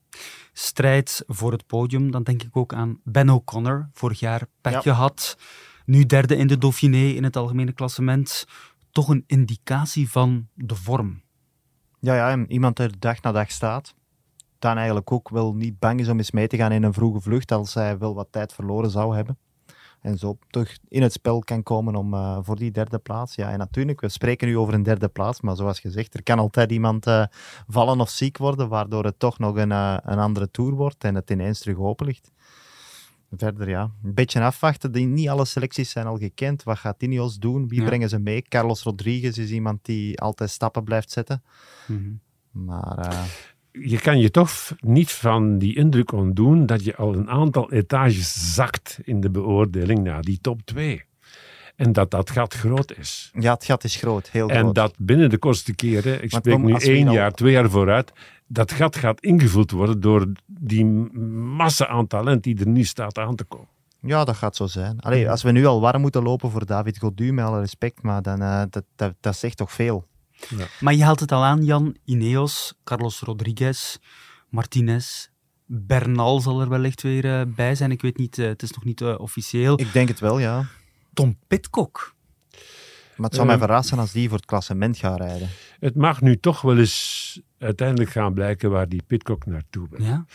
Strijd 0.54 1.24
voor 1.28 1.52
het 1.52 1.68
podium, 1.68 2.12
dan 2.12 2.24
denk 2.24 2.44
ik 2.44 2.58
ook 2.58 2.74
aan 2.74 3.00
Ben 3.04 3.30
O'Connor, 3.30 3.90
vorig 3.94 4.20
jaar 4.20 4.48
petje 4.62 4.90
ja. 4.90 4.96
had, 4.96 5.38
nu 5.86 6.06
derde 6.06 6.36
in 6.36 6.48
de 6.48 6.58
Dauphiné 6.58 7.08
in 7.08 7.24
het 7.24 7.36
algemene 7.36 7.72
klassement. 7.72 8.46
Toch 8.92 9.08
een 9.08 9.24
indicatie 9.28 10.10
van 10.10 10.48
de 10.54 10.76
vorm. 10.76 11.22
Ja, 12.00 12.16
ja 12.16 12.46
iemand 12.48 12.78
die 12.78 12.90
dag 13.00 13.22
na 13.22 13.32
dag 13.32 13.52
staat. 13.52 13.96
Dan 14.60 14.78
eigenlijk 14.78 15.12
ook 15.12 15.30
wel 15.30 15.54
niet 15.54 15.80
bang 15.80 16.00
is 16.00 16.08
om 16.08 16.18
eens 16.18 16.32
mee 16.32 16.48
te 16.48 16.58
gaan 16.58 16.72
in 16.72 16.84
een 16.84 16.94
vroege 16.94 17.22
vlucht 17.22 17.52
als 17.52 17.74
hij 17.74 17.98
wel 17.98 18.16
wat 18.16 18.28
tijd 18.32 18.54
verloren 18.54 18.90
zou 18.90 19.16
hebben 19.16 19.38
en 20.06 20.18
zo 20.18 20.38
toch 20.50 20.68
in 20.88 21.02
het 21.02 21.12
spel 21.12 21.40
kan 21.40 21.64
komen 21.64 21.96
om, 21.96 22.14
uh, 22.14 22.38
voor 22.42 22.56
die 22.56 22.72
derde 22.72 23.00
plaats. 23.00 23.36
Ja, 23.36 23.52
en 23.52 23.58
natuurlijk, 23.58 24.02
we 24.02 24.10
spreken 24.10 24.48
nu 24.48 24.58
over 24.58 24.74
een 24.74 24.84
derde 24.84 25.08
plaats, 25.08 25.42
maar 25.42 25.56
zoals 25.56 25.80
gezegd, 25.80 26.14
er 26.14 26.24
kan 26.24 26.40
altijd 26.40 26.72
iemand 26.72 27.08
uh, 27.08 27.26
vallen 27.68 28.00
of 28.00 28.10
ziek 28.10 28.38
worden, 28.38 28.70
waardoor 28.70 29.04
het 29.04 29.20
toch 29.20 29.40
nog 29.40 29.56
een, 29.56 29.70
uh, 29.70 29.98
een 30.02 30.20
andere 30.20 30.52
tour 30.52 30.74
wordt 30.74 31.04
en 31.04 31.16
het 31.16 31.30
ineens 31.30 31.60
terug 31.60 31.78
open 31.78 32.06
ligt. 32.06 32.32
Verder, 33.38 33.70
ja, 33.70 33.92
een 34.04 34.14
beetje 34.14 34.42
afwachten. 34.42 34.92
Die, 34.92 35.06
niet 35.06 35.30
alle 35.30 35.46
selecties 35.46 35.90
zijn 35.90 36.06
al 36.06 36.18
gekend. 36.18 36.64
Wat 36.64 36.78
gaat 36.78 37.04
Ineos 37.04 37.38
doen? 37.38 37.68
Wie 37.68 37.80
ja. 37.80 37.86
brengen 37.86 38.10
ze 38.10 38.20
mee? 38.20 38.42
Carlos 38.42 38.84
Rodriguez 38.84 39.38
is 39.38 39.52
iemand 39.52 39.86
die 39.86 40.20
altijd 40.22 40.50
stappen 40.50 40.84
blijft 40.84 41.12
zetten. 41.12 41.44
Mm 41.88 41.98
-hmm. 41.98 42.66
Maar 42.66 43.55
je 43.82 44.00
kan 44.00 44.20
je 44.20 44.32
toch 44.32 44.52
niet 44.80 45.12
van 45.12 45.58
die 45.58 45.76
indruk 45.76 46.12
ontdoen 46.12 46.66
dat 46.66 46.84
je 46.84 46.96
al 46.96 47.16
een 47.16 47.30
aantal 47.30 47.72
etages 47.72 48.54
zakt 48.54 49.00
in 49.04 49.22
de 49.22 49.30
beoordeling 49.30 50.04
naar 50.04 50.22
die 50.22 50.40
top 50.42 50.62
2. 50.66 51.04
En 51.76 51.92
dat 51.92 52.12
dat 52.12 52.30
gat 52.30 52.54
groot 52.54 52.98
is. 52.98 53.32
Ja, 53.40 53.54
het 53.54 53.66
gat 53.66 53.84
is 53.84 53.96
groot, 53.96 54.30
heel 54.30 54.48
groot. 54.48 54.66
En 54.66 54.74
dat 54.74 54.94
binnen 54.98 55.30
de 55.30 55.38
kortste 55.38 55.76
keren, 55.76 56.24
ik 56.24 56.32
spreek 56.32 56.58
nu 56.58 56.74
één 56.74 57.12
jaar, 57.12 57.32
twee 57.32 57.52
jaar 57.52 57.70
vooruit, 57.70 58.14
dat 58.48 58.72
gat 58.72 58.96
gaat 58.96 59.22
ingevuld 59.22 59.72
worden 59.72 60.02
door 60.02 60.32
die 60.46 60.86
massa 60.86 61.88
aan 61.88 62.08
talent 62.08 62.44
die 62.44 62.60
er 62.60 62.68
nu 62.68 62.84
staat 62.84 63.18
aan 63.18 63.36
te 63.36 63.44
komen. 63.44 63.68
Ja, 64.00 64.24
dat 64.24 64.36
gaat 64.36 64.56
zo 64.56 64.68
zijn. 64.68 65.00
Allee, 65.00 65.30
als 65.30 65.44
we 65.44 65.52
nu 65.52 65.66
al 65.66 65.82
warm 65.82 66.02
moeten 66.02 66.24
lopen 66.24 66.52
voor 66.52 66.66
David 66.66 66.98
Godu, 66.98 67.34
met 67.34 67.46
alle 67.46 67.60
respect, 67.60 68.02
maar 68.02 68.22
dan, 68.22 68.42
uh, 68.42 68.64
dat, 68.70 68.84
dat, 68.96 69.14
dat 69.20 69.36
zegt 69.36 69.58
toch 69.58 69.72
veel. 69.72 70.06
Ja. 70.58 70.68
Maar 70.80 70.94
je 70.94 71.04
haalt 71.04 71.20
het 71.20 71.32
al 71.32 71.44
aan, 71.44 71.64
Jan. 71.64 71.96
Ineos, 72.06 72.74
Carlos 72.84 73.20
Rodriguez, 73.20 73.98
Martinez, 74.50 75.28
Bernal 75.66 76.40
zal 76.40 76.62
er 76.62 76.70
wellicht 76.70 77.02
weer 77.02 77.26
uh, 77.26 77.42
bij 77.56 77.76
zijn. 77.76 77.92
Ik 77.92 78.02
weet 78.02 78.18
niet, 78.18 78.38
uh, 78.38 78.48
het 78.48 78.62
is 78.62 78.72
nog 78.72 78.84
niet 78.84 79.04
officieel. 79.04 79.80
Ik 79.80 79.94
denk 79.94 80.08
het 80.08 80.20
wel, 80.20 80.40
ja. 80.40 80.66
Tom 81.14 81.38
Pitcock. 81.48 82.14
Maar 83.16 83.26
het 83.26 83.36
zou 83.36 83.48
mij 83.48 83.58
verrassen 83.58 84.00
als 84.00 84.12
die 84.12 84.28
voor 84.30 84.38
het 84.38 84.46
klassement 84.46 84.98
gaat 84.98 85.20
rijden. 85.20 85.50
Het 85.80 85.96
mag 85.96 86.22
nu 86.22 86.38
toch 86.38 86.62
wel 86.62 86.78
eens 86.78 87.42
uiteindelijk 87.58 88.10
gaan 88.10 88.34
blijken 88.34 88.70
waar 88.70 88.90
die 88.90 89.04
Pitcock 89.08 89.46
naartoe 89.46 89.88
wil. 89.90 90.06
Ja? 90.06 90.26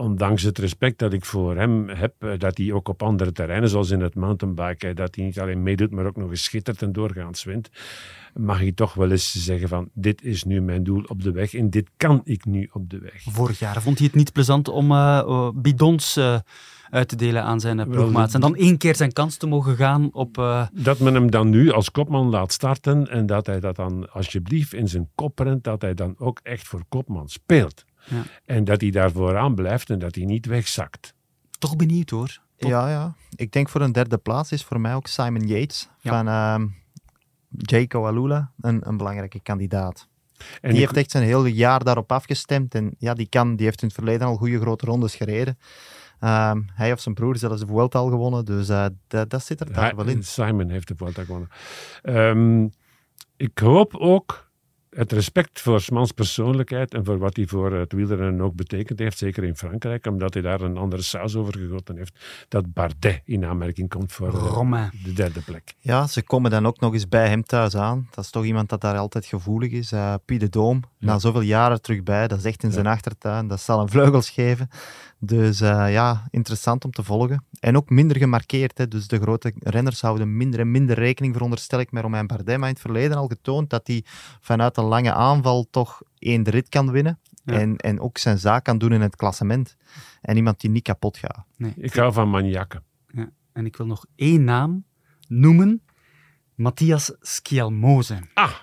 Ondanks 0.00 0.42
het 0.42 0.58
respect 0.58 0.98
dat 0.98 1.12
ik 1.12 1.24
voor 1.24 1.56
hem 1.56 1.88
heb, 1.88 2.14
eh, 2.18 2.30
dat 2.38 2.58
hij 2.58 2.72
ook 2.72 2.88
op 2.88 3.02
andere 3.02 3.32
terreinen, 3.32 3.68
zoals 3.68 3.90
in 3.90 4.00
het 4.00 4.14
mountainbiken, 4.14 4.96
dat 4.96 5.14
hij 5.14 5.24
niet 5.24 5.40
alleen 5.40 5.62
meedoet, 5.62 5.90
maar 5.90 6.06
ook 6.06 6.16
nog 6.16 6.30
eens 6.30 6.42
schittert 6.42 6.82
en 6.82 6.92
doorgaans 6.92 7.44
wint, 7.44 7.70
mag 8.34 8.60
ik 8.60 8.76
toch 8.76 8.94
wel 8.94 9.10
eens 9.10 9.44
zeggen 9.44 9.68
van, 9.68 9.88
dit 9.92 10.22
is 10.22 10.44
nu 10.44 10.60
mijn 10.60 10.84
doel 10.84 11.04
op 11.06 11.22
de 11.22 11.32
weg 11.32 11.54
en 11.54 11.70
dit 11.70 11.90
kan 11.96 12.20
ik 12.24 12.44
nu 12.44 12.68
op 12.72 12.90
de 12.90 12.98
weg. 12.98 13.22
Vorig 13.22 13.58
jaar 13.58 13.82
vond 13.82 13.98
hij 13.98 14.06
het 14.06 14.16
niet 14.16 14.32
plezant 14.32 14.68
om 14.68 14.92
uh, 14.92 15.48
bidons 15.54 16.16
uh, 16.16 16.38
uit 16.90 17.08
te 17.08 17.16
delen 17.16 17.42
aan 17.42 17.60
zijn 17.60 17.88
ploegmaats 17.88 18.34
en 18.34 18.40
dan 18.40 18.56
één 18.56 18.78
keer 18.78 18.96
zijn 18.96 19.12
kans 19.12 19.36
te 19.36 19.46
mogen 19.46 19.76
gaan 19.76 20.12
op... 20.12 20.34
Dat 20.72 20.98
men 20.98 21.14
hem 21.14 21.30
dan 21.30 21.48
nu 21.50 21.70
als 21.70 21.90
kopman 21.90 22.28
laat 22.28 22.52
starten 22.52 23.10
en 23.10 23.26
dat 23.26 23.46
hij 23.46 23.60
dat 23.60 23.76
dan 23.76 24.12
alsjeblieft 24.12 24.74
in 24.74 24.88
zijn 24.88 25.08
kop 25.14 25.38
rent, 25.38 25.64
dat 25.64 25.82
hij 25.82 25.94
dan 25.94 26.14
ook 26.18 26.40
echt 26.42 26.68
voor 26.68 26.82
kopman 26.88 27.28
speelt. 27.28 27.84
Ja. 28.10 28.22
En 28.44 28.64
dat 28.64 28.80
hij 28.80 28.90
daar 28.90 29.12
vooraan 29.12 29.54
blijft 29.54 29.90
en 29.90 29.98
dat 29.98 30.14
hij 30.14 30.24
niet 30.24 30.46
wegzakt. 30.46 31.14
Toch 31.58 31.76
benieuwd 31.76 32.10
hoor. 32.10 32.40
Ja, 32.56 32.90
ja. 32.90 33.14
Ik 33.36 33.52
denk 33.52 33.68
voor 33.68 33.80
een 33.80 33.92
derde 33.92 34.18
plaats 34.18 34.52
is 34.52 34.64
voor 34.64 34.80
mij 34.80 34.94
ook 34.94 35.06
Simon 35.06 35.46
Yates 35.46 35.88
ja. 36.00 36.10
van 36.10 36.28
uh, 36.28 36.72
Jaco 37.48 38.06
Alula 38.06 38.52
een, 38.60 38.88
een 38.88 38.96
belangrijke 38.96 39.40
kandidaat. 39.40 40.08
En 40.60 40.70
die 40.70 40.80
heeft 40.80 40.96
echt 40.96 41.10
zijn 41.10 41.24
hele 41.24 41.52
jaar 41.52 41.84
daarop 41.84 42.12
afgestemd. 42.12 42.74
En 42.74 42.94
ja, 42.98 43.14
die, 43.14 43.28
kan, 43.28 43.56
die 43.56 43.66
heeft 43.66 43.82
in 43.82 43.86
het 43.86 43.96
verleden 43.96 44.26
al 44.26 44.36
goede 44.36 44.60
grote 44.60 44.86
rondes 44.86 45.14
gereden. 45.14 45.58
Um, 46.20 46.66
hij 46.74 46.92
of 46.92 47.00
zijn 47.00 47.14
broer 47.14 47.36
zelfs 47.36 47.60
de 47.60 47.66
Vuelta 47.66 47.98
al 47.98 48.08
gewonnen. 48.08 48.44
Dus 48.44 48.68
uh, 48.68 48.86
dat, 49.06 49.30
dat 49.30 49.44
zit 49.44 49.60
er 49.60 49.72
daar 49.72 49.96
wel 49.96 50.06
in. 50.06 50.24
Simon 50.24 50.68
heeft 50.68 50.88
de 50.88 50.94
Vuelta 50.96 51.24
gewonnen. 51.24 51.48
Um, 52.02 52.72
ik 53.36 53.58
hoop 53.58 53.96
ook 53.96 54.49
het 54.90 55.12
respect 55.12 55.60
voor 55.60 55.80
Smans 55.80 56.12
persoonlijkheid 56.12 56.94
en 56.94 57.04
voor 57.04 57.18
wat 57.18 57.36
hij 57.36 57.46
voor 57.46 57.72
het 57.72 57.92
wielrennen 57.92 58.40
ook 58.40 58.54
betekend 58.54 58.98
heeft, 58.98 59.18
zeker 59.18 59.44
in 59.44 59.56
Frankrijk, 59.56 60.06
omdat 60.06 60.34
hij 60.34 60.42
daar 60.42 60.60
een 60.60 60.76
andere 60.76 61.02
saus 61.02 61.36
over 61.36 61.58
gegoten 61.58 61.96
heeft, 61.96 62.44
dat 62.48 62.72
Bardet 62.72 63.20
in 63.24 63.44
aanmerking 63.44 63.88
komt 63.88 64.12
voor 64.12 64.34
uh, 64.34 64.88
de 65.04 65.12
derde 65.12 65.40
plek. 65.40 65.74
Ja, 65.78 66.06
ze 66.06 66.22
komen 66.22 66.50
dan 66.50 66.66
ook 66.66 66.80
nog 66.80 66.92
eens 66.92 67.08
bij 67.08 67.28
hem 67.28 67.42
thuis 67.42 67.76
aan. 67.76 68.08
Dat 68.10 68.24
is 68.24 68.30
toch 68.30 68.44
iemand 68.44 68.68
dat 68.68 68.80
daar 68.80 68.96
altijd 68.96 69.26
gevoelig 69.26 69.70
is. 69.70 69.92
Uh, 69.92 70.14
Pie 70.24 70.38
de 70.38 70.48
Doom, 70.48 70.82
ja. 70.98 71.06
na 71.06 71.18
zoveel 71.18 71.40
jaren 71.40 71.82
terug 71.82 72.02
bij, 72.02 72.28
dat 72.28 72.38
is 72.38 72.44
echt 72.44 72.62
in 72.62 72.72
zijn 72.72 72.86
achtertuin, 72.86 73.48
dat 73.48 73.60
zal 73.60 73.80
een 73.80 73.88
vleugels 73.88 74.30
geven. 74.30 74.68
Dus 75.22 75.60
uh, 75.60 75.92
ja, 75.92 76.28
interessant 76.30 76.84
om 76.84 76.90
te 76.90 77.02
volgen. 77.02 77.44
En 77.60 77.76
ook 77.76 77.90
minder 77.90 78.16
gemarkeerd. 78.16 78.78
Hè. 78.78 78.88
Dus 78.88 79.08
de 79.08 79.20
grote 79.20 79.52
renners 79.58 80.00
houden 80.00 80.36
minder 80.36 80.60
en 80.60 80.70
minder 80.70 80.98
rekening, 80.98 81.34
veronderstel 81.34 81.80
ik, 81.80 81.92
met 81.92 82.02
Romain 82.02 82.26
Bardet. 82.26 82.58
Maar 82.58 82.68
in 82.68 82.74
het 82.74 82.82
verleden 82.82 83.16
al 83.16 83.26
getoond 83.26 83.70
dat 83.70 83.86
hij 83.86 84.04
vanuit 84.40 84.76
een 84.76 84.84
lange 84.84 85.12
aanval 85.12 85.66
toch 85.70 86.02
één 86.18 86.42
de 86.42 86.50
rit 86.50 86.68
kan 86.68 86.90
winnen. 86.90 87.18
Ja. 87.44 87.54
En, 87.54 87.76
en 87.76 88.00
ook 88.00 88.18
zijn 88.18 88.38
zaak 88.38 88.64
kan 88.64 88.78
doen 88.78 88.92
in 88.92 89.00
het 89.00 89.16
klassement. 89.16 89.76
En 90.20 90.36
iemand 90.36 90.60
die 90.60 90.70
niet 90.70 90.82
kapot 90.82 91.16
gaat. 91.16 91.44
Nee. 91.56 91.72
Ik 91.76 91.94
hou 91.94 92.12
van 92.12 92.30
maniakken. 92.30 92.82
Ja. 93.06 93.30
En 93.52 93.66
ik 93.66 93.76
wil 93.76 93.86
nog 93.86 94.06
één 94.14 94.44
naam 94.44 94.84
noemen. 95.28 95.82
Matthias 96.54 97.12
Schialmoze. 97.20 98.18
Ah! 98.34 98.54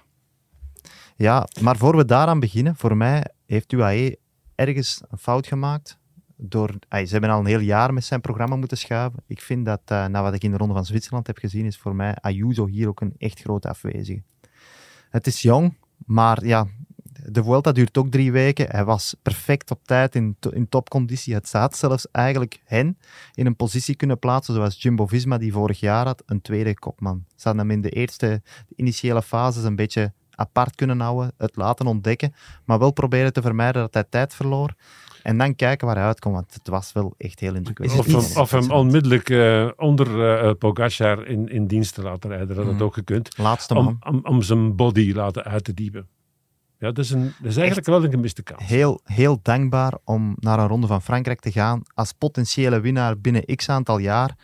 Ja, 1.16 1.48
maar 1.62 1.78
voor 1.78 1.96
we 1.96 2.06
daaraan 2.06 2.40
beginnen, 2.40 2.76
voor 2.76 2.98
mij 2.98 3.26
heeft 3.46 3.72
UAE 3.72 4.18
ergens 4.56 5.02
een 5.10 5.18
fout 5.18 5.48
gemaakt 5.48 5.98
door, 6.38 6.76
ze 6.90 7.08
hebben 7.08 7.30
al 7.30 7.40
een 7.40 7.46
heel 7.46 7.60
jaar 7.60 7.94
met 7.94 8.06
zijn 8.06 8.22
programma 8.22 8.56
moeten 8.56 8.78
schuiven. 8.78 9.24
Ik 9.28 9.42
vind 9.42 9.66
dat, 9.66 9.82
uh, 9.92 10.06
na 10.06 10.22
wat 10.22 10.34
ik 10.34 10.44
in 10.44 10.52
de 10.52 10.58
Ronde 10.58 10.74
van 10.74 10.86
Zwitserland 10.86 11.28
heb 11.28 11.38
gezien, 11.38 11.66
is 11.66 11.78
voor 11.78 11.96
mij 11.96 12.16
Ayuso 12.16 12.66
hier 12.66 12.88
ook 12.88 13.02
een 13.02 13.14
echt 13.18 13.40
grote 13.40 13.70
afwezige. 13.70 14.22
Het 15.10 15.28
is 15.28 15.42
jong, 15.42 15.78
maar 16.06 16.46
ja, 16.46 16.68
de 17.26 17.44
Vuelta 17.44 17.72
duurt 17.72 17.98
ook 17.98 18.12
drie 18.12 18.32
weken. 18.32 18.70
Hij 18.70 18.86
was 18.86 19.16
perfect 19.22 19.72
op 19.72 19.80
tijd 19.84 20.16
in, 20.16 20.38
in 20.52 20.70
topconditie. 20.70 21.34
Het 21.34 21.48
staat 21.48 21.78
zelfs 21.78 22.12
eigenlijk 22.12 22.62
hen 22.64 22.98
in 23.34 23.46
een 23.46 23.56
positie 23.56 23.96
kunnen 23.96 24.20
plaatsen, 24.20 24.54
zoals 24.54 24.82
Jumbo-Visma 24.82 25.38
die 25.38 25.54
vorig 25.54 25.80
jaar 25.80 26.06
had, 26.06 26.24
een 26.26 26.42
tweede 26.42 26.80
kopman. 26.80 27.26
Ze 27.36 27.48
hadden 27.48 27.68
hem 27.68 27.76
in 27.76 27.82
de 27.82 27.90
eerste 27.90 28.42
initiële 28.76 29.22
fases 29.22 29.64
een 29.64 29.76
beetje 29.76 30.14
apart 30.32 30.76
kunnen 30.76 31.00
houden, 31.00 31.32
het 31.38 31.56
laten 31.56 31.88
ontdekken, 31.88 32.34
maar 32.66 32.80
wel 32.80 32.92
proberen 32.92 33.34
te 33.34 33.42
vermijden 33.42 33.82
dat 33.82 33.94
hij 33.94 34.04
tijd 34.10 34.34
verloor. 34.34 34.76
En 35.28 35.38
dan 35.38 35.56
kijken 35.56 35.88
waar 35.88 35.96
hij 35.96 36.06
uitkomt, 36.06 36.36
want 36.36 36.54
het 36.54 36.68
was 36.68 36.94
wel 36.94 37.14
echt 37.18 37.40
heel 37.40 37.56
indrukwekkend. 37.56 38.00
Of, 38.00 38.06
hem, 38.06 38.42
of 38.42 38.52
hem 38.52 38.72
onmiddellijk 38.72 39.30
uh, 39.30 39.70
onder 39.78 40.08
uh, 40.46 40.52
Pogacar 40.54 41.28
in, 41.28 41.48
in 41.48 41.68
dienst 41.68 41.94
te 41.94 42.02
laten 42.02 42.30
rijden, 42.30 42.56
dat 42.56 42.66
had 42.66 42.74
mm. 42.74 42.82
ook 42.82 42.94
gekund. 42.94 43.38
Laatste 43.38 43.74
man. 43.74 43.88
Om, 43.88 44.00
om, 44.16 44.20
om, 44.24 44.42
zijn 44.42 44.76
body 44.76 45.14
laten 45.14 45.44
uit 45.44 45.64
te 45.64 45.74
diepen. 45.74 46.08
Ja, 46.80 46.88
dat 46.92 46.98
is, 46.98 47.12
een, 47.12 47.24
dat 47.24 47.52
is 47.52 47.58
eigenlijk 47.58 47.78
echt 47.78 47.88
wel 47.88 48.04
een 48.04 48.12
gemiste 48.12 48.44
kans. 48.44 48.64
Heel, 48.64 49.00
heel 49.04 49.40
dankbaar 49.42 49.94
om 50.04 50.36
naar 50.40 50.60
een 50.60 50.68
ronde 50.68 50.88
van 50.88 51.02
Frankrijk 51.02 51.40
te 51.40 51.52
gaan 51.52 51.82
als 51.94 52.14
potentiële 52.14 52.80
winnaar 52.80 53.20
binnen 53.20 53.56
x 53.56 53.70
aantal 53.70 53.98
jaar 53.98 54.36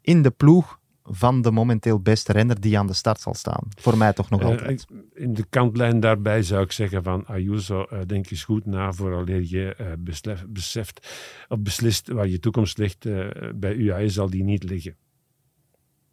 in 0.00 0.22
de 0.22 0.30
ploeg 0.30 0.78
van 1.04 1.42
de 1.42 1.50
momenteel 1.50 2.00
beste 2.00 2.32
renner 2.32 2.60
die 2.60 2.78
aan 2.78 2.86
de 2.86 2.92
start 2.92 3.20
zal 3.20 3.34
staan. 3.34 3.68
Voor 3.80 3.96
mij 3.96 4.12
toch 4.12 4.30
nog 4.30 4.40
uh, 4.40 4.46
altijd. 4.46 4.86
In 5.14 5.34
de 5.34 5.44
kantlijn 5.48 6.00
daarbij 6.00 6.42
zou 6.42 6.62
ik 6.62 6.72
zeggen 6.72 7.02
van 7.02 7.26
Ayuso, 7.26 7.86
uh, 7.92 7.98
denk 8.06 8.30
eens 8.30 8.44
goed 8.44 8.66
na 8.66 8.92
vooraleer 8.92 9.42
je 9.44 9.76
uh, 9.80 9.86
beslef, 9.98 10.44
beseft 10.48 11.08
of 11.48 11.58
beslist 11.58 12.08
waar 12.08 12.28
je 12.28 12.38
toekomst 12.38 12.78
ligt. 12.78 13.06
bij 13.54 13.74
UAE 13.74 14.08
zal 14.08 14.30
die 14.30 14.44
niet 14.44 14.62
liggen. 14.62 14.96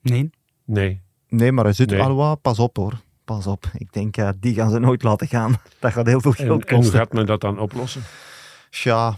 Nee? 0.01 0.29
Nee. 0.65 1.01
Nee, 1.27 1.51
maar 1.51 1.63
hij 1.63 1.73
zit 1.73 1.89
nee. 1.89 2.01
Alois, 2.01 2.37
pas 2.41 2.59
op 2.59 2.77
hoor. 2.77 3.01
Pas 3.25 3.47
op. 3.47 3.71
Ik 3.77 3.93
denk, 3.93 4.15
die 4.39 4.53
gaan 4.53 4.69
ze 4.69 4.79
nooit 4.79 5.03
laten 5.03 5.27
gaan. 5.27 5.55
Dat 5.79 5.91
gaat 5.91 6.05
heel 6.05 6.21
veel 6.21 6.31
geld 6.31 6.65
en, 6.65 6.75
kosten. 6.75 6.75
En 6.75 6.83
hoe 6.83 6.91
gaat 6.91 7.13
men 7.13 7.25
dat 7.25 7.41
dan 7.41 7.59
oplossen? 7.59 8.01
Tja, 8.69 9.17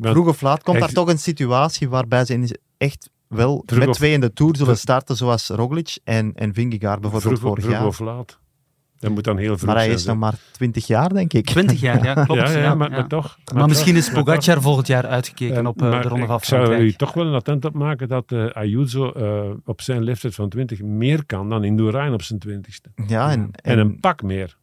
vroeg 0.00 0.28
of 0.28 0.40
laat 0.40 0.62
komt 0.62 0.80
daar 0.80 0.92
toch 0.92 1.08
een 1.08 1.18
situatie 1.18 1.88
waarbij 1.88 2.24
ze 2.24 2.58
echt 2.76 3.10
wel 3.30 3.62
vroeg 3.66 3.78
met 3.78 3.88
of, 3.88 3.96
twee 3.96 4.12
in 4.12 4.20
de 4.20 4.32
Tour 4.32 4.56
zullen 4.56 4.78
starten, 4.78 5.16
zoals 5.16 5.48
Roglic 5.48 5.98
en, 6.04 6.32
en 6.34 6.54
Vingegaard 6.54 7.00
bijvoorbeeld 7.00 7.38
vroeg, 7.38 7.48
vorig 7.50 7.64
vroeg 7.64 7.76
jaar. 7.76 7.86
of 7.86 7.98
laat. 7.98 8.38
Dat 8.98 9.10
moet 9.10 9.24
dan 9.24 9.36
heel 9.36 9.56
vroeg 9.56 9.66
Maar 9.66 9.76
hij 9.76 9.84
zijn, 9.84 9.96
is 9.96 10.04
nog 10.04 10.16
maar 10.16 10.34
20 10.52 10.86
jaar, 10.86 11.08
denk 11.08 11.32
ik. 11.32 11.46
20 11.46 11.80
jaar, 11.80 12.04
ja, 12.04 12.14
klopt. 12.24 12.40
Ja, 12.40 12.50
ja, 12.50 12.58
ja, 12.58 12.74
maar, 12.74 12.90
ja. 12.90 12.96
maar 12.96 13.06
toch. 13.08 13.38
Maar, 13.44 13.54
Maar, 13.54 13.68
misschien 13.68 13.94
toch, 13.94 14.02
is 14.02 14.10
Pogacar 14.10 14.54
toch. 14.54 14.62
volgend 14.62 14.86
jaar 14.86 15.06
uitgekeken 15.06 15.56
Eh, 15.56 15.66
op 15.66 15.82
uh, 15.82 15.90
maar 15.90 16.02
de 16.02 16.08
Ronde 16.08 16.26
van 16.26 16.36
ik 16.36 16.44
zou 16.44 16.60
Frankrijk. 16.64 16.92
u 16.92 16.96
toch 16.96 17.12
wel 17.12 17.26
een 17.26 17.34
attent 17.34 17.64
op 17.64 17.74
maken 17.74 18.08
dat 18.08 18.32
uh, 18.32 18.50
Ayuso 18.50 19.12
uh, 19.16 19.50
op 19.64 19.80
zijn 19.80 20.02
leeftijd 20.02 20.34
van 20.34 20.48
20 20.48 20.82
meer 20.82 21.24
kan 21.24 21.48
dan 21.48 21.64
Indurain 21.64 22.12
op 22.12 22.22
zijn 22.22 22.40
20ste. 22.48 23.04
Ja, 23.06 23.30
en, 23.30 23.50
En 23.52 23.78
een 23.78 24.00
pak 24.00 24.22
meer. 24.22 24.56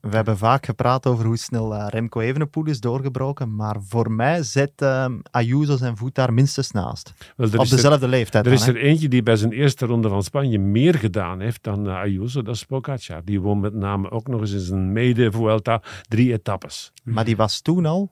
We 0.00 0.16
hebben 0.16 0.38
vaak 0.38 0.66
gepraat 0.66 1.06
over 1.06 1.24
hoe 1.24 1.36
snel 1.36 1.74
uh, 1.74 1.86
Remco 1.88 2.20
Evenepoel 2.20 2.64
is 2.64 2.80
doorgebroken, 2.80 3.54
maar 3.54 3.76
voor 3.82 4.10
mij 4.12 4.42
zet 4.42 4.72
uh, 4.82 5.06
Ayuso 5.30 5.76
zijn 5.76 5.96
voet 5.96 6.14
daar 6.14 6.32
minstens 6.32 6.70
naast. 6.70 7.14
Wel, 7.36 7.46
Op 7.46 7.64
is 7.64 7.70
er, 7.70 7.76
dezelfde 7.76 8.08
leeftijd 8.08 8.46
er 8.46 8.52
is 8.52 8.66
er 8.66 8.76
eentje 8.76 9.08
die 9.08 9.22
bij 9.22 9.36
zijn 9.36 9.52
eerste 9.52 9.86
ronde 9.86 10.08
van 10.08 10.22
Spanje 10.22 10.58
meer 10.58 10.94
gedaan 10.94 11.40
heeft 11.40 11.62
dan 11.62 11.86
uh, 11.86 11.94
Ayuso, 11.94 12.42
dat 12.42 12.54
is 12.54 12.64
Pogacar. 12.64 13.24
Die 13.24 13.40
won 13.40 13.60
met 13.60 13.74
name 13.74 14.10
ook 14.10 14.28
nog 14.28 14.40
eens 14.40 14.52
in 14.52 14.60
zijn 14.60 14.92
mede-Vuelta 14.92 15.82
drie 16.08 16.32
etappes. 16.32 16.92
Maar 17.04 17.24
die 17.24 17.36
was 17.36 17.60
toen 17.60 17.86
al... 17.86 18.10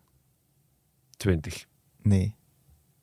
20. 1.17 1.67
Nee, 2.03 2.36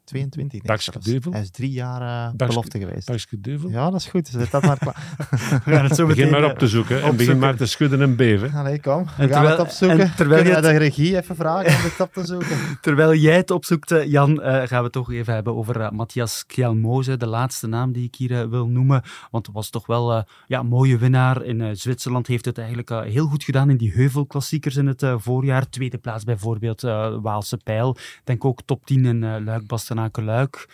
22 0.04 0.52
denk 0.52 0.64
ik 0.64 0.68
Dakske 0.70 0.92
zelfs. 0.92 1.08
Duvel? 1.08 1.32
Hij 1.32 1.42
is 1.42 1.50
drie 1.52 1.72
jaar 1.72 2.02
uh, 2.02 2.36
belofte 2.48 2.80
geweest. 2.80 3.42
Duvel. 3.44 3.70
Ja, 3.70 3.90
dat 3.90 4.00
is 4.00 4.06
goed. 4.08 4.28
Zet 4.28 4.52
dat 4.52 4.62
maar 4.64 4.78
klaar. 4.78 5.16
We 5.66 5.72
gaan 5.72 5.84
het 5.86 5.96
zo 5.96 6.06
Begin 6.08 6.24
meteen, 6.26 6.32
maar 6.40 6.44
eh, 6.50 6.54
op 6.54 6.60
te 6.60 6.68
zoeken 6.68 7.02
en 7.04 7.16
begin 7.16 7.40
maar 7.40 7.56
te 7.56 7.66
schudden 7.66 8.02
en 8.02 8.16
beven. 8.16 8.52
Allee, 8.54 8.80
kom. 8.82 9.04
We 9.04 9.10
En 9.10 9.16
gaan 9.18 9.28
terwijl- 9.28 9.50
het 9.50 9.60
opzoeken. 9.60 10.00
en 10.00 10.16
terwijl 10.16 10.44
je 10.44 10.50
jij 10.50 10.62
de 10.62 10.78
regie 10.78 11.18
even 11.18 11.36
vragen 11.36 11.76
om 11.76 11.82
dit 11.82 12.00
op 12.00 12.14
te 12.14 12.26
zoeken? 12.26 12.58
Terwijl 12.82 13.14
jij 13.16 13.36
het 13.36 13.52
opzoekt, 13.52 13.92
eh, 13.92 14.06
Jan, 14.12 14.42
eh, 14.42 14.52
gaan 14.54 14.78
we 14.78 14.84
het 14.84 14.92
toch 14.92 15.12
even 15.12 15.34
hebben 15.34 15.56
over 15.56 15.80
eh, 15.82 15.90
Matthias 15.92 16.46
Kjalmoze, 16.46 17.18
de 17.18 17.28
laatste 17.28 17.68
naam 17.68 17.92
die 17.92 18.04
ik 18.04 18.16
hier 18.16 18.40
eh, 18.42 18.48
wil 18.48 18.68
noemen. 18.68 19.02
Want 19.32 19.46
het 19.46 19.56
was 19.56 19.70
toch 19.70 19.86
wel 19.86 20.14
eh, 20.14 20.24
ja, 20.48 20.60
een 20.60 20.68
mooie 20.68 20.98
winnaar. 20.98 21.44
In 21.44 21.62
eh, 21.62 21.70
Zwitserland 21.74 22.28
heeft 22.28 22.46
het 22.46 22.58
eigenlijk 22.58 22.90
eh, 22.90 23.02
heel 23.02 23.26
goed 23.28 23.44
gedaan 23.44 23.70
in 23.70 23.78
die 23.78 23.92
heuvelklassiekers 23.94 24.76
in 24.76 24.88
het 24.88 25.04
eh, 25.04 25.16
voorjaar. 25.18 25.70
Tweede 25.70 25.98
plaats 25.98 26.24
bijvoorbeeld 26.24 26.84
eh, 26.84 27.16
Waalse 27.22 27.58
Pijl. 27.64 27.98
Denk 28.24 28.46
ook 28.46 28.62
top 28.66 28.86
10 28.86 29.06
in 29.06 29.24
eh 29.24 29.36
Luik, 29.44 29.68
Bastenaken, 29.94 30.26
Luik. 30.26 30.68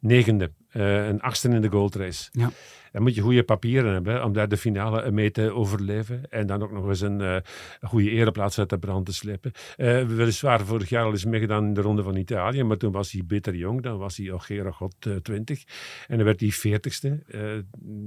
Negende. 0.00 0.50
Eh, 0.78 1.06
een 1.06 1.20
achtste 1.20 1.48
in 1.48 1.60
de 1.60 1.68
goldrace. 1.68 2.28
Ja. 2.32 2.50
Dan 2.92 3.02
moet 3.02 3.14
je 3.14 3.20
goede 3.20 3.42
papieren 3.42 3.92
hebben 3.92 4.24
om 4.24 4.32
daar 4.32 4.48
de 4.48 4.56
finale 4.56 5.10
mee 5.10 5.30
te 5.30 5.52
overleven. 5.52 6.30
En 6.30 6.46
dan 6.46 6.62
ook 6.62 6.72
nog 6.72 6.88
eens 6.88 7.00
een, 7.00 7.20
eh, 7.20 7.36
goede 7.80 8.10
ereplaats 8.10 8.58
uit 8.58 8.70
de 8.70 8.78
brand 8.78 9.06
te 9.06 9.12
slepen. 9.12 9.52
Uh, 9.76 10.04
weliswaar 10.04 10.60
vorig 10.60 10.88
jaar 10.88 11.04
al 11.04 11.10
eens 11.10 11.24
meegedaan 11.24 11.64
in 11.64 11.74
de 11.74 11.80
Ronde 11.80 12.02
van 12.02 12.16
Italië, 12.16 12.62
maar 12.62 12.76
toen 12.76 12.92
was 12.92 13.12
hij 13.12 13.22
bitter 13.26 13.54
jong. 13.54 13.82
Dan 13.82 13.98
was 13.98 14.16
hij 14.16 14.32
al 14.32 14.38
Gera 14.38 14.70
God 14.70 14.94
20. 15.22 15.64
En 16.06 16.16
dan 16.16 16.24
werd 16.26 16.40
hij 16.40 16.52
40ste. 16.52 17.24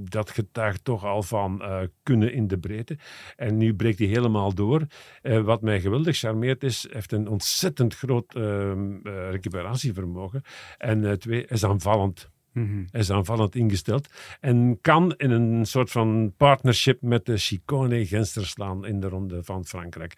dat 0.08 0.30
getuigt 0.30 0.84
toch 0.84 1.04
al 1.04 1.22
van 1.22 1.62
kunnen 2.02 2.32
in 2.32 2.46
de 2.46 2.58
breedte. 2.58 2.98
En 3.36 3.56
nu 3.56 3.74
breekt 3.74 3.98
hij 3.98 4.08
helemaal 4.08 4.54
door. 4.54 4.86
wat 5.22 5.62
mij 5.62 5.80
geweldig 5.80 6.16
charmeert 6.16 6.62
is, 6.62 6.86
heeft 6.90 7.12
een 7.12 7.28
ontzettend 7.28 7.94
groot 7.94 8.34
ehm, 8.34 8.96
recuperatievermogen. 9.30 10.42
En 10.78 11.18
twee, 11.18 11.46
is 11.46 11.64
aanvallend. 11.64 12.30
Mhm. 12.52 12.84
Hij 12.90 13.00
is 13.00 13.10
aanvallend 13.10 13.54
ingesteld 13.54 14.08
en 14.40 14.78
kan 14.80 15.14
in 15.16 15.30
een 15.30 15.66
soort 15.66 15.90
van 15.90 16.32
partnership 16.36 17.02
met 17.02 17.26
de 17.26 17.36
Chicone 17.36 18.06
Genster 18.06 18.46
slaan 18.46 18.86
in 18.86 19.00
de 19.00 19.08
ronde 19.08 19.44
van 19.44 19.64
Frankrijk. 19.64 20.14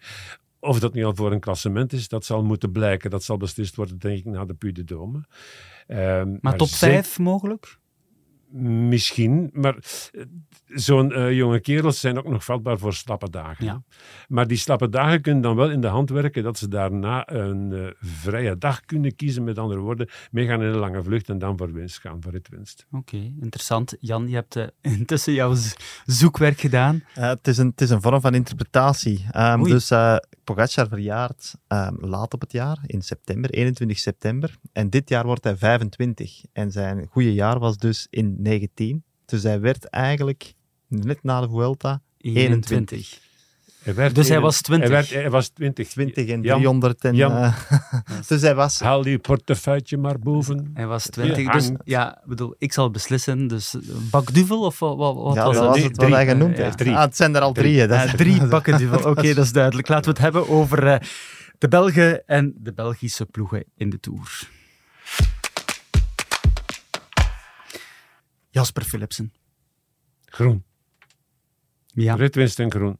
Of 0.59 0.79
dat 0.79 0.93
nu 0.93 1.05
al 1.05 1.15
voor 1.15 1.31
een 1.31 1.39
klassement 1.39 1.93
is, 1.93 2.07
dat 2.07 2.25
zal 2.25 2.43
moeten 2.43 2.71
blijken. 2.71 3.09
Dat 3.09 3.23
zal 3.23 3.37
beslist 3.37 3.75
worden, 3.75 3.99
denk 3.99 4.17
ik, 4.17 4.25
na 4.25 4.45
de 4.45 4.53
Puy 4.53 4.71
de 4.71 4.83
Dome. 4.83 5.23
Ehm, 5.87 6.37
maar, 6.41 6.57
top 6.57 6.69
5 6.69 7.19
mogelijk? 7.19 7.79
Misschien, 8.89 9.49
maar 9.53 9.75
eh, 9.75 10.21
zo'n 10.67 11.11
uh, 11.11 11.33
jonge 11.33 11.59
kerels 11.59 11.99
zijn 11.99 12.17
ook 12.17 12.27
nog 12.27 12.43
vatbaar 12.43 12.77
voor 12.77 12.93
slappe 12.93 13.29
dagen. 13.29 13.65
Ja. 13.65 13.83
Maar 14.27 14.47
die 14.47 14.57
slappe 14.57 14.89
dagen 14.89 15.21
kunnen 15.21 15.41
dan 15.41 15.55
wel 15.55 15.69
in 15.69 15.81
de 15.81 15.87
hand 15.87 16.09
werken 16.09 16.43
dat 16.43 16.57
ze 16.57 16.67
daarna 16.67 17.29
een 17.31 17.71
uh, 17.71 17.87
vrije 17.99 18.57
dag 18.57 18.81
kunnen 18.81 19.15
kiezen. 19.15 19.43
Met 19.43 19.59
andere 19.59 19.79
woorden, 19.79 20.09
meegaan 20.31 20.61
in 20.61 20.67
een 20.67 20.75
lange 20.75 21.03
vlucht 21.03 21.29
en 21.29 21.39
dan 21.39 21.57
voor 21.57 21.73
winst 21.73 21.99
gaan, 21.99 22.21
voor 22.21 22.31
ritwinst. 22.31 22.85
Oké, 22.91 23.15
okay, 23.15 23.33
interessant. 23.41 23.95
Jan, 23.99 24.27
je 24.27 24.35
hebt 24.35 24.55
uh, 24.55 24.65
intussen 24.97 25.33
jouw 25.33 25.55
zoekwerk 26.05 26.59
gedaan. 26.59 27.03
het, 27.13 27.47
is 27.47 27.57
een, 27.57 27.67
het 27.67 27.81
is 27.81 27.89
een 27.89 28.01
vorm 28.01 28.21
van 28.21 28.33
interpretatie. 28.33 29.25
Um, 29.35 29.63
dus 29.63 29.91
Pogacar 30.45 30.87
verjaart 30.87 31.55
um, 31.67 31.97
laat 31.99 32.33
op 32.33 32.41
het 32.41 32.51
jaar, 32.51 32.79
in 32.85 33.01
september, 33.01 33.49
21 33.49 33.99
september. 33.99 34.57
En 34.71 34.89
dit 34.89 35.09
jaar 35.09 35.25
wordt 35.25 35.43
hij 35.43 35.57
25. 35.57 36.43
En 36.53 36.71
zijn 36.71 37.07
goede 37.09 37.33
jaar 37.33 37.59
was 37.59 37.77
dus 37.77 38.07
in 38.09 38.34
19. 38.37 39.03
Dus 39.25 39.43
hij 39.43 39.59
werd 39.59 39.85
eigenlijk 39.85 40.53
net 40.87 41.23
na 41.23 41.41
de 41.41 41.49
Vuelta 41.49 42.01
21. 42.17 42.97
21. 42.97 43.23
Hij 43.93 44.11
dus 44.11 44.27
hij 44.27 44.39
was 44.39 44.61
20. 44.61 44.89
Hij, 44.89 44.97
werd, 44.97 45.09
hij, 45.09 45.29
was 45.29 45.49
20. 45.49 45.87
20 45.87 46.27
en 46.27 46.41
300. 46.41 47.03
En. 47.03 47.15
Uh, 47.15 47.55
dus 48.27 48.41
hij 48.41 48.55
was... 48.55 48.79
Haal 48.79 49.01
die 49.01 49.19
portefeuille 49.19 49.97
maar 49.97 50.19
boven. 50.19 50.71
Hij 50.73 50.87
was 50.87 51.05
20. 51.05 51.51
Dus 51.51 51.71
ja, 51.83 52.21
bedoel, 52.25 52.55
ik 52.57 52.73
zal 52.73 52.91
beslissen. 52.91 53.47
Dus 53.47 53.75
bakduvel 54.11 54.61
of 54.61 54.79
wat, 54.79 54.97
wat 54.97 55.35
ja, 55.35 55.45
was 55.45 55.55
dat? 55.55 55.67
was 55.67 55.81
het 55.81 55.97
wat 55.97 56.09
hij 56.09 56.27
genoemd 56.27 56.57
heeft. 56.57 56.77
Drie. 56.77 56.95
Ah, 56.95 57.01
het 57.01 57.15
zijn 57.15 57.35
er 57.35 57.41
al 57.41 57.51
drie. 57.51 57.75
drie, 57.75 57.87
dat 57.87 58.17
drie 58.17 58.45
bakken 58.47 58.77
duvel. 58.77 58.97
Oké, 58.97 59.07
okay, 59.07 59.33
dat 59.33 59.45
is 59.45 59.51
duidelijk. 59.51 59.87
Laten 59.87 60.05
we 60.05 60.09
het 60.09 60.19
hebben 60.19 60.49
over 60.49 60.83
uh, 60.83 60.95
de 61.57 61.67
Belgen 61.67 62.27
en 62.27 62.53
de 62.57 62.73
Belgische 62.73 63.25
ploegen 63.25 63.63
in 63.75 63.89
de 63.89 63.99
Tour. 63.99 64.49
Jasper 68.55 68.83
Philipsen. 68.83 69.33
Groen. 70.25 70.63
Ja. 71.85 72.15
Ritwinst 72.15 72.59
en 72.59 72.71
groen. 72.71 72.97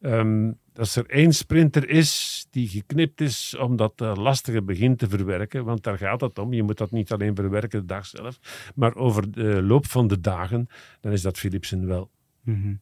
Um, 0.00 0.58
als 0.74 0.96
er 0.96 1.06
één 1.06 1.32
sprinter 1.32 1.88
is 1.88 2.46
die 2.50 2.68
geknipt 2.68 3.20
is 3.20 3.56
om 3.56 3.76
dat 3.76 4.00
uh, 4.00 4.14
lastige 4.14 4.62
begin 4.62 4.96
te 4.96 5.08
verwerken, 5.08 5.64
want 5.64 5.82
daar 5.82 5.98
gaat 5.98 6.20
het 6.20 6.38
om. 6.38 6.52
Je 6.52 6.62
moet 6.62 6.78
dat 6.78 6.90
niet 6.90 7.12
alleen 7.12 7.34
verwerken 7.34 7.80
de 7.80 7.86
dag 7.86 8.06
zelf, 8.06 8.38
maar 8.74 8.94
over 8.94 9.30
de 9.30 9.62
loop 9.62 9.86
van 9.86 10.06
de 10.06 10.20
dagen, 10.20 10.66
dan 11.00 11.12
is 11.12 11.22
dat 11.22 11.38
Philipsen 11.38 11.86
wel. 11.86 12.10
Mm 12.42 12.62
-hmm. 12.62 12.80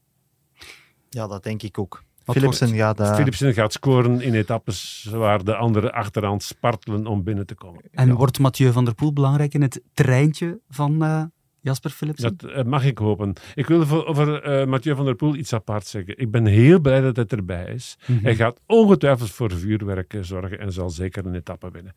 Ja, 1.08 1.26
dat 1.26 1.42
denk 1.42 1.62
ik 1.62 1.78
ook. 1.78 2.04
Philipsen 2.24 2.74
gaat, 2.74 3.00
uh... 3.00 3.14
Philipsen 3.14 3.54
gaat 3.54 3.72
scoren 3.72 4.20
in 4.20 4.34
etappes 4.34 5.08
waar 5.10 5.44
de 5.44 5.56
anderen 5.56 5.92
achteraan 5.92 6.40
spartelen 6.40 7.06
om 7.06 7.22
binnen 7.22 7.46
te 7.46 7.54
komen. 7.54 7.82
En 7.90 8.06
ja. 8.08 8.14
wordt 8.14 8.38
Mathieu 8.38 8.72
van 8.72 8.84
der 8.84 8.94
Poel 8.94 9.12
belangrijk 9.12 9.54
in 9.54 9.62
het 9.62 9.82
treintje 9.94 10.60
van 10.68 11.04
uh, 11.04 11.24
Jasper 11.66 11.90
Philipsen? 11.90 12.36
Dat 12.36 12.50
uh, 12.50 12.62
mag 12.62 12.84
ik 12.84 12.98
hopen. 12.98 13.32
Ik 13.54 13.66
wil 13.66 13.86
voor, 13.86 14.06
over 14.06 14.60
uh, 14.60 14.66
Mathieu 14.66 14.94
van 14.94 15.04
der 15.04 15.14
Poel 15.14 15.34
iets 15.34 15.52
apart 15.52 15.86
zeggen. 15.86 16.18
Ik 16.18 16.30
ben 16.30 16.46
heel 16.46 16.80
blij 16.80 17.00
dat 17.00 17.16
hij 17.16 17.26
erbij 17.26 17.74
is. 17.74 17.98
Mhm. 18.06 18.22
Hij 18.22 18.36
gaat 18.36 18.60
ongetwijfeld 18.66 19.30
voor 19.30 19.52
vuurwerk 19.52 20.18
zorgen 20.20 20.58
en 20.58 20.72
zal 20.72 20.90
zeker 20.90 21.26
een 21.26 21.34
etappe 21.34 21.70
winnen. 21.70 21.94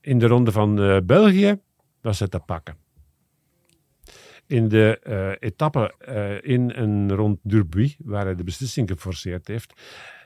In 0.00 0.18
de 0.18 0.26
ronde 0.26 0.52
van 0.52 0.80
uh, 0.80 0.96
België 1.04 1.60
was 2.00 2.18
het 2.18 2.30
te 2.30 2.38
pakken. 2.38 2.76
In 4.46 4.68
de 4.68 5.36
etappe 5.40 5.94
in 6.42 6.72
en 6.72 7.12
rond 7.14 7.38
Durbuy, 7.42 7.96
waar 7.98 8.24
hij 8.24 8.34
de 8.34 8.44
beslissing 8.44 8.88
geforceerd 8.88 9.46
heeft, 9.46 9.80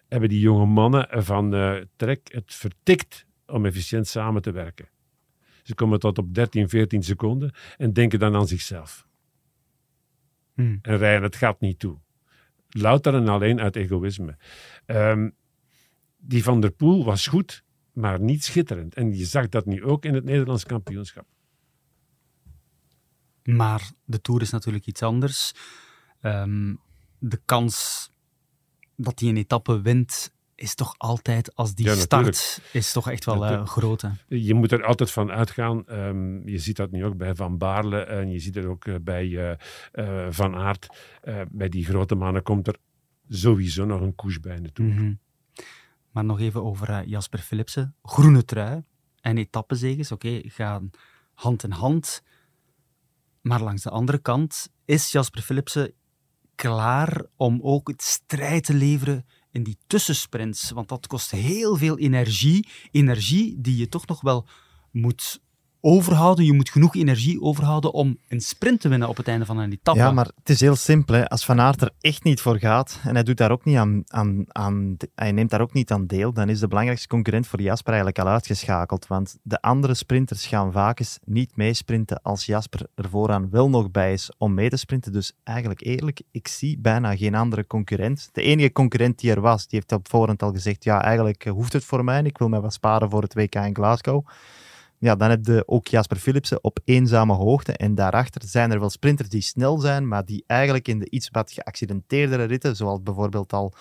hebben 0.09 0.29
die 0.29 0.41
jonge 0.41 0.67
mannen 0.67 1.09
van 1.11 1.51
Trek 1.97 2.21
het 2.33 2.55
vertikt 2.55 3.27
om 3.47 3.67
efficiënt 3.67 4.07
samen 4.07 4.43
te 4.43 4.53
werken. 4.53 4.92
Ze 5.63 5.75
komen 5.75 5.99
tot 5.99 6.19
op 6.19 6.35
13, 6.35 6.69
14 6.69 7.03
seconden 7.03 7.55
en 7.77 7.93
denken 7.93 8.19
dan 8.19 8.35
aan 8.35 8.47
zichzelf. 8.47 9.07
Hmm. 10.55 10.79
En 10.83 10.97
rijden 10.97 11.23
het 11.23 11.37
gat 11.37 11.61
niet 11.61 11.79
toe. 11.79 11.99
Louter 12.69 13.15
en 13.15 13.29
alleen 13.29 13.61
uit 13.61 13.77
egoïsme. 13.77 14.37
Um, 14.87 15.35
die 16.19 16.43
Van 16.43 16.61
der 16.61 16.71
Poel 16.71 17.05
was 17.05 17.27
goed, 17.27 17.65
maar 17.93 18.21
niet 18.21 18.45
schitterend. 18.45 18.95
En 18.95 19.17
je 19.17 19.25
zag 19.25 19.49
dat 19.49 19.67
nu 19.67 19.85
ook 19.85 20.05
in 20.05 20.15
het 20.15 20.25
Nederlands 20.25 20.65
kampioenschap. 20.65 21.27
Maar 23.43 23.91
de 24.05 24.21
Tour 24.21 24.41
is 24.41 24.51
natuurlijk 24.51 24.87
iets 24.87 25.03
anders. 25.03 25.53
Um, 26.21 26.81
de 27.19 27.41
kans 27.45 28.11
dat 28.97 29.21
hij 29.21 29.29
een 29.29 29.37
etappe 29.37 29.81
wint 29.81 30.33
is 30.63 30.75
toch 30.75 30.95
altijd, 30.99 31.55
als 31.55 31.75
die 31.75 31.87
Ja, 31.87 31.95
start, 31.95 32.25
natuurlijk. 32.25 32.69
is 32.73 32.93
toch 32.93 33.11
echt 33.11 33.25
wel 33.25 33.51
uh, 33.53 33.67
groot. 33.67 34.01
hè? 34.01 34.09
Je 34.29 34.55
moet 34.55 34.73
er 34.73 34.85
altijd 34.85 35.11
van 35.11 35.31
uitgaan. 35.31 35.87
ehm, 35.87 36.49
je 36.49 36.59
ziet 36.59 36.77
dat 36.77 36.91
nu 36.91 37.05
ook 37.05 37.17
bij 37.17 37.35
Van 37.35 37.59
Baarle 37.59 38.01
en 38.01 38.31
je 38.31 38.39
ziet 38.39 38.55
het 38.55 38.65
ook 38.65 38.85
eh, 38.85 38.95
bij 39.03 39.27
eh, 39.37 39.57
eh, 40.27 40.33
Van 40.33 40.55
Aert. 40.57 40.87
Eh, 41.23 41.41
bij 41.51 41.69
die 41.69 41.85
grote 41.85 42.15
mannen 42.15 42.43
komt 42.43 42.67
er 42.67 42.77
sowieso 43.29 43.85
nog 43.85 44.01
een 44.01 44.15
koers 44.15 44.41
bij 44.41 44.59
naartoe. 44.59 44.87
Mhm. 44.87 45.13
Maar 46.11 46.25
nog 46.25 46.41
even 46.41 46.63
over 46.65 46.89
eh, 46.91 47.07
Jasper 47.07 47.39
Philipsen. 47.39 47.95
Groene 48.03 48.45
trui 48.45 48.83
en 49.21 49.39
etappezeges, 49.39 50.13
oké, 50.13 50.41
gaan 50.45 50.91
hand 51.35 51.65
in 51.65 51.71
hand. 51.73 52.23
Maar 53.41 53.63
langs 53.63 53.83
de 53.83 53.91
andere 53.91 54.19
kant 54.19 54.69
is 54.85 55.13
Jasper 55.13 55.43
Philipsen 55.43 55.93
klaar 56.55 57.25
om 57.37 57.59
ook 57.63 57.89
het 57.89 58.03
strijd 58.03 58.65
te 58.65 58.75
leveren 58.75 59.25
in 59.53 59.63
die 59.63 59.77
tussensprints. 59.87 60.71
Want 60.71 60.89
dat 60.89 61.07
kost 61.07 61.31
heel 61.31 61.77
veel 61.77 61.99
energie. 61.99 62.69
Energie 62.91 63.61
die 63.61 63.77
je 63.77 63.89
toch 63.89 64.07
nog 64.07 64.21
wel 64.21 64.47
moet 64.91 65.41
overhouden. 65.85 66.45
Je 66.45 66.53
moet 66.53 66.71
genoeg 66.71 66.97
energie 66.97 67.41
overhouden 67.41 67.93
om 67.93 68.19
een 68.29 68.41
sprint 68.41 68.81
te 68.81 68.89
winnen 68.89 69.09
op 69.09 69.17
het 69.17 69.29
einde 69.29 69.45
van 69.47 69.59
een 69.59 69.73
etappe. 69.73 70.01
Ja, 70.01 70.11
maar 70.11 70.31
het 70.37 70.49
is 70.49 70.61
heel 70.61 70.77
simpel. 70.77 71.15
Hè. 71.15 71.29
Als 71.29 71.45
Van 71.45 71.61
Aert 71.61 71.83
er 71.83 71.91
echt 72.01 72.25
niet 72.25 72.41
voor 72.41 72.59
gaat 72.59 73.01
en 73.05 73.15
hij, 73.15 73.23
doet 73.23 73.37
daar 73.37 73.51
ook 73.51 73.65
niet 73.65 73.77
aan, 73.77 74.03
aan, 74.07 74.45
aan, 74.49 74.97
hij 75.15 75.33
neemt 75.33 75.51
daar 75.51 75.61
ook 75.61 75.73
niet 75.73 75.91
aan 75.91 76.07
deel, 76.07 76.33
dan 76.33 76.49
is 76.49 76.61
de 76.61 76.69
belangrijkste 76.69 77.09
concurrent 77.09 77.47
voor 77.47 77.61
Jasper 77.61 77.93
eigenlijk 77.93 78.19
al 78.19 78.33
uitgeschakeld. 78.33 79.07
Want 79.07 79.39
de 79.43 79.61
andere 79.61 79.95
sprinters 79.95 80.47
gaan 80.47 80.73
vaak 80.73 80.99
eens 80.99 81.19
niet 81.25 81.57
meesprinten 81.57 82.23
als 82.23 82.47
Jasper 82.47 82.87
er 82.95 83.09
vooraan 83.09 83.51
wel 83.51 83.69
nog 83.69 83.91
bij 83.91 84.13
is 84.13 84.31
om 84.39 84.55
mee 84.55 84.69
te 84.69 84.77
sprinten. 84.77 85.13
Dus 85.13 85.33
eigenlijk 85.45 85.81
eerlijk, 85.81 86.23
ik 86.31 86.49
zie 86.49 86.79
bijna 86.79 87.17
geen 87.17 87.35
andere 87.35 87.67
concurrent. 87.67 88.29
De 88.33 88.43
enige 88.43 88.73
concurrent 88.73 89.19
die 89.19 89.31
er 89.31 89.41
was, 89.41 89.67
die 89.67 89.79
heeft 89.79 89.93
op 89.93 90.09
voorhand 90.09 90.43
al 90.43 90.53
gezegd, 90.53 90.85
ja, 90.85 91.03
eigenlijk 91.03 91.45
hoeft 91.45 91.73
het 91.73 91.85
voor 91.85 92.05
mij. 92.05 92.23
Ik 92.23 92.39
wil 92.39 92.49
mij 92.49 92.61
wat 92.61 92.73
sparen 92.73 93.11
voor 93.11 93.23
het 93.23 93.35
WK 93.35 93.55
in 93.55 93.75
Glasgow. 93.75 94.27
Ja, 95.03 95.17
dan 95.17 95.31
heb 95.31 95.47
je 95.47 95.63
ook 95.67 95.87
Jasper 95.87 96.17
Philipsen 96.17 96.65
op 96.65 96.79
eenzame 96.85 97.33
hoogte. 97.33 97.73
En 97.73 97.95
daarachter 97.95 98.43
zijn 98.45 98.71
er 98.71 98.81
wel 98.81 98.91
sprinters 98.91 99.29
die 99.29 99.41
snel 99.41 99.79
zijn, 99.79 100.09
maar 100.09 100.25
die 100.25 100.45
eigenlijk 100.47 100.89
in 100.89 100.99
de 100.99 101.11
iets 101.11 101.29
wat 101.31 101.53
geaccidenteerdere 101.53 102.45
ritten, 102.45 102.77
zoals 102.77 103.03
bijvoorbeeld 103.03 103.53
al 103.53 103.73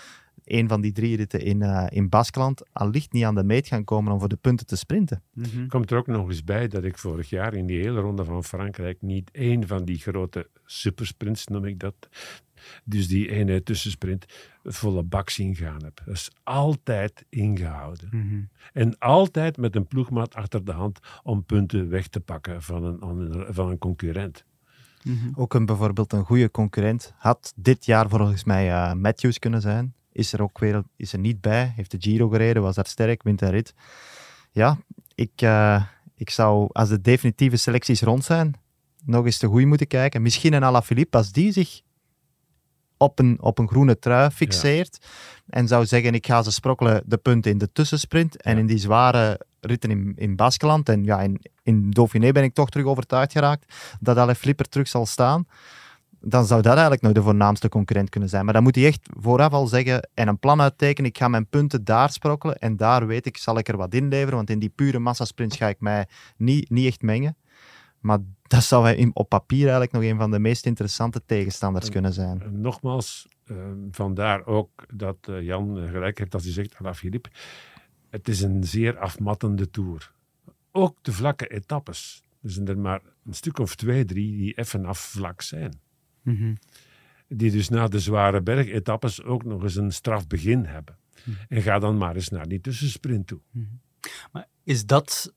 een 0.54 0.68
van 0.68 0.82
die 0.82 0.92
drie 0.92 1.16
ritten 1.16 1.42
in, 1.42 1.62
eh, 1.62 1.86
in 1.90 2.10
Baskeland, 2.10 2.64
allicht 2.72 3.12
niet 3.12 3.24
aan 3.24 3.36
de 3.36 3.44
meet 3.44 3.68
gaan 3.68 3.84
komen 3.84 4.14
om 4.14 4.20
voor 4.20 4.30
de 4.30 4.36
punten 4.42 4.66
te 4.66 4.76
sprinten. 4.76 5.24
Mhm. 5.34 5.68
Komt 5.68 5.92
er 5.92 5.98
ook 5.98 6.08
nog 6.08 6.28
eens 6.28 6.44
bij 6.44 6.68
dat 6.68 6.84
ik 6.84 6.98
vorig 6.98 7.30
jaar 7.30 7.54
in 7.54 7.66
die 7.66 7.82
hele 7.82 8.00
ronde 8.00 8.26
van 8.26 8.44
Frankrijk 8.44 9.02
niet 9.02 9.32
één 9.32 9.68
van 9.68 9.86
die 9.86 9.98
grote 9.98 10.50
supersprints, 10.66 11.48
noem 11.48 11.66
ik 11.66 11.80
dat, 11.80 11.96
dus 12.84 13.08
die 13.08 13.30
ene 13.30 13.64
tussensprint, 13.64 14.26
volle 14.64 15.04
bak 15.04 15.30
zien 15.30 15.56
gaan 15.56 15.84
heb. 15.84 16.02
Dat 16.06 16.16
is 16.16 16.32
altijd 16.44 17.26
ingehouden. 17.30 18.08
Mhm. 18.12 18.42
En 18.74 18.98
altijd 18.98 19.58
met 19.58 19.76
een 19.76 19.88
ploegmaat 19.88 20.36
achter 20.36 20.66
de 20.66 20.72
hand 20.72 21.00
om 21.24 21.44
punten 21.44 21.90
weg 21.90 22.08
te 22.08 22.20
pakken 22.20 22.62
van 22.62 22.84
een, 22.84 23.46
van 23.54 23.70
een 23.70 23.78
concurrent. 23.78 24.46
Mhm. 25.04 25.30
Ook 25.36 25.54
een, 25.54 25.66
bijvoorbeeld 25.66 26.14
een 26.14 26.26
goede 26.26 26.52
concurrent 26.52 27.14
had 27.18 27.54
dit 27.56 27.86
jaar 27.86 28.10
volgens 28.10 28.44
mij 28.44 28.72
eh, 28.72 28.94
Matthews 28.94 29.40
kunnen 29.40 29.62
zijn. 29.62 29.94
Is 30.12 30.34
er 30.34 30.42
ook 30.42 30.60
weer 30.60 30.84
is 30.96 31.14
er 31.14 31.20
niet 31.20 31.42
bij. 31.42 31.74
Heeft 31.76 31.92
de 31.92 31.98
Giro 32.00 32.30
gereden, 32.30 32.62
was 32.62 32.76
daar 32.76 32.88
sterk, 32.88 33.24
wint 33.24 33.42
een 33.42 33.50
rit. 33.50 33.74
Ja, 34.52 34.78
ik, 35.16 35.32
eh, 35.36 35.84
ik 36.16 36.30
zou, 36.30 36.70
als 36.72 36.90
de 36.90 37.02
definitieve 37.02 37.58
selecties 37.58 38.02
rond 38.02 38.24
zijn, 38.24 38.54
nog 39.06 39.26
eens 39.26 39.38
te 39.38 39.48
goed 39.48 39.66
moeten 39.66 39.88
kijken. 39.88 40.22
Misschien 40.22 40.54
een 40.54 40.64
Alaphilippe, 40.64 41.18
als 41.18 41.32
die 41.32 41.52
zich 41.52 41.82
op 42.98 43.20
een, 43.20 43.42
op 43.42 43.58
een 43.60 43.68
groene 43.68 44.00
trui 44.00 44.30
fixeert 44.30 45.06
en 45.48 45.68
zou 45.68 45.86
zeggen, 45.86 46.14
ik 46.14 46.26
ga 46.26 46.42
ze 46.44 46.52
sprokkelen 46.52 47.04
de 47.06 47.18
punten 47.18 47.52
in 47.52 47.58
de 47.58 47.72
tussensprint 47.72 48.42
en 48.42 48.54
Ja. 48.54 48.60
in 48.60 48.66
die 48.66 48.78
zware 48.78 49.40
ritten 49.60 49.90
in, 49.90 50.14
in 50.16 50.36
Baskeland. 50.36 50.90
En 50.90 51.04
ja, 51.04 51.22
in, 51.22 51.42
in 51.64 51.90
Dauphiné 51.90 52.32
ben 52.32 52.44
ik 52.44 52.54
toch 52.54 52.70
terug 52.70 52.86
overtuigd 52.86 53.32
geraakt 53.32 53.74
dat 54.00 54.18
Alaphilippe 54.18 54.64
er 54.64 54.70
terug 54.70 54.88
zal 54.88 55.06
staan. 55.06 55.48
Dan 56.24 56.46
zou 56.46 56.62
dat 56.62 56.72
eigenlijk 56.72 57.02
nog 57.02 57.12
de 57.12 57.22
voornaamste 57.22 57.70
concurrent 57.70 58.10
kunnen 58.10 58.30
zijn. 58.30 58.46
Maar 58.46 58.54
dan 58.54 58.64
moet 58.64 58.76
hij 58.76 58.86
echt 58.86 59.10
vooraf 59.20 59.52
al 59.52 59.68
zeggen 59.68 60.10
en 60.14 60.28
een 60.28 60.40
plan 60.40 60.62
uittekenen. 60.62 61.10
Ik 61.10 61.18
ga 61.18 61.28
mijn 61.28 61.48
punten 61.48 61.84
daar 61.84 62.12
sprokkelen 62.12 62.58
en 62.58 62.78
daar 62.78 63.08
weet 63.08 63.26
ik, 63.26 63.38
zal 63.38 63.58
ik 63.58 63.68
er 63.68 63.78
wat 63.78 63.94
inleveren. 63.94 64.36
Want 64.36 64.50
in 64.50 64.60
die 64.60 64.70
pure 64.70 65.00
massasprints 65.00 65.58
ga 65.58 65.68
ik 65.68 65.80
mij 65.80 66.08
niet, 66.38 66.70
niet 66.70 66.88
echt 66.88 67.02
mengen. 67.02 67.36
Maar 68.00 68.20
dat 68.48 68.64
zou 68.64 68.84
hij 68.84 69.12
op 69.14 69.30
papier 69.30 69.62
eigenlijk 69.62 69.92
nog 69.92 70.04
een 70.04 70.18
van 70.18 70.32
de 70.32 70.40
meest 70.40 70.66
interessante 70.66 71.22
tegenstanders 71.26 71.90
kunnen 71.90 72.14
zijn. 72.14 72.62
Nogmaals, 72.62 73.28
eh, 73.46 73.56
vandaar 73.92 74.46
ook 74.46 74.86
dat 74.94 75.18
eh, 75.22 75.42
Jan 75.42 75.88
gelijk 75.88 76.18
heeft 76.18 76.34
als 76.34 76.44
hij 76.44 76.54
zegt, 76.54 76.76
Alaphilippe, 76.76 77.30
het 78.10 78.28
is 78.28 78.42
een 78.42 78.64
zeer 78.64 78.98
afmattende 78.98 79.70
tour. 79.70 80.12
Ook 80.72 80.98
de 81.02 81.12
vlakke 81.12 81.48
etappes. 81.48 82.24
Er 82.42 82.52
zijn 82.52 82.68
er 82.68 82.80
maar 82.80 83.02
een 83.26 83.34
stuk 83.34 83.60
of 83.60 83.76
twee, 83.76 84.06
drie 84.06 84.38
die 84.38 84.54
even 84.54 84.86
afvlak 84.86 85.42
zijn. 85.42 85.80
Mhm. 86.22 86.54
Die 87.28 87.52
dus 87.52 87.70
na 87.70 87.88
de 87.88 88.00
zware 88.00 88.42
bergetappes 88.42 89.24
ook 89.24 89.44
nog 89.44 89.64
eens 89.64 89.76
een 89.76 89.92
straf 89.92 90.28
begin 90.28 90.66
hebben. 90.66 90.98
En 91.50 91.62
ga 91.62 91.80
dan 91.80 91.98
maar 91.98 92.16
eens 92.16 92.30
naar 92.30 92.48
die 92.48 92.62
tussensprint 92.62 93.28
toe. 93.28 93.40
Maar 94.32 94.48
is 94.64 94.86
dat, 94.86 95.34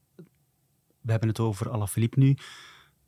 we 1.00 1.10
hebben 1.10 1.28
het 1.28 1.40
over 1.40 1.70
Alaphilippe 1.70 2.18
nu, 2.18 2.36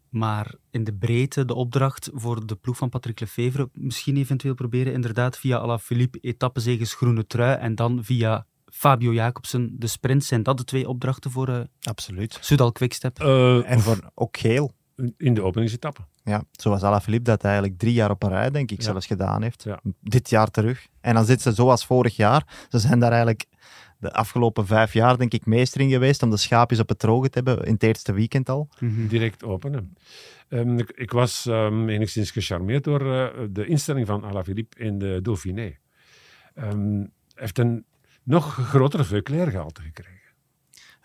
maar 0.08 0.54
in 0.70 0.84
de 0.84 0.94
breedte 0.94 1.44
de 1.44 1.54
opdracht 1.54 2.10
voor 2.12 2.46
de 2.46 2.56
ploeg 2.56 2.76
van 2.76 2.88
Patrick 2.88 3.20
Lefevre, 3.20 3.70
misschien 3.72 4.16
eventueel 4.16 4.54
proberen 4.54 4.92
inderdaad 4.92 5.38
via 5.38 5.58
Alaphilippe 5.58 6.18
etappezegers 6.18 6.94
groene 6.94 7.26
trui 7.26 7.58
en 7.58 7.74
dan 7.74 8.04
via 8.04 8.46
Fabio 8.66 9.12
Jacobsen 9.12 9.78
de 9.78 9.86
sprint. 9.86 10.24
Zijn 10.24 10.42
dat 10.42 10.56
de 10.56 10.64
twee 10.64 10.88
opdrachten 10.88 11.30
voor 11.30 11.48
eh 11.48 11.60
Absoluut. 11.80 12.38
Soudal 12.40 12.72
Quickstep? 12.72 13.18
Eh, 13.18 13.70
En 13.70 13.80
voor 13.80 14.10
ook 14.14 14.36
geel. 14.36 14.74
in 15.16 15.34
de 15.34 15.42
openingsetappe. 15.42 16.00
Ja, 16.26 16.42
zoals 16.52 16.82
Alaphilippe 16.82 17.30
dat 17.30 17.44
eigenlijk 17.44 17.78
drie 17.78 17.92
jaar 17.92 18.10
op 18.10 18.22
een 18.22 18.28
rij, 18.28 18.50
denk 18.50 18.70
ik, 18.70 18.78
Ja. 18.78 18.84
zelfs 18.84 19.06
gedaan 19.06 19.42
heeft. 19.42 19.62
Ja. 19.62 19.80
Dit 20.00 20.30
jaar 20.30 20.50
terug. 20.50 20.86
En 21.00 21.14
dan 21.14 21.24
zit 21.24 21.42
ze 21.42 21.52
zoals 21.52 21.86
vorig 21.86 22.16
jaar. 22.16 22.66
Ze 22.68 22.78
zijn 22.78 22.98
daar 23.00 23.10
eigenlijk 23.10 23.44
de 23.98 24.12
afgelopen 24.12 24.66
vijf 24.66 24.92
jaar, 24.92 25.18
denk 25.18 25.32
ik, 25.32 25.46
meester 25.46 25.80
in 25.80 25.90
geweest 25.90 26.22
om 26.22 26.30
de 26.30 26.36
schaapjes 26.36 26.80
op 26.80 26.88
het 26.88 26.98
droge 26.98 27.28
te 27.28 27.40
hebben 27.44 27.64
in 27.66 27.72
het 27.72 27.82
eerste 27.82 28.12
weekend 28.12 28.48
al. 28.48 28.68
Mhm. 28.80 29.06
direct 29.06 29.44
openen. 29.44 29.96
Ehm, 30.48 30.78
ik, 30.78 30.90
ik 30.90 31.10
was 31.10 31.46
ehm, 31.46 31.88
enigszins 31.88 32.30
gecharmeerd 32.30 32.84
door 32.84 33.14
eh, 33.14 33.38
de 33.50 33.66
instelling 33.66 34.06
van 34.06 34.24
Alaphilippe 34.24 34.78
in 34.78 34.98
de 34.98 35.18
Dauphiné. 35.22 35.76
Ehm, 36.54 36.94
Hij 36.98 37.08
heeft 37.34 37.58
een 37.58 37.84
nog 38.22 38.54
grotere 38.54 39.04
Veuclair-gehalte 39.04 39.80
gekregen. 39.82 40.15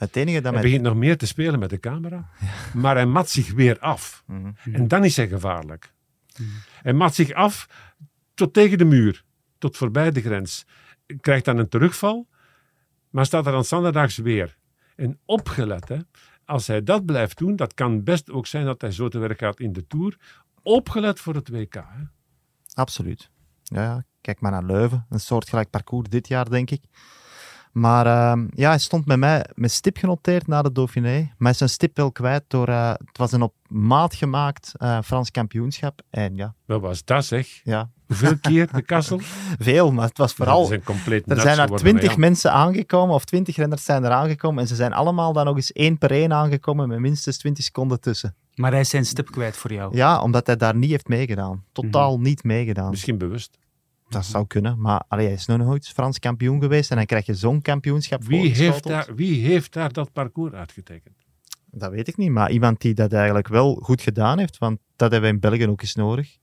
Het 0.02 0.16
enige 0.16 0.42
dat 0.42 0.54
Hij 0.54 0.62
begint 0.62 0.82
nog 0.82 0.96
meer 0.96 1.18
te 1.18 1.26
spelen 1.26 1.60
met 1.60 1.70
de 1.70 1.80
camera, 1.80 2.30
maar 2.74 2.96
hij 2.96 3.06
mat 3.06 3.30
zich 3.30 3.52
weer 3.52 3.80
af. 3.80 4.24
Mhm. 4.26 4.52
En 4.72 4.88
dan 4.88 5.04
is 5.04 5.16
hij 5.16 5.28
gevaarlijk. 5.28 5.94
Hij 6.82 6.94
mat 6.94 7.16
zich 7.16 7.32
af 7.32 7.68
tot 8.34 8.54
tegen 8.54 8.78
de 8.78 8.86
muur, 8.86 9.24
tot 9.58 9.78
voorbij 9.78 10.12
de 10.12 10.22
grens. 10.22 10.66
Krijgt 11.20 11.46
dan 11.46 11.58
een 11.58 11.70
terugval, 11.70 12.28
maar 13.10 13.26
staat 13.26 13.46
er 13.46 13.52
dan 13.52 13.64
standaardaags 13.64 14.18
weer. 14.18 14.58
En 14.96 15.20
opgelet, 15.26 15.88
hè, 15.88 15.98
als 16.46 16.68
hij 16.68 16.84
dat 16.84 17.06
blijft 17.06 17.38
doen, 17.38 17.56
dat 17.56 17.74
kan 17.74 18.04
best 18.04 18.32
ook 18.32 18.48
zijn 18.48 18.66
dat 18.66 18.82
hij 18.82 18.92
zo 18.92 19.08
te 19.08 19.20
werk 19.20 19.40
gaat 19.40 19.60
in 19.60 19.74
de 19.74 19.88
Tour. 19.88 20.18
Opgelet 20.62 21.20
voor 21.20 21.36
het 21.36 21.50
WK. 21.50 21.74
Hè. 21.74 22.04
Absoluut. 22.74 23.30
Ja, 23.64 24.04
kijk 24.22 24.40
maar 24.40 24.52
naar 24.52 24.66
Leuven. 24.66 25.06
Een 25.10 25.20
soortgelijk 25.20 25.70
parcours 25.70 26.10
dit 26.10 26.28
jaar, 26.28 26.50
denk 26.50 26.72
ik. 26.72 26.82
Maar 27.72 28.06
ehm, 28.06 28.48
ja, 28.56 28.70
hij 28.70 28.78
stond 28.80 29.06
bij 29.06 29.18
mij 29.18 29.46
met 29.56 29.72
stip 29.72 29.98
genoteerd 29.98 30.48
na 30.48 30.62
de 30.62 30.72
Dauphiné. 30.72 31.18
Maar 31.20 31.34
hij 31.38 31.52
is 31.52 31.58
zijn 31.58 31.70
stip 31.70 31.98
wel 31.98 32.12
kwijt 32.12 32.44
door... 32.48 32.68
eh, 32.68 32.90
het 32.90 33.18
was 33.18 33.32
een 33.32 33.42
op 33.42 33.54
maat 33.68 34.16
gemaakt 34.16 34.72
eh, 34.78 34.98
Frans 35.04 35.32
kampioenschap. 35.32 36.02
En 36.10 36.36
ja, 36.36 36.54
Wat 36.66 36.82
was 36.82 37.04
dat 37.06 37.26
zeg? 37.26 37.48
ja, 37.64 37.90
Hoeveel 38.08 38.38
keer 38.42 38.72
de 38.74 38.82
kassel? 38.82 39.20
veel. 39.60 39.92
Maar 39.92 40.08
het 40.08 40.18
was 40.18 40.34
vooral... 40.34 40.70
Compleet 40.84 41.32
Er 41.32 41.40
zijn 41.40 41.60
er 41.60 41.70
twintig 41.76 42.18
mensen 42.18 42.52
aangekomen, 42.52 43.16
of 43.16 43.26
twintig 43.26 43.56
renners 43.56 43.84
zijn 43.84 44.04
er 44.04 44.12
aangekomen. 44.12 44.62
En 44.62 44.68
ze 44.68 44.76
zijn 44.76 44.94
allemaal 44.94 45.34
dan 45.34 45.46
nog 45.46 45.56
eens 45.56 45.72
één 45.72 45.98
per 45.98 46.12
één 46.12 46.34
aangekomen 46.34 46.88
met 46.88 47.00
minstens 47.00 47.38
20 47.38 47.64
seconden 47.64 48.00
tussen. 48.02 48.36
Maar 48.56 48.72
hij 48.72 48.80
is 48.80 48.90
zijn 48.90 49.06
stip 49.06 49.32
kwijt 49.32 49.58
voor 49.58 49.74
jou. 49.74 49.96
Ja, 49.96 50.22
omdat 50.22 50.48
hij 50.48 50.56
daar 50.56 50.76
niet 50.76 50.90
heeft 50.90 51.08
meegedaan. 51.08 51.64
Totaal 51.72 52.14
Mhm. 52.14 52.22
niet 52.24 52.44
meegedaan. 52.44 52.90
Misschien 52.90 53.18
bewust. 53.18 53.58
Dat 54.12 54.26
zou 54.26 54.48
kunnen, 54.48 54.82
maar 54.82 55.04
allee, 55.08 55.26
hij 55.26 55.36
is 55.36 55.46
nog 55.46 55.58
nooit 55.58 55.88
Frans 55.88 56.20
kampioen 56.20 56.62
geweest 56.62 56.90
en 56.92 56.98
dan 56.98 57.06
krijg 57.06 57.26
je 57.26 57.34
zo'n 57.34 57.62
kampioenschap 57.62 58.24
Wie 58.24 58.50
heeft, 58.56 58.84
daar, 58.84 59.08
wie 59.16 59.46
heeft 59.46 59.74
daar 59.74 59.94
dat 59.94 60.12
parcours 60.12 60.54
uitgetekend? 60.54 61.16
Dat 61.72 61.92
weet 61.92 62.08
ik 62.08 62.18
niet, 62.18 62.32
maar 62.32 62.52
iemand 62.52 62.82
die 62.82 62.94
dat 62.94 63.14
eigenlijk 63.14 63.48
wel 63.48 63.76
goed 63.76 64.02
gedaan 64.02 64.40
heeft, 64.40 64.58
want 64.58 64.80
dat 64.96 65.12
hebben 65.12 65.30
we 65.30 65.36
in 65.36 65.42
België 65.42 65.68
ook 65.68 65.82
eens 65.82 65.96
nodig. 65.96 66.38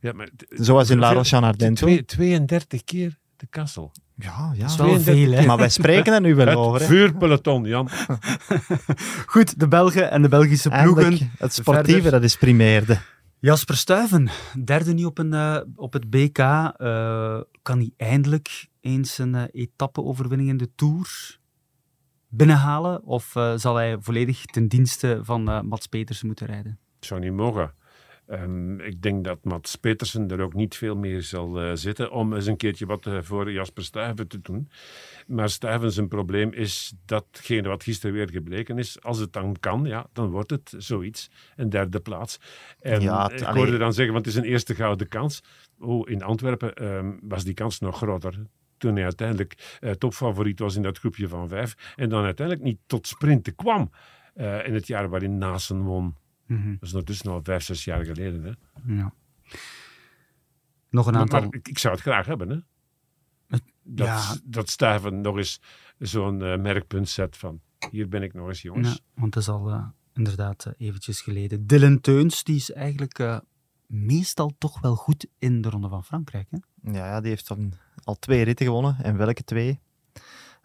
Ja, 0.00 0.12
maar 0.12 0.28
Zoals 0.48 0.90
in 0.90 0.98
La 0.98 1.12
Roche-en-Ardente. 1.12 1.84
twee- 1.84 2.04
32 2.04 2.84
keer 2.84 3.18
de 3.36 3.46
kassel. 3.50 3.92
Ja, 4.14 4.52
ja. 4.54 4.60
Dat 4.60 4.70
is 4.70 4.76
wel 4.76 5.00
veel, 5.00 5.32
hè? 5.32 5.46
Maar 5.46 5.56
wij 5.56 5.68
spreken 5.68 6.12
er 6.12 6.20
nu 6.20 6.34
wel 6.34 6.48
over. 6.48 6.80
Het 6.80 6.88
vuurpeloton, 6.88 7.64
Jan. 7.64 7.88
Goed, 9.26 9.60
de 9.60 9.68
Belgen 9.68 10.10
en 10.10 10.22
de 10.22 10.28
Belgische 10.28 10.68
ploegen. 10.68 11.02
Eindelijk, 11.04 11.30
het 11.38 11.54
sportieve, 11.54 11.92
verder. 11.92 12.10
dat 12.10 12.22
is 12.22 12.36
primeerde. 12.36 12.98
Jasper 13.40 13.76
Stuyven, 13.76 14.28
derde 14.64 14.92
nu 14.92 15.04
op, 15.04 15.18
een, 15.18 15.32
eh, 15.32 15.60
op 15.74 15.92
het 15.92 16.10
BK. 16.10 16.38
eh, 16.38 17.40
kan 17.62 17.78
hij 17.78 17.92
eindelijk 17.96 18.68
eens 18.80 19.18
een 19.18 19.34
uh, 19.34 19.42
etappe-overwinning 19.52 20.48
in 20.48 20.56
de 20.56 20.70
Tour 20.74 21.38
binnenhalen? 22.28 23.02
Of 23.02 23.36
eh, 23.36 23.52
zal 23.56 23.74
hij 23.76 23.96
volledig 24.00 24.44
ten 24.44 24.68
dienste 24.68 25.20
van 25.22 25.66
Mats 25.66 25.86
Peters 25.86 26.22
moeten 26.22 26.46
rijden? 26.46 26.78
Het 26.96 27.06
zou 27.06 27.20
niet 27.20 27.32
mogen. 27.32 27.74
Um, 28.30 28.80
ik 28.80 29.02
denk 29.02 29.24
dat 29.24 29.44
Mats 29.44 29.76
Petersen 29.76 30.30
er 30.30 30.40
ook 30.40 30.54
niet 30.54 30.76
veel 30.76 30.96
meer 30.96 31.22
zal 31.22 31.62
uh, 31.62 31.70
zitten 31.74 32.10
om 32.10 32.32
eens 32.32 32.46
een 32.46 32.56
keertje 32.56 32.86
wat 32.86 33.06
uh, 33.06 33.18
voor 33.22 33.52
Jasper 33.52 33.84
Stuyven 33.84 34.28
te 34.28 34.40
doen. 34.40 34.70
Maar 35.26 35.48
Stuyven 35.48 35.92
zijn 35.92 36.08
probleem 36.08 36.52
is 36.52 36.92
datgene 37.06 37.68
wat 37.68 37.82
gisteren 37.82 38.14
weer 38.14 38.30
gebleken 38.30 38.78
is. 38.78 39.02
Als 39.02 39.18
het 39.18 39.32
dan 39.32 39.56
kan, 39.60 39.84
ja, 39.84 40.06
dan 40.12 40.30
wordt 40.30 40.50
het 40.50 40.74
zoiets. 40.76 41.30
Een 41.56 41.70
derde 41.70 42.00
plaats. 42.00 42.40
En 42.80 43.00
ja, 43.00 43.30
ik 43.30 43.42
hoorde 43.42 43.78
dan 43.78 43.92
zeggen, 43.92 44.14
want 44.14 44.26
het 44.26 44.34
is 44.34 44.40
een 44.40 44.48
eerste 44.48 44.74
gouden 44.74 45.08
kans. 45.08 45.42
Oh, 45.78 46.10
in 46.10 46.22
Antwerpen 46.22 46.84
um, 46.84 47.18
was 47.22 47.44
die 47.44 47.54
kans 47.54 47.80
nog 47.80 47.96
groter. 47.96 48.34
Toen 48.76 48.94
hij 48.94 49.04
uiteindelijk 49.04 49.78
uh, 49.80 49.90
topfavoriet 49.90 50.58
was 50.58 50.76
in 50.76 50.82
dat 50.82 50.98
groepje 50.98 51.28
van 51.28 51.48
vijf. 51.48 51.94
En 51.96 52.08
dan 52.08 52.24
uiteindelijk 52.24 52.66
niet 52.66 52.78
tot 52.86 53.06
sprinten 53.06 53.54
kwam. 53.54 53.90
Uh, 54.36 54.66
in 54.66 54.74
het 54.74 54.86
jaar 54.86 55.08
waarin 55.08 55.38
Nasen 55.38 55.82
won. 55.82 56.14
Mm-hmm. 56.48 56.72
Dat 56.72 56.82
is 56.88 56.92
ondertussen 56.92 57.30
al 57.30 57.40
vijf, 57.42 57.62
zes 57.62 57.84
jaar 57.84 58.04
geleden. 58.04 58.42
Hè? 58.42 58.52
Ja. 58.94 59.12
Nog 60.90 61.06
een 61.06 61.16
aantal. 61.16 61.40
Maar, 61.40 61.48
maar 61.48 61.58
ik, 61.58 61.68
ik, 61.68 61.78
zou 61.78 61.94
het 61.94 62.02
graag 62.02 62.26
hebben. 62.26 62.48
Hè? 62.50 62.58
Dat, 63.82 64.06
ja. 64.06 64.36
dat 64.44 64.70
Stuyven 64.70 65.20
nog 65.20 65.36
eens 65.36 65.60
zo'n 65.98 66.40
uh, 66.40 66.56
merkpunt 66.56 67.08
zet 67.08 67.36
van 67.36 67.60
hier 67.90 68.08
ben 68.08 68.22
ik 68.22 68.34
nog 68.34 68.48
eens 68.48 68.62
jongens. 68.62 68.88
Ja, 68.88 68.98
want 69.14 69.32
dat 69.32 69.42
is 69.42 69.48
al 69.48 69.70
uh, 69.70 69.86
inderdaad 70.12 70.66
uh, 70.66 70.88
eventjes 70.88 71.20
geleden. 71.20 71.66
Dylan 71.66 72.00
Teuns, 72.00 72.44
die 72.44 72.56
is 72.56 72.72
eigenlijk 72.72 73.18
uh, 73.18 73.38
meestal 73.86 74.54
toch 74.58 74.80
wel 74.80 74.94
goed 74.94 75.26
in 75.38 75.60
de 75.60 75.70
Ronde 75.70 75.88
van 75.88 76.04
Frankrijk. 76.04 76.48
Hè? 76.50 76.58
Ja, 76.92 77.06
ja, 77.06 77.20
die 77.20 77.30
heeft 77.30 77.48
dan 77.48 77.72
al 78.04 78.18
twee 78.18 78.42
ritten 78.42 78.66
gewonnen. 78.66 78.96
En 79.02 79.16
welke 79.16 79.44
twee? 79.44 79.80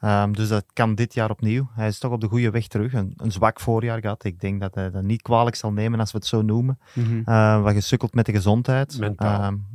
Um, 0.04 0.34
dus 0.34 0.48
dat 0.50 0.66
kan 0.74 0.96
dit 0.96 1.14
jaar 1.14 1.30
opnieuw. 1.30 1.70
Hij 1.74 1.88
is 1.88 2.00
toch 2.00 2.12
op 2.12 2.22
de 2.22 2.28
goede 2.28 2.50
weg 2.50 2.68
terug. 2.68 2.94
Een, 2.94 3.14
een 3.18 3.32
zwak 3.32 3.60
voorjaar 3.60 4.00
gehad. 4.00 4.24
Ik 4.24 4.40
denk 4.40 4.62
dat 4.62 4.76
hij 4.76 4.92
dat 4.92 5.04
niet 5.04 5.22
kwalijk 5.22 5.56
zal 5.56 5.72
nemen 5.72 6.00
als 6.00 6.12
we 6.12 6.18
het 6.18 6.28
zo 6.28 6.42
noemen. 6.42 6.80
Mm-hmm. 6.94 7.24
Uh, 7.26 7.62
wat 7.62 7.74
gesukkeld 7.74 8.14
met 8.14 8.26
de 8.26 8.32
gezondheid. 8.32 9.00
Mentaal. 9.00 9.52
Um, 9.52 9.66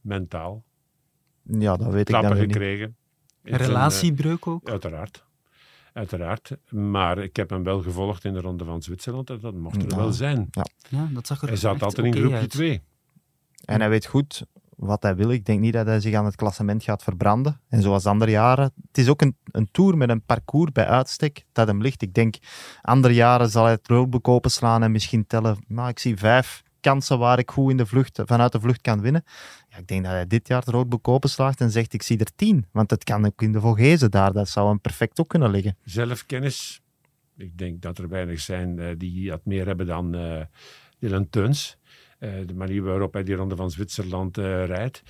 Mentaal. 0.00 0.64
Ja, 1.42 1.76
dat 1.76 1.92
weet 1.92 2.04
Klappen 2.04 2.30
ik 2.30 2.36
dan 2.36 2.46
gekregen. 2.46 2.96
Een 3.42 3.56
relatiebreuk 3.56 4.46
ook? 4.46 4.68
Uiteraard. 4.68 5.24
Uiteraard. 5.92 6.56
Maar 6.70 7.18
ik 7.18 7.36
heb 7.36 7.50
hem 7.50 7.62
wel 7.62 7.82
gevolgd 7.82 8.24
in 8.24 8.32
de 8.32 8.40
Ronde 8.40 8.64
van 8.64 8.82
Zwitserland. 8.82 9.30
En 9.30 9.38
dat 9.40 9.54
mocht 9.54 9.82
er 9.82 9.90
ja. 9.90 9.96
wel 9.96 10.12
zijn. 10.12 10.48
Ja. 10.50 10.64
ja, 10.88 11.08
dat 11.12 11.26
zag 11.26 11.42
er 11.42 11.48
Hij 11.48 11.56
zat 11.56 11.82
altijd 11.82 12.06
okay 12.06 12.10
in 12.10 12.16
groepje 12.16 12.36
uit. 12.36 12.50
2. 12.50 12.82
En 13.64 13.80
hij 13.80 13.88
weet 13.88 14.06
goed 14.06 14.46
wat 14.84 15.02
hij 15.02 15.16
wil. 15.16 15.30
Ik 15.30 15.44
denk 15.44 15.60
niet 15.60 15.72
dat 15.72 15.86
hij 15.86 16.00
zich 16.00 16.14
aan 16.14 16.24
het 16.24 16.36
klassement 16.36 16.82
gaat 16.82 17.02
verbranden. 17.02 17.60
En 17.68 17.82
zoals 17.82 18.06
andere 18.06 18.30
jaren. 18.30 18.72
Het 18.86 18.98
is 18.98 19.08
ook 19.08 19.22
een, 19.22 19.36
een 19.50 19.68
tour 19.70 19.96
met 19.96 20.08
een 20.08 20.22
parcours 20.22 20.72
bij 20.72 20.86
uitstek 20.86 21.44
dat 21.52 21.66
hem 21.66 21.82
ligt. 21.82 22.02
Ik 22.02 22.14
denk, 22.14 22.36
andere 22.82 23.14
jaren 23.14 23.50
zal 23.50 23.62
hij 23.64 23.72
het 23.72 23.88
roodboek 23.88 24.28
openslaan 24.28 24.82
en 24.82 24.92
misschien 24.92 25.26
tellen. 25.26 25.64
Nou, 25.68 25.88
ik 25.88 25.98
zie 25.98 26.16
vijf 26.16 26.62
kansen 26.80 27.18
waar 27.18 27.38
ik 27.38 27.50
goed 27.50 27.70
in 27.70 27.76
de 27.76 27.86
vlucht, 27.86 28.20
vanuit 28.24 28.52
de 28.52 28.60
vlucht 28.60 28.80
kan 28.80 29.00
winnen. 29.00 29.24
Ja, 29.68 29.76
ik 29.76 29.86
denk 29.86 30.04
dat 30.04 30.12
hij 30.12 30.26
dit 30.26 30.48
jaar 30.48 30.60
het 30.60 30.68
roodboek 30.68 31.08
openslaagt 31.08 31.60
en 31.60 31.70
zegt, 31.70 31.92
ik 31.92 32.02
zie 32.02 32.18
er 32.18 32.34
tien. 32.36 32.66
Want 32.72 32.90
het 32.90 33.04
kan 33.04 33.26
ook 33.26 33.42
in 33.42 33.52
de 33.52 33.60
Vogezen 33.60 34.10
daar. 34.10 34.32
Dat 34.32 34.48
zou 34.48 34.68
hem 34.68 34.80
perfect 34.80 35.20
ook 35.20 35.28
kunnen 35.28 35.50
liggen. 35.50 35.76
Zelfkennis 35.84 36.80
Ik 37.36 37.58
denk 37.58 37.82
dat 37.82 37.98
er 37.98 38.08
weinig 38.08 38.40
zijn 38.40 38.78
uh, 38.78 38.88
die 38.98 39.28
dat 39.28 39.44
meer 39.44 39.66
hebben 39.66 39.86
dan 39.86 40.14
uh, 40.16 40.40
Dylan 40.98 41.28
Teuns. 41.30 41.78
Uh, 42.24 42.46
de 42.46 42.54
manier 42.54 42.82
waarop 42.82 43.12
hij 43.12 43.22
die 43.22 43.34
ronde 43.34 43.56
van 43.56 43.70
Zwitserland 43.70 44.36
rijdt. 44.36 45.02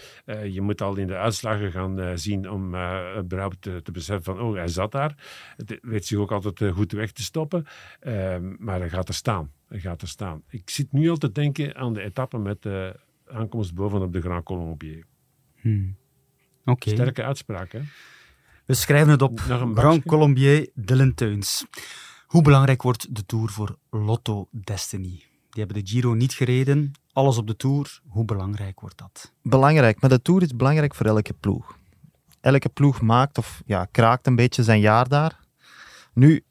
je 0.51 0.61
moet 0.61 0.81
al 0.81 0.97
in 0.97 1.07
de 1.07 1.17
uitslagen 1.17 1.73
gaan 1.73 2.19
zien 2.19 2.51
om 2.51 2.67
überhaupt 3.19 3.63
te, 3.63 3.81
te, 3.83 3.91
beseffen 3.93 4.25
van, 4.25 4.41
oh, 4.41 4.55
hij 4.55 4.69
zat 4.69 4.93
daar. 4.93 5.15
Het 5.57 5.79
weet 5.83 6.07
zich 6.07 6.19
ook 6.19 6.33
altijd 6.33 6.73
goed 6.73 6.93
weg 6.93 7.13
te 7.13 7.23
stoppen. 7.23 7.67
Ehm, 8.01 8.55
maar 8.59 8.79
hij 8.79 8.89
gaat 8.89 9.09
er 9.09 9.15
staan. 9.15 9.51
Hij 9.69 9.81
gaat 9.81 10.03
er 10.03 10.09
staan. 10.09 10.43
Ik 10.49 10.71
zit 10.71 10.93
nu 10.93 11.11
al 11.11 11.17
te 11.17 11.33
denken 11.33 11.77
aan 11.77 11.93
de 11.93 12.03
etappe 12.03 12.39
met 12.39 12.63
de 12.63 13.01
aankomst 13.27 13.75
bovenop 13.75 14.13
de 14.13 14.21
Grand 14.21 14.45
Colombier. 14.45 15.05
Hmm. 15.61 15.97
Okay. 16.65 16.95
Sterke 16.95 17.23
uitspraak, 17.23 17.73
hè? 17.73 17.81
We 18.65 18.75
schrijven 18.75 19.11
het 19.11 19.23
op. 19.23 19.41
Grand 19.75 20.05
Colombier 20.05 20.71
de 20.75 21.15
Teuns. 21.15 21.67
Hoe 22.27 22.43
belangrijk 22.43 22.83
wordt 22.83 23.15
de 23.15 23.27
Tour 23.27 23.49
voor 23.49 23.79
Lotto 23.91 24.49
Destiny? 24.51 25.23
Die 25.55 25.65
hebben 25.65 25.85
de 25.85 25.91
Giro 25.91 26.15
niet 26.15 26.33
gereden. 26.33 26.93
Alles 27.13 27.37
op 27.39 27.47
de 27.47 27.57
Tour. 27.57 28.01
Hoe 28.07 28.25
belangrijk 28.25 28.81
wordt 28.81 28.99
dat? 28.99 29.33
Belangrijk. 29.43 30.01
Maar 30.01 30.11
de 30.11 30.23
Tour 30.23 30.43
is 30.43 30.57
belangrijk 30.57 30.95
voor 30.95 31.07
elke 31.07 31.33
ploeg. 31.33 31.79
Elke 32.41 32.69
ploeg 32.69 33.01
maakt 33.01 33.39
of 33.39 33.63
ja, 33.67 33.85
kraakt 33.91 34.27
een 34.27 34.37
beetje 34.37 34.63
zijn 34.63 34.81
jaar 34.81 35.09
daar. 35.09 35.39
Nu, 36.13 36.45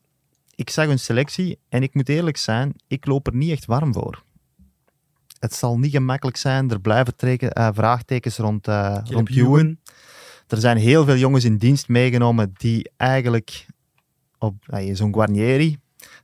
ik 0.55 0.69
zag 0.69 0.87
een 0.87 0.99
selectie 0.99 1.59
en 1.69 1.83
ik 1.83 1.93
moet 1.93 2.09
eerlijk 2.09 2.37
zijn, 2.37 2.73
ik 2.87 3.05
loop 3.05 3.27
er 3.27 3.35
niet 3.35 3.51
echt 3.51 3.65
warm 3.65 3.93
voor. 3.93 4.23
Het 5.39 5.53
zal 5.53 5.79
niet 5.79 5.91
gemakkelijk 5.91 6.37
zijn. 6.37 6.71
Er 6.71 6.81
blijven 6.81 7.15
treken, 7.15 7.59
uh, 7.59 7.69
vraagtekens 7.73 8.37
rond, 8.37 8.67
uh, 8.67 8.97
rond 9.03 9.29
Ewan. 9.29 9.77
Er 10.47 10.57
zijn 10.57 10.77
heel 10.77 11.05
veel 11.05 11.17
jongens 11.17 11.43
in 11.43 11.57
dienst 11.57 11.87
meegenomen 11.87 12.53
die 12.57 12.91
eigenlijk 12.97 13.65
op 14.37 14.55
zo'n 14.91 15.13
Guarnieri. 15.13 15.77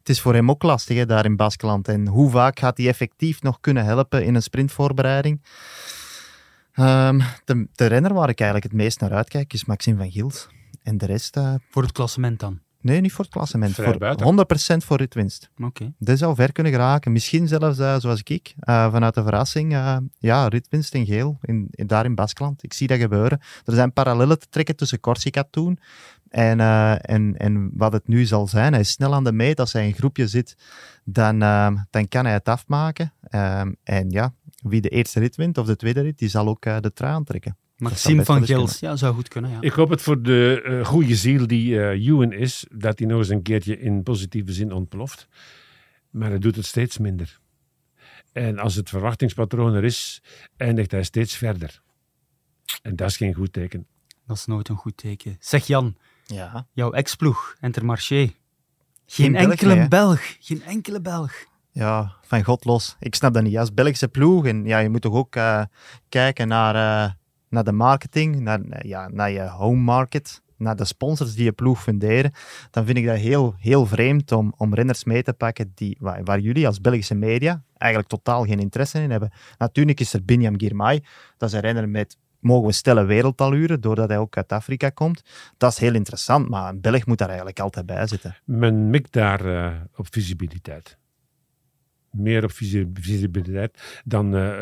Het 0.09 0.17
is 0.17 0.23
voor 0.23 0.33
hem 0.33 0.49
ook 0.49 0.63
lastig 0.63 1.05
daar 1.05 1.25
in 1.25 1.35
Baskeland. 1.35 1.87
En 1.87 2.07
hoe 2.07 2.29
vaak 2.29 2.59
gaat 2.59 2.77
hij 2.77 2.87
effectief 2.87 3.41
nog 3.41 3.59
kunnen 3.59 3.85
helpen 3.85 4.25
in 4.25 4.35
een 4.35 4.41
sprintvoorbereiding? 4.41 5.41
Um, 6.75 7.21
de, 7.45 7.67
de, 7.71 7.85
renner 7.85 8.13
waar 8.13 8.29
ik 8.29 8.39
eigenlijk 8.39 8.71
het 8.71 8.81
meest 8.81 8.99
naar 8.99 9.13
uitkijk 9.13 9.53
is 9.53 9.65
Maxime 9.65 9.97
van 9.97 10.11
Gils. 10.11 10.47
En 10.83 10.97
de 10.97 11.05
rest... 11.05 11.37
Uh, 11.37 11.53
voor 11.69 11.81
het 11.81 11.91
klassement 11.91 12.39
dan? 12.39 12.59
Nee, 12.81 13.01
niet 13.01 13.11
voor 13.11 13.23
het 13.23 13.33
klassement. 13.33 13.75
voor 13.75 13.97
100% 14.73 14.77
voor 14.77 14.97
ritwinst. 14.97 15.49
Oké. 15.57 15.65
Okay. 15.65 15.93
Dat 15.97 16.17
zou 16.17 16.35
ver 16.35 16.51
kunnen 16.51 16.71
geraken. 16.71 17.11
Misschien 17.11 17.47
zelfs, 17.47 17.79
uh, 17.79 17.99
zoals 17.99 18.21
ik, 18.23 18.53
uh, 18.69 18.91
vanuit 18.91 19.13
de 19.13 19.23
verrassing, 19.23 19.73
uh, 19.73 19.97
ja, 20.19 20.47
ritwinst 20.47 20.93
in 20.93 21.05
geel, 21.05 21.37
in, 21.41 21.67
in, 21.71 21.87
daar 21.87 22.05
in 22.05 22.15
Baskeland. 22.15 22.63
Ik 22.63 22.73
zie 22.73 22.87
dat 22.87 22.99
gebeuren. 22.99 23.39
Er 23.65 23.73
zijn 23.73 23.93
parallellen 23.93 24.39
te 24.39 24.47
trekken 24.49 24.75
tussen 24.75 24.99
Corsica 24.99 25.43
toen 25.49 25.79
en, 26.29 26.59
en, 27.01 27.37
en 27.37 27.71
wat 27.73 27.93
het 27.93 28.07
nu 28.07 28.25
zal 28.25 28.47
zijn. 28.47 28.71
Hij 28.71 28.81
is 28.81 28.91
snel 28.91 29.13
aan 29.13 29.23
de 29.23 29.31
meet. 29.31 29.59
Als 29.59 29.73
hij 29.73 29.81
in 29.81 29.87
een 29.87 29.95
groepje 29.95 30.27
zit, 30.27 30.57
dan, 31.03 31.39
dan 31.89 32.07
kan 32.07 32.25
hij 32.25 32.33
het 32.33 32.47
afmaken. 32.47 33.13
En 33.83 34.09
ja, 34.09 34.33
wie 34.63 34.81
de 34.81 34.89
eerste 34.89 35.19
rit 35.19 35.35
wint 35.35 35.57
of 35.57 35.65
de 35.65 35.75
tweede 35.75 36.01
rit, 36.01 36.17
die 36.17 36.29
zal 36.29 36.47
ook 36.47 36.61
de 36.61 36.91
trui 36.93 37.13
aantrekken. 37.13 37.57
Maxime 37.79 38.25
van 38.25 38.45
Gils, 38.45 38.79
ja, 38.79 38.95
zou 38.95 39.13
goed 39.13 39.27
kunnen. 39.27 39.51
Ja. 39.51 39.57
Ik 39.61 39.71
hoop 39.71 39.89
het 39.89 40.01
voor 40.01 40.21
de 40.21 40.63
uh, 40.65 40.85
goede 40.85 41.15
ziel 41.15 41.47
die 41.47 41.73
uh, 41.73 42.07
Ewan 42.07 42.31
is, 42.31 42.65
dat 42.71 42.99
hij 42.99 43.07
nog 43.07 43.17
eens 43.17 43.29
een 43.29 43.41
keertje 43.41 43.79
in 43.79 44.03
positieve 44.03 44.53
zin 44.53 44.71
ontploft. 44.71 45.27
Maar 46.09 46.29
hij 46.29 46.39
doet 46.39 46.55
het 46.55 46.65
steeds 46.65 46.97
minder. 46.97 47.39
En 48.31 48.59
als 48.59 48.75
het 48.75 48.89
verwachtingspatroon 48.89 49.73
er 49.73 49.83
is, 49.83 50.21
eindigt 50.57 50.91
hij 50.91 51.03
steeds 51.03 51.35
verder. 51.35 51.81
En 52.81 52.95
dat 52.95 53.09
is 53.09 53.17
geen 53.17 53.33
goed 53.33 53.53
teken. 53.53 53.87
Dat 54.27 54.37
is 54.37 54.45
nooit 54.45 54.69
een 54.69 54.75
goed 54.75 54.97
teken. 54.97 55.37
Zeg 55.39 55.67
Jan, 55.67 55.97
ja. 56.25 56.67
jouw 56.73 56.91
ex-ploeg, 56.91 57.55
Intermarché. 57.61 58.15
Geen, 58.15 58.33
geen 59.05 59.35
enkele 59.35 59.75
Belg, 59.75 59.87
Belg, 59.87 60.35
geen 60.39 60.63
enkele 60.63 61.01
Belg. 61.01 61.33
Ja, 61.71 62.15
van 62.21 62.43
god 62.43 62.65
los. 62.65 62.95
Ik 62.99 63.15
snap 63.15 63.33
dat 63.33 63.43
niet. 63.43 63.57
Als 63.57 63.73
Belgische 63.73 64.07
ploeg, 64.07 64.45
en 64.45 64.65
ja, 64.65 64.79
je 64.79 64.89
moet 64.89 65.01
toch 65.01 65.13
ook 65.13 65.35
uh, 65.35 65.63
kijken 66.09 66.47
naar 66.47 67.17
naar 67.49 67.63
de 67.63 67.71
marketing, 67.71 68.39
naar, 68.39 68.87
ja, 68.87 69.07
naar 69.07 69.31
je 69.31 69.47
home 69.47 69.81
market, 69.81 70.41
naar 70.59 70.75
de 70.75 70.85
sponsors 70.85 71.33
die 71.35 71.43
je 71.43 71.51
ploeg 71.51 71.83
funderen, 71.83 72.31
dan 72.71 72.85
vind 72.85 72.97
ik 72.97 73.05
dat 73.05 73.17
heel, 73.17 73.55
heel 73.57 73.85
vreemd 73.85 74.31
om, 74.31 74.53
om 74.57 74.73
renners 74.73 75.03
mee 75.03 75.23
te 75.23 75.33
pakken 75.33 75.71
die, 75.75 75.97
waar, 75.99 76.39
jullie 76.39 76.67
als 76.67 76.81
Belgische 76.81 77.15
media 77.15 77.63
eigenlijk 77.77 78.11
totaal 78.11 78.45
geen 78.45 78.59
interesse 78.59 79.01
in 79.01 79.11
hebben. 79.11 79.31
Natuurlijk 79.57 79.99
is 79.99 80.13
er 80.13 80.25
Binyam 80.25 80.59
Girmay, 80.59 81.03
dat 81.37 81.49
is 81.49 81.55
een 81.55 81.61
renner 81.61 81.89
met, 81.89 82.17
mogen 82.39 82.67
we 82.67 82.73
stellen, 82.73 83.07
wereldtaluren, 83.07 83.81
doordat 83.81 84.09
hij 84.09 84.17
ook 84.17 84.37
uit 84.37 84.51
Afrika 84.51 84.89
komt. 84.89 85.23
Dat 85.57 85.71
is 85.71 85.77
heel 85.77 85.93
interessant, 85.93 86.49
maar 86.49 86.69
een 86.69 86.81
Belg 86.81 87.05
moet 87.05 87.17
daar 87.17 87.27
eigenlijk 87.27 87.59
altijd 87.59 87.85
bij 87.85 88.07
zitten. 88.07 88.35
Men 88.45 88.89
mikt 88.89 89.13
daar 89.13 89.45
uh, 89.45 89.71
op 89.95 90.07
visibiliteit 90.09 90.97
meer 92.11 92.43
op 92.43 92.51
visibiliteit 92.93 94.01
dan 94.05 94.35
uh, 94.35 94.61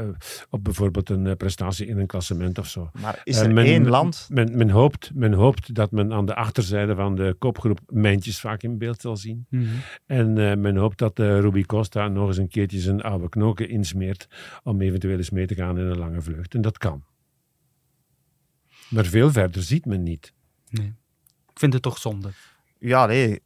op 0.49 0.63
bijvoorbeeld 0.63 1.09
een 1.09 1.25
uh, 1.25 1.33
prestatie 1.33 1.87
in 1.87 1.97
een 1.97 2.07
klassement 2.07 2.57
of 2.57 2.67
zo. 2.67 2.89
Maar 3.01 3.21
is 3.23 3.39
er 3.39 3.47
uh, 3.47 3.53
men, 3.53 3.65
één 3.65 3.87
land? 3.87 4.27
Men, 4.29 4.57
men, 4.57 4.69
hoopt, 4.69 5.11
men 5.13 5.33
hoopt 5.33 5.75
dat 5.75 5.91
men 5.91 6.13
aan 6.13 6.25
de 6.25 6.35
achterzijde 6.35 6.95
van 6.95 7.15
de 7.15 7.35
kopgroep 7.39 7.79
mijntjes 7.87 8.39
vaak 8.39 8.63
in 8.63 8.77
beeld 8.77 9.01
zal 9.01 9.17
zien. 9.17 9.45
Mm 9.49 9.59
-hmm. 9.59 9.79
En 10.05 10.61
men 10.61 10.75
hoopt 10.75 10.97
dat 10.97 11.19
Ruby 11.19 11.63
Costa 11.63 12.07
nog 12.07 12.27
eens 12.27 12.37
een 12.37 12.47
keertje 12.47 12.79
zijn 12.79 13.01
oude 13.01 13.29
knoken 13.29 13.69
insmeert 13.69 14.27
om 14.63 14.81
eventueel 14.81 15.17
eens 15.17 15.29
mee 15.29 15.47
te 15.47 15.55
gaan 15.55 15.77
in 15.77 15.85
een 15.85 15.97
lange 15.97 16.21
vlucht. 16.21 16.53
En 16.53 16.61
dat 16.61 16.77
kan. 16.77 17.03
Maar 18.89 19.05
veel 19.05 19.31
verder 19.31 19.63
ziet 19.63 19.85
men 19.85 20.03
niet. 20.03 20.33
Nee. 20.69 20.93
Ik 21.53 21.59
vind 21.59 21.73
het 21.73 21.81
toch 21.81 21.97
zonde. 21.97 22.29
Ja, 22.79 23.05
nee. 23.05 23.41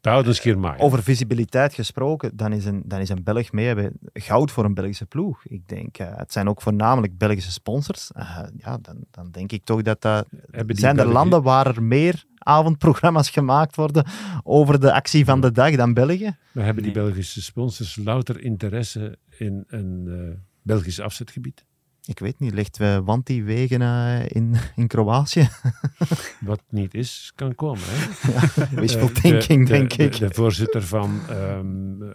maar. 0.57 0.79
Over 0.79 1.03
visibiliteit 1.03 1.73
gesproken, 1.73 2.38
dan 2.38 2.53
is 2.53 2.65
een, 2.65 2.82
dan 2.86 2.99
is 2.99 3.09
een 3.09 3.23
Belg 3.23 3.51
mee 3.51 3.65
hebben 3.65 3.99
goud 4.13 4.51
voor 4.51 4.65
een 4.65 4.73
Belgische 4.73 5.05
ploeg. 5.05 5.45
Ik 5.45 5.67
denk, 5.67 5.99
uh, 5.99 6.07
het 6.15 6.32
zijn 6.32 6.49
ook 6.49 6.61
voornamelijk 6.61 7.17
Belgische 7.17 7.51
sponsors. 7.51 8.11
Uh, 8.17 8.39
ja, 8.57 8.77
dan, 8.82 8.97
dan 9.11 9.32
denk 9.32 9.51
ik 9.51 9.63
toch 9.63 9.82
dat 9.82 10.01
dat... 10.01 10.25
Zijn 10.67 10.99
er 10.99 11.07
landen 11.07 11.43
waar 11.43 11.67
er 11.67 11.84
meer 11.84 12.25
avondprogramma's 12.38 13.29
gemaakt 13.29 13.75
worden 13.75 14.05
over 14.43 14.79
de 14.79 14.93
actie 14.93 15.25
van 15.25 15.41
de 15.41 15.51
dag 15.51 15.75
dan 15.75 15.93
België? 15.93 16.38
We 16.51 16.61
hebben 16.61 16.84
die 16.84 16.91
Belgische 16.91 17.41
sponsors 17.41 17.95
louter 17.95 18.41
interesse 18.41 19.17
in 19.38 19.63
een 19.67 20.05
uh, 20.07 20.36
Belgisch 20.61 20.99
afzetgebied? 20.99 21.65
Ik 22.06 22.20
weet 22.20 22.39
niet, 22.39 22.54
ligt 22.54 22.80
uh, 22.80 22.97
Wanti 22.97 23.43
wegen 23.43 23.82
uh, 23.82 24.20
in, 24.28 24.56
in 24.76 24.88
Kroatië? 24.88 25.47
Wat 26.39 26.64
niet 26.70 26.93
is, 26.93 27.32
kan 27.36 27.56
komen. 27.56 27.84
Hè? 27.84 28.32
Ja, 28.32 28.80
wishful 28.80 29.10
uh, 29.10 29.14
thinking, 29.14 29.68
de, 29.68 29.74
denk 29.74 29.95
de, 29.95 30.04
ik. 30.04 30.12
De, 30.12 30.28
de, 30.28 30.34
voorzitter 30.34 30.84
van 30.84 31.20
um, 31.30 32.14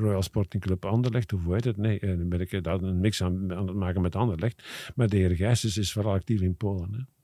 Royal 0.00 0.22
Sporting 0.22 0.62
Club 0.62 0.84
Anderlecht, 0.84 1.30
hoe 1.30 1.54
heet 1.54 1.64
het? 1.64 1.76
Nee, 1.76 1.98
dan 2.00 2.28
ben 2.28 2.40
ik 2.40 2.64
daar 2.64 2.82
een 2.82 3.00
mix 3.00 3.22
aan, 3.22 3.54
aan, 3.54 3.66
het 3.66 3.76
maken 3.76 4.02
met 4.02 4.16
Anderlecht. 4.16 4.62
Maar 4.94 5.08
de 5.08 5.16
heer 5.16 5.36
Gijsens 5.36 5.78
is 5.78 5.92
vooral 5.92 6.12
actief 6.12 6.40
in 6.40 6.56
Polen. 6.56 6.92
Hè? 6.92 7.15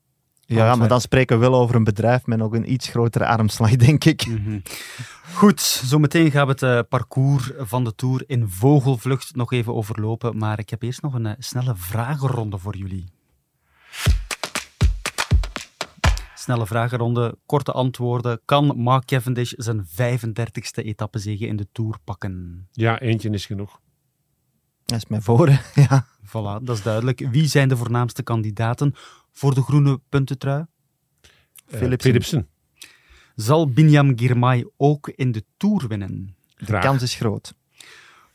Ja, 0.45 0.75
maar 0.75 0.87
dan 0.87 1.01
spreken 1.01 1.39
we 1.39 1.49
wel 1.49 1.59
over 1.59 1.75
een 1.75 1.83
bedrijf 1.83 2.25
met 2.25 2.37
nog 2.37 2.53
een 2.53 2.71
iets 2.71 2.87
grotere 2.87 3.25
armslag, 3.25 3.75
denk 3.75 4.03
ik. 4.03 4.27
Mm 4.27 4.43
-hmm. 4.43 4.61
Goed, 5.33 5.61
zometeen 5.61 6.31
gaan 6.31 6.45
we 6.45 6.51
het 6.51 6.61
uh, 6.61 6.79
parcours 6.89 7.51
van 7.57 7.83
de 7.83 7.95
Tour 7.95 8.23
in 8.27 8.49
vogelvlucht 8.49 9.35
nog 9.35 9.51
even 9.51 9.73
overlopen. 9.73 10.37
Maar 10.37 10.59
ik 10.59 10.69
heb 10.69 10.81
eerst 10.81 11.01
nog 11.01 11.13
een 11.13 11.25
uh, 11.25 11.31
snelle 11.37 11.75
vragenronde 11.75 12.57
voor 12.57 12.75
jullie. 12.75 13.05
Snelle 16.35 16.67
vragenronde, 16.67 17.37
korte 17.45 17.71
antwoorden. 17.71 18.41
Kan 18.45 18.73
Mark 18.77 19.05
Cavendish 19.05 19.51
zijn 19.51 19.85
35ste 19.85 20.83
etappezege 20.83 21.47
in 21.47 21.55
de 21.55 21.67
Tour 21.71 21.97
pakken? 22.03 22.67
Ja, 22.71 22.99
eentje 22.99 23.29
is 23.29 23.45
genoeg. 23.45 23.79
Dat 24.93 25.01
is 25.01 25.09
mij 25.09 25.21
voor, 25.21 25.49
ja. 25.89 26.07
Voilà, 26.25 26.63
dat 26.63 26.77
is 26.77 26.83
duidelijk. 26.83 27.27
Wie 27.31 27.47
zijn 27.47 27.69
de 27.69 27.77
voornaamste 27.77 28.23
kandidaten 28.23 28.93
voor 29.31 29.53
de 29.53 29.61
groene 29.61 29.99
puntentrui? 30.09 30.65
Uh, 31.67 31.93
Philipsen. 31.97 32.47
Zal 33.35 33.69
Binyam 33.69 34.19
Girmay 34.19 34.65
ook 34.77 35.09
in 35.09 35.31
de 35.31 35.43
Tour 35.57 35.87
winnen? 35.87 36.35
De 36.55 36.79
kans 36.79 37.01
is 37.01 37.15
groot. 37.15 37.53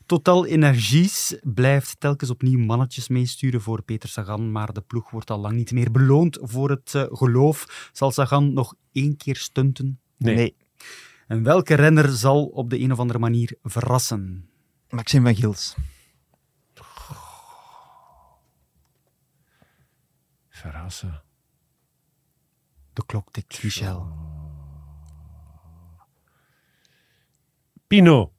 Total 0.05 0.45
Energies 0.45 1.39
blijft 1.43 1.99
telkens 1.99 2.29
opnieuw 2.29 2.59
mannetjes 2.59 3.07
meesturen 3.07 3.61
voor 3.61 3.81
Peter 3.81 4.09
Sagan, 4.09 4.51
maar 4.51 4.73
de 4.73 4.81
ploeg 4.81 5.09
wordt 5.09 5.31
al 5.31 5.39
lang 5.39 5.55
niet 5.55 5.71
meer 5.71 5.91
beloond 5.91 6.37
voor 6.41 6.69
het 6.69 6.93
uh, 6.95 7.03
geloof. 7.09 7.89
Zal 7.93 8.11
Sagan 8.11 8.53
nog 8.53 8.75
één 8.91 9.17
keer 9.17 9.35
stunten? 9.35 9.99
Nee. 10.17 10.35
nee. 10.35 10.55
En 11.27 11.43
welke 11.43 11.73
renner 11.73 12.09
zal 12.09 12.45
op 12.45 12.69
de 12.69 12.79
een 12.79 12.91
of 12.91 12.99
andere 12.99 13.19
manier 13.19 13.57
verrassen? 13.63 14.49
Maxime 14.89 15.33
van 15.33 15.35
Gils. 15.35 15.75
Verrassen. 20.59 21.21
De 22.93 23.05
klok 23.05 23.31
tikt, 23.31 23.63
Michel. 23.63 24.07
Pino. 27.87 28.33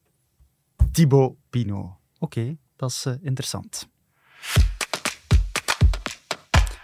Thibaut 0.93 1.37
Pino. 1.51 1.81
Oké, 2.19 2.41
okay, 2.41 2.59
dat 2.77 2.91
is 2.91 3.07
uh, 3.07 3.15
interessant. 3.21 3.89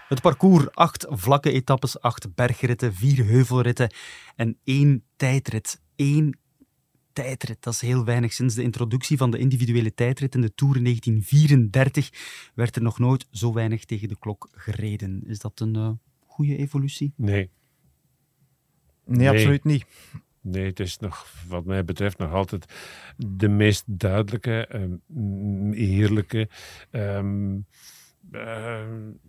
Het 0.09 0.21
parcours, 0.21 0.71
acht 0.75 1.07
vlakke 1.09 1.53
etappes, 1.53 2.01
acht 2.01 2.35
bergritten, 2.35 2.95
vier 2.95 3.25
heuvelritten 3.25 3.95
en 4.37 4.59
één 4.65 5.05
tijdrit. 5.17 5.83
Eén 5.97 6.39
tijdrit. 7.17 7.63
Dat 7.63 7.73
is 7.73 7.81
heel 7.81 8.05
weinig. 8.05 8.33
Sinds 8.33 8.55
de 8.55 8.63
introductie 8.63 9.17
van 9.17 9.31
de 9.31 9.39
individuele 9.39 9.95
tijdrit 9.95 10.35
in 10.35 10.41
de 10.41 10.55
Tour 10.55 10.77
in 10.77 10.83
1934 10.83 12.11
werd 12.55 12.77
er 12.77 12.83
nog 12.83 12.99
nooit 12.99 13.27
zo 13.31 13.53
weinig 13.53 13.85
tegen 13.85 14.09
de 14.09 14.19
klok 14.19 14.49
gereden. 14.53 15.23
Is 15.27 15.39
dat 15.39 15.61
een 15.61 15.77
uh, 15.77 15.91
goede 16.27 16.57
evolutie? 16.57 17.13
Nee. 17.17 17.51
nee. 19.05 19.19
Nee, 19.19 19.29
absoluut 19.29 19.65
niet. 19.65 19.87
Nee, 20.41 20.65
het 20.67 20.81
is 20.81 20.99
nog, 20.99 21.33
wat 21.49 21.65
mij 21.65 21.85
betreft, 21.85 22.19
nog 22.19 22.33
altijd 22.33 22.73
de 23.17 23.49
meest 23.49 23.85
duidelijke, 23.87 24.69
um, 24.75 25.73
heerlijke, 25.73 26.49
um, 26.91 27.67
uh, 28.33 28.85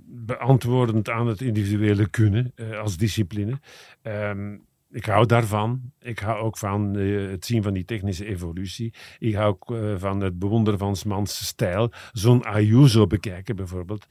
beantwoordend 0.06 1.10
aan 1.10 1.28
het 1.28 1.42
individuele 1.42 2.10
kunnen 2.10 2.52
uh, 2.56 2.80
als 2.80 2.98
discipline. 2.98 3.60
Um, 4.04 4.66
ik 4.92 5.06
hou 5.06 5.26
daarvan. 5.26 5.92
Ik 6.00 6.20
hou 6.20 6.40
ook 6.40 6.58
van 6.58 6.98
uh, 6.98 7.30
het 7.30 7.46
zien 7.46 7.64
van 7.64 7.74
die 7.74 7.86
technische 7.86 8.26
evolutie. 8.26 8.94
Ik 9.20 9.34
hou 9.36 9.48
ook 9.48 9.72
uh, 9.72 9.96
van 9.98 10.22
het 10.22 10.40
bewonderen 10.40 10.80
van 10.80 10.96
mans 11.06 11.48
stijl. 11.48 11.92
Zo'n 12.12 12.44
Ayuso 12.44 13.08
bekijken 13.08 13.56
bijvoorbeeld. 13.56 14.08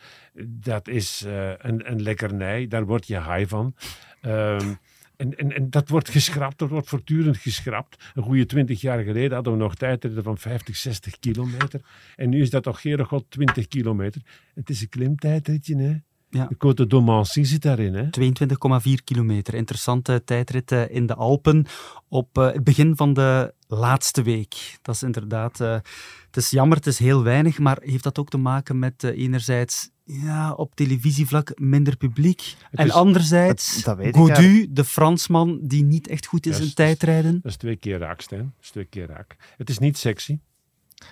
Dat 0.47 0.89
is 0.89 1.25
uh, 1.27 1.51
een, 1.57 1.91
een 1.91 2.03
lekkernij. 2.03 2.67
Daar 2.67 2.87
word 2.87 3.07
je 3.07 3.23
high 3.23 3.49
van. 3.49 3.75
Um, 4.23 4.79
en, 5.17 5.37
en, 5.37 5.53
en 5.53 5.71
dat 5.71 5.89
wordt 5.89 6.09
geschrapt, 6.09 6.59
dat 6.59 6.69
wordt 6.69 6.89
voortdurend 6.89 7.37
geschrapt. 7.37 8.11
Een 8.15 8.23
goede 8.23 8.47
twintig 8.47 8.81
jaar 8.81 9.03
geleden 9.03 9.33
hadden 9.33 9.53
we 9.53 9.59
nog 9.59 9.75
tijdritten 9.75 10.23
van 10.23 10.39
50, 10.39 10.77
60 10.77 11.19
kilometer. 11.19 11.81
En 12.17 12.29
nu 12.29 12.41
is 12.41 12.51
dat 12.51 12.63
toch, 12.63 12.81
geen 12.81 13.05
god, 13.05 13.25
20 13.29 13.69
kilometer. 13.69 14.23
Het 14.55 14.71
is 14.71 14.81
een 14.81 14.89
klimtijdritje, 14.89 15.77
hè? 15.77 15.97
Ja. 16.37 16.47
De 16.47 16.57
Côte 16.57 16.87
d'Omancy 16.87 17.45
zit 17.45 17.63
daarin. 17.63 17.95
hè? 17.95 18.05
22,4 18.05 19.05
kilometer. 19.05 19.55
Interessante 19.55 20.23
tijdrit 20.25 20.71
in 20.73 21.07
de 21.07 21.15
Alpen 21.15 21.67
op 22.09 22.39
uh, 22.39 22.53
het 22.53 22.65
begin 22.65 22.97
van 22.97 23.13
de 23.13 23.55
laatste 23.69 24.23
week. 24.23 24.79
Dat 24.83 24.95
is 24.95 25.03
inderdaad... 25.03 25.61
Uh, 25.61 25.73
het 26.27 26.37
is 26.45 26.51
jammer, 26.51 26.77
het 26.77 26.87
is 26.87 26.99
heel 26.99 27.23
weinig, 27.23 27.59
maar 27.59 27.79
heeft 27.81 28.03
dat 28.03 28.19
ook 28.19 28.29
te 28.29 28.37
maken 28.37 28.79
met 28.79 29.03
uh, 29.03 29.19
enerzijds 29.19 29.91
ja, 30.05 30.53
op 30.53 30.75
televisievlak 30.75 31.59
minder 31.59 31.97
publiek. 31.97 32.55
en 32.71 32.91
anderzijds, 32.91 33.83
Gaudu, 33.83 34.67
de 34.71 34.85
Fransman 34.85 35.61
die 35.63 35.85
niet 35.85 36.09
echt 36.09 36.27
goed 36.27 36.47
is 36.47 36.61
in 36.61 36.75
tijdrijden. 36.75 37.33
Dat 37.43 37.51
is 37.51 37.57
twee 37.57 37.77
keer 37.77 37.99
raak, 37.99 38.21
Stijn. 38.21 38.53
Dat 38.57 38.65
is 38.65 38.71
twee 38.71 38.85
keer 38.85 39.07
raak. 39.07 39.37
Het 39.57 39.71
is 39.71 39.79
niet 39.79 39.99
sexy. 39.99 40.39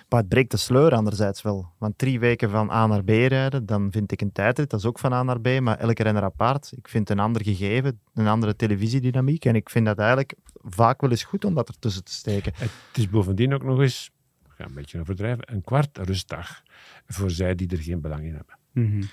Maar 0.09 0.19
het 0.19 0.29
breekt 0.29 0.51
de 0.51 0.57
sleur 0.57 0.91
anderzijds 0.91 1.41
wel. 1.41 1.73
Want 1.77 1.97
drie 1.97 2.19
weken 2.19 2.49
van 2.49 2.71
A 2.71 2.87
naar 2.87 3.03
B 3.03 3.09
rijden, 3.09 3.65
dan 3.65 3.91
vind 3.91 4.11
ik 4.11 4.21
een 4.21 4.31
tijdrit, 4.31 4.69
dat 4.69 4.79
is 4.79 4.85
ook 4.85 4.99
van 4.99 5.13
A 5.13 5.23
naar 5.23 5.41
B, 5.41 5.59
maar 5.59 5.77
elke 5.77 6.03
renner 6.03 6.23
apart. 6.23 6.73
Ik 6.75 6.87
vind 6.87 7.09
een 7.09 7.19
ander 7.19 7.43
gegeven, 7.43 7.99
een 8.13 8.27
andere 8.27 8.55
televisiedynamiek. 8.55 9.45
En 9.45 9.55
ik 9.55 9.69
vind 9.69 9.85
dat 9.85 9.97
eigenlijk 9.97 10.33
vaak 10.63 11.01
wel 11.01 11.09
eens 11.09 11.23
goed 11.23 11.45
om 11.45 11.53
dat 11.53 11.67
ertussen 11.67 12.03
te 12.03 12.11
steken. 12.11 12.53
Het 12.55 12.97
is 12.97 13.09
bovendien 13.09 13.53
ook 13.53 13.63
nog 13.63 13.79
eens, 13.79 14.11
ik 14.45 14.51
ga 14.57 14.65
een 14.65 14.73
beetje 14.73 14.99
overdrijven, 14.99 15.53
een 15.53 15.61
kwart 15.61 15.97
rustdag 15.97 16.63
voor 17.07 17.31
zij 17.31 17.55
die 17.55 17.69
er 17.69 17.77
geen 17.77 18.01
belang 18.01 18.23
in 18.23 18.35
hebben. 18.35 18.57
Mm 18.71 18.91
-hmm. 18.91 19.09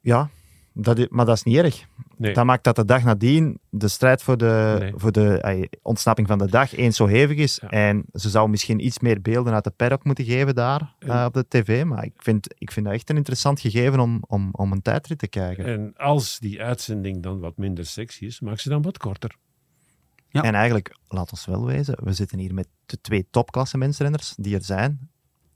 Ja, 0.00 0.30
dat 0.80 0.98
is, 0.98 1.06
maar 1.08 1.26
dat 1.26 1.36
is 1.36 1.42
niet 1.42 1.56
erg. 1.56 1.86
Nee. 2.16 2.34
Dat 2.34 2.44
maakt 2.44 2.64
dat 2.64 2.76
de 2.76 2.84
dag 2.84 3.04
nadien 3.04 3.60
de 3.70 3.88
strijd 3.88 4.22
voor 4.22 4.36
de, 4.36 4.76
nee. 4.78 4.92
voor 4.94 5.12
de 5.12 5.42
ay, 5.42 5.68
ontsnapping 5.82 6.28
van 6.28 6.38
de 6.38 6.50
dag 6.50 6.76
eens 6.76 6.96
zo 6.96 7.06
hevig 7.06 7.36
is. 7.36 7.58
Ja. 7.62 7.68
En 7.68 8.04
ze 8.12 8.30
zou 8.30 8.48
misschien 8.48 8.84
iets 8.84 8.98
meer 8.98 9.20
beelden 9.20 9.54
uit 9.54 9.64
de 9.64 9.70
paddock 9.70 10.04
moeten 10.04 10.24
geven 10.24 10.54
daar 10.54 10.94
en, 10.98 11.08
uh, 11.08 11.24
op 11.24 11.34
de 11.34 11.44
tv. 11.48 11.84
Maar 11.84 12.04
ik 12.04 12.12
vind, 12.16 12.54
ik 12.58 12.72
vind 12.72 12.86
dat 12.86 12.94
echt 12.94 13.10
een 13.10 13.16
interessant 13.16 13.60
gegeven 13.60 14.00
om, 14.00 14.22
om, 14.26 14.48
om 14.52 14.72
een 14.72 14.82
tijdrit 14.82 15.18
te 15.18 15.28
kijken. 15.28 15.64
En 15.64 15.92
als 15.96 16.38
die 16.38 16.62
uitzending 16.62 17.22
dan 17.22 17.40
wat 17.40 17.56
minder 17.56 17.86
sexy 17.86 18.24
is, 18.24 18.40
maak 18.40 18.58
ze 18.58 18.68
dan 18.68 18.82
wat 18.82 18.98
korter. 18.98 19.36
Ja. 20.28 20.42
En 20.42 20.54
eigenlijk, 20.54 20.96
laat 21.08 21.30
ons 21.30 21.46
wel 21.46 21.66
wezen, 21.66 21.98
we 22.04 22.12
zitten 22.12 22.38
hier 22.38 22.54
met 22.54 22.68
de 22.86 23.00
twee 23.00 23.26
topklasse 23.30 23.78
mensrenners 23.78 24.34
die 24.36 24.54
er 24.54 24.64
zijn 24.64 25.10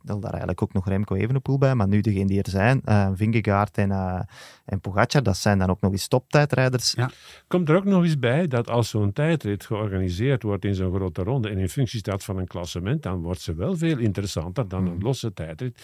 tel 0.05 0.21
daar 0.21 0.31
eigenlijk 0.31 0.63
ook 0.63 0.73
nog 0.73 0.89
Remco 0.89 1.15
Evenepoel 1.15 1.59
bij, 1.59 1.75
maar 1.75 1.89
nu 1.89 2.01
degene 2.01 2.27
die 2.27 2.43
er 2.43 2.51
zijn, 2.51 2.83
uh, 2.85 3.09
Vingegaard 3.15 3.79
en, 3.79 3.91
uh, 3.91 4.21
en 4.65 4.81
Pogacar, 4.81 5.23
dat 5.23 5.37
zijn 5.37 5.59
dan 5.59 5.71
ook 5.71 5.81
nog 5.81 5.93
eens 5.93 6.09
toptijdrijders. 6.09 6.93
Ja. 6.93 7.11
Komt 7.47 7.69
er 7.69 7.77
ook 7.77 7.85
nog 7.85 8.03
eens 8.03 8.19
bij 8.19 8.49
dat 8.49 8.69
als 8.69 8.89
zo'n 8.89 9.13
tijdrit 9.13 9.67
georganiseerd 9.67 10.43
wordt 10.43 10.65
in 10.65 10.75
zo'n 10.75 10.95
grote 10.95 11.23
ronde 11.23 11.49
en 11.49 11.59
in 11.59 11.69
functie 11.69 11.99
staat 11.99 12.25
van 12.25 12.39
een 12.39 12.47
klassement, 12.47 13.03
dan 13.03 13.23
wordt 13.23 13.41
ze 13.41 13.55
wel 13.55 13.77
veel 13.77 13.99
interessanter 13.99 14.69
dan 14.69 14.87
een 14.87 15.01
losse 15.01 15.33
tijdrit 15.33 15.83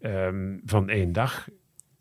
um, 0.00 0.60
van 0.64 0.88
één 0.88 1.12
dag 1.12 1.48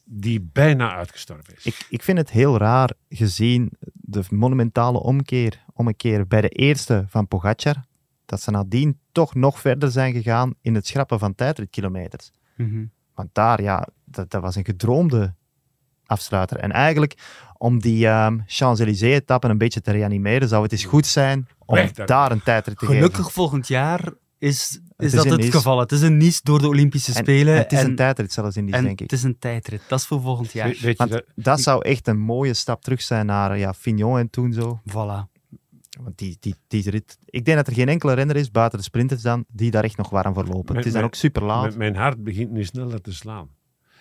die 0.06 0.50
bijna 0.54 0.96
uitgestorven 0.96 1.54
is. 1.56 1.66
Ik, 1.66 1.86
ik 1.90 2.04
vind 2.04 2.18
het 2.18 2.30
heel 2.30 2.58
raar 2.58 2.92
gezien 3.10 3.72
de 3.94 4.24
monumentale 4.30 5.00
omkeer, 5.00 5.64
omkeer 5.74 6.28
bij 6.28 6.42
de 6.42 6.50
eerste 6.50 7.06
van 7.08 7.28
Pogacar, 7.28 7.76
dat 8.26 8.42
ze 8.42 8.52
nadien 8.52 9.00
toch 9.12 9.36
nog 9.36 9.60
verder 9.60 9.92
zijn 9.92 10.14
gegaan 10.14 10.54
in 10.62 10.76
het 10.76 10.88
schrappen 10.88 11.20
van 11.20 11.36
tijdritkilometers. 11.36 12.32
Mm 12.58 12.70
-hmm. 12.70 12.92
Want 13.16 13.30
daar, 13.32 13.62
ja, 13.62 13.88
dat, 14.06 14.32
dat, 14.32 14.42
was 14.42 14.56
een 14.56 14.66
gedroomde 14.66 15.34
afsluiter. 16.06 16.58
En 16.58 16.72
eigenlijk, 16.72 17.18
om 17.58 17.80
die 17.80 18.08
um, 18.08 18.44
Champs-Élysées-etappen 18.48 19.50
een 19.50 19.58
beetje 19.58 19.82
te 19.82 19.92
reanimeren, 19.92 20.48
zou 20.48 20.64
het 20.64 20.72
eens 20.72 20.86
goed 20.86 21.06
zijn 21.06 21.48
om 21.66 21.76
daar, 21.76 22.06
daar 22.06 22.32
een 22.32 22.44
tijdrit 22.44 22.80
te 22.80 22.86
Gelukkig 22.86 23.18
geven. 23.18 23.32
volgend 23.32 23.68
jaar 23.68 24.14
is, 24.38 24.80
is, 24.98 25.06
is 25.06 25.12
dat 25.12 25.26
het 25.26 25.40
Nice. 25.40 25.52
geval. 25.52 25.80
Het 25.80 25.92
is 25.92 26.02
een 26.02 26.18
Nice 26.18 26.40
door 26.44 26.60
de 26.60 26.68
Olympische 26.68 27.14
en, 27.14 27.18
Spelen. 27.18 27.54
En 27.54 27.60
het 27.60 27.72
is 27.72 27.80
en, 27.80 27.86
een 27.86 27.96
tijdrit 27.96 28.32
zelfs 28.32 28.58
in 28.58 28.66
die, 28.66 28.82
denk 28.82 28.90
ik. 28.90 29.00
Het 29.00 29.12
is 29.12 29.24
een 29.24 29.40
tijdrit. 29.40 29.82
Dat 29.88 30.00
is 30.00 30.06
voor 30.06 30.22
volgend 30.22 30.52
jaar. 30.52 30.70
We, 30.70 30.78
weet 30.82 30.98
je, 30.98 31.08
dat, 31.08 31.24
dat 31.36 31.62
zou 31.62 31.86
echt 31.86 32.08
een 32.08 32.20
mooie 32.20 32.54
stap 32.54 32.82
terug 32.82 33.02
zijn 33.02 33.26
naar 33.26 33.58
ja, 33.58 33.74
Fignon 33.74 34.18
en 34.18 34.30
toen 34.30 34.54
zo. 34.54 34.80
Voilà. 34.90 35.33
Want 36.02 36.18
die, 36.18 36.38
die, 36.40 36.56
die 36.68 36.90
rit, 36.90 37.18
ik 37.26 37.46
denk 37.46 37.58
dat 37.58 37.68
er 37.68 37.74
geen 37.74 37.90
enkele 37.90 38.14
renner 38.14 38.36
is, 38.36 38.52
buiten 38.52 38.78
de 38.78 38.84
sprinters 38.84 39.22
dan, 39.22 39.46
die 39.48 39.72
daar 39.72 39.84
echt 39.84 39.98
nog 39.98 40.10
warm 40.10 40.34
voor 40.34 40.46
lopen. 40.46 40.76
het 40.76 40.86
is 40.86 40.94
dan 40.94 41.04
ook 41.04 41.16
super 41.16 41.44
laat. 41.44 41.76
Mijn 41.76 41.96
hart 41.96 42.24
begint 42.24 42.52
nu 42.52 42.64
sneller 42.64 43.02
te 43.02 43.14
slaan. 43.14 43.50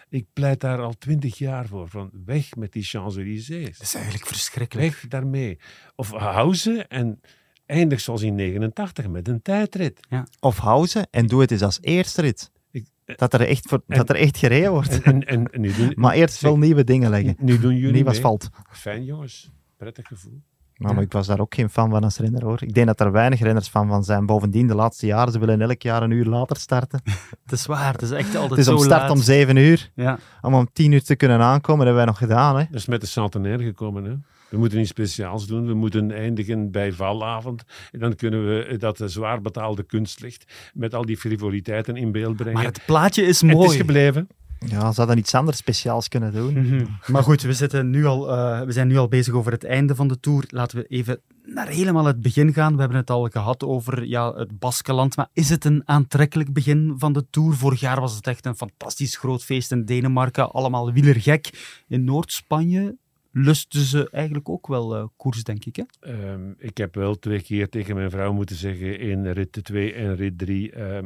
Ik 0.09 0.27
pleit 0.33 0.61
daar 0.61 0.81
al 0.81 0.93
twintig 0.99 1.39
jaar 1.39 1.67
voor. 1.67 1.89
Van 1.89 2.11
weg 2.25 2.55
met 2.55 2.73
die 2.73 2.83
Champs-Élysées. 2.83 3.79
Dat 3.79 3.87
is 3.87 3.95
eigenlijk 3.95 4.27
verschrikkelijk. 4.27 4.91
Weg 4.91 5.09
daarmee. 5.09 5.59
Of 5.95 6.11
hou 6.11 6.55
ze 6.55 6.85
en 6.89 7.21
eindig 7.67 8.01
zoals 8.01 8.23
in 8.23 8.35
89 8.35 9.09
met 9.09 9.29
een 9.29 9.43
tijdrit. 9.43 10.01
Ja. 10.09 10.27
Of 10.41 10.59
hou 10.59 10.87
ze 10.87 11.07
en 11.11 11.27
doe 11.27 11.41
het 11.41 11.51
eens 11.51 11.63
als 11.63 11.79
eerste 11.81 12.21
rit. 12.21 12.51
Ik, 12.71 12.87
dat, 13.05 13.35
er 13.35 13.41
echt 13.41 13.69
voor, 13.69 13.83
en, 13.87 13.97
dat 13.97 14.11
er 14.11 14.17
echt 14.17 14.37
gereden 14.37 14.71
wordt. 14.71 15.03
En, 15.03 15.27
en, 15.27 15.53
en 15.53 15.61
nu 15.61 15.75
doen, 15.79 15.93
maar 15.97 16.15
eerst 16.15 16.41
wel 16.41 16.59
nieuwe 16.59 16.85
dingen 16.85 17.11
leggen. 17.11 17.37
Nu 17.39 17.59
doen 17.59 17.77
jullie 17.77 17.93
Nieuw 17.93 18.09
asfalt. 18.09 18.49
Fijn 18.71 19.05
jongens. 19.05 19.51
Prettig 19.77 20.07
gevoel. 20.07 20.43
Nou, 20.83 20.95
maar 20.95 21.05
ik 21.05 21.13
was 21.13 21.27
daar 21.27 21.41
ook 21.41 21.55
geen 21.55 21.71
fan 21.71 21.91
van 21.91 22.05
als 22.05 22.19
renner 22.19 22.45
hoor. 22.45 22.63
Ik 22.63 22.75
denk 22.75 22.87
dat 22.87 23.01
er 23.01 23.13
weinig 23.13 23.41
renners 23.41 23.69
fan 23.69 23.89
van 23.89 24.05
zijn. 24.05 24.27
Bovendien, 24.27 24.67
de 24.67 24.75
laatste 24.75 25.07
jaren, 25.07 25.33
ze 25.33 25.39
willen 25.39 25.61
elk 25.61 25.83
jaar 25.83 26.03
een 26.03 26.11
uur 26.11 26.25
later 26.25 26.57
starten. 26.57 27.01
het 27.45 27.53
is 27.53 27.67
waar, 27.67 27.93
het 27.93 28.03
is 28.03 28.11
echt 28.11 28.35
altijd 28.35 28.51
Het 28.51 28.59
is 28.59 28.69
om 28.69 28.79
start 28.79 29.01
laat. 29.01 29.11
om 29.11 29.23
zeven 29.23 29.57
uur. 29.57 29.91
Ja. 29.95 30.19
Om 30.41 30.55
om 30.55 30.69
tien 30.73 30.93
uur 30.93 31.03
te 31.03 31.17
kunnen 31.17 31.41
aankomen, 31.41 31.87
dat 31.87 31.95
hebben 31.95 31.95
wij 31.95 32.05
nog 32.05 32.19
gedaan. 32.19 32.57
Hè. 32.57 32.65
Dat 32.71 32.81
is 32.81 32.87
met 32.87 33.01
de 33.01 33.07
centenaire 33.07 33.65
gekomen. 33.65 34.05
Hè? 34.05 34.15
We 34.53 34.59
moeten 34.59 34.79
iets 34.79 34.91
speciaals 34.91 35.47
doen. 35.47 35.67
We 35.67 35.75
moeten 35.75 36.11
eindigen 36.11 36.71
bij 36.71 36.93
valavond. 36.93 37.63
En 37.91 37.99
dan 37.99 38.15
kunnen 38.15 38.47
we 38.47 38.77
dat 38.79 39.03
zwaar 39.05 39.41
betaalde 39.41 39.83
kunstlicht 39.83 40.71
met 40.75 40.95
al 40.95 41.05
die 41.07 41.17
frivoliteiten 41.17 41.97
in 41.97 42.13
beeld 42.13 42.37
brengen. 42.37 42.55
Maar 42.55 42.65
het 42.65 42.83
plaatje 42.87 43.23
is 43.23 43.43
mooi. 43.43 43.57
Het 43.57 43.71
is 43.71 43.77
gebleven. 43.77 44.29
Ja, 44.67 44.93
ze 44.93 45.01
hadden 45.01 45.19
iets 45.19 45.35
anders 45.35 45.57
speciaals 45.57 46.09
kunnen 46.09 46.33
doen. 46.33 46.55
-hmm. 46.55 46.99
Maar 47.07 47.23
goed, 47.23 47.43
we, 47.43 47.53
zitten 47.53 47.91
nu 47.91 48.05
al, 48.05 48.31
uh, 48.31 48.61
we 48.61 48.73
zijn 48.73 48.89
nu 48.89 48.97
al 48.97 49.09
bezig 49.09 49.35
over 49.35 49.53
het 49.53 49.65
einde 49.65 49.95
van 49.95 50.09
de 50.09 50.21
Tour. 50.21 50.45
Laten 50.49 50.79
we 50.79 50.87
even 50.87 51.21
naar 51.45 51.69
helemaal 51.69 52.05
het 52.05 52.21
begin 52.21 52.53
gaan. 52.53 52.75
We 52.75 52.81
hebben 52.81 52.99
het 52.99 53.11
al 53.11 53.29
gehad 53.29 53.65
over 53.65 54.05
ja, 54.05 54.35
het 54.35 54.59
Baskeland. 54.59 55.17
Maar 55.17 55.29
is 55.33 55.49
het 55.49 55.65
een 55.65 55.83
aantrekkelijk 55.85 56.53
begin 56.53 56.95
van 56.99 57.13
de 57.13 57.27
Tour? 57.31 57.55
Vorig 57.55 57.81
jaar 57.81 58.01
was 58.01 58.15
het 58.15 58.27
echt 58.27 58.47
een 58.47 58.57
fantastisch 58.57 59.17
groot 59.17 59.45
feest 59.45 59.71
in 59.73 59.85
Denemarken. 59.85 60.51
Allemaal 60.51 60.93
wielergek. 60.93 61.51
In 61.89 62.05
Noord-Spanje 62.05 62.97
lusten 63.33 63.81
ze 63.81 64.11
eigenlijk 64.11 64.49
ook 64.49 64.67
wel 64.67 64.97
uh, 64.97 65.05
koers, 65.17 65.45
denk 65.45 65.65
ik. 65.65 65.77
Hè? 65.77 66.13
Um, 66.33 66.55
ik 66.59 66.77
heb 66.77 66.95
wel 66.95 67.19
twee 67.19 67.43
keer 67.43 67.69
tegen 67.69 67.95
mijn 67.95 68.11
vrouw 68.11 68.33
moeten 68.33 68.57
zeggen 68.57 68.99
in 68.99 69.27
rit 69.27 69.65
2 69.65 69.93
en 69.93 70.17
rit 70.17 70.39
3, 70.39 70.73
uh, 70.73 71.01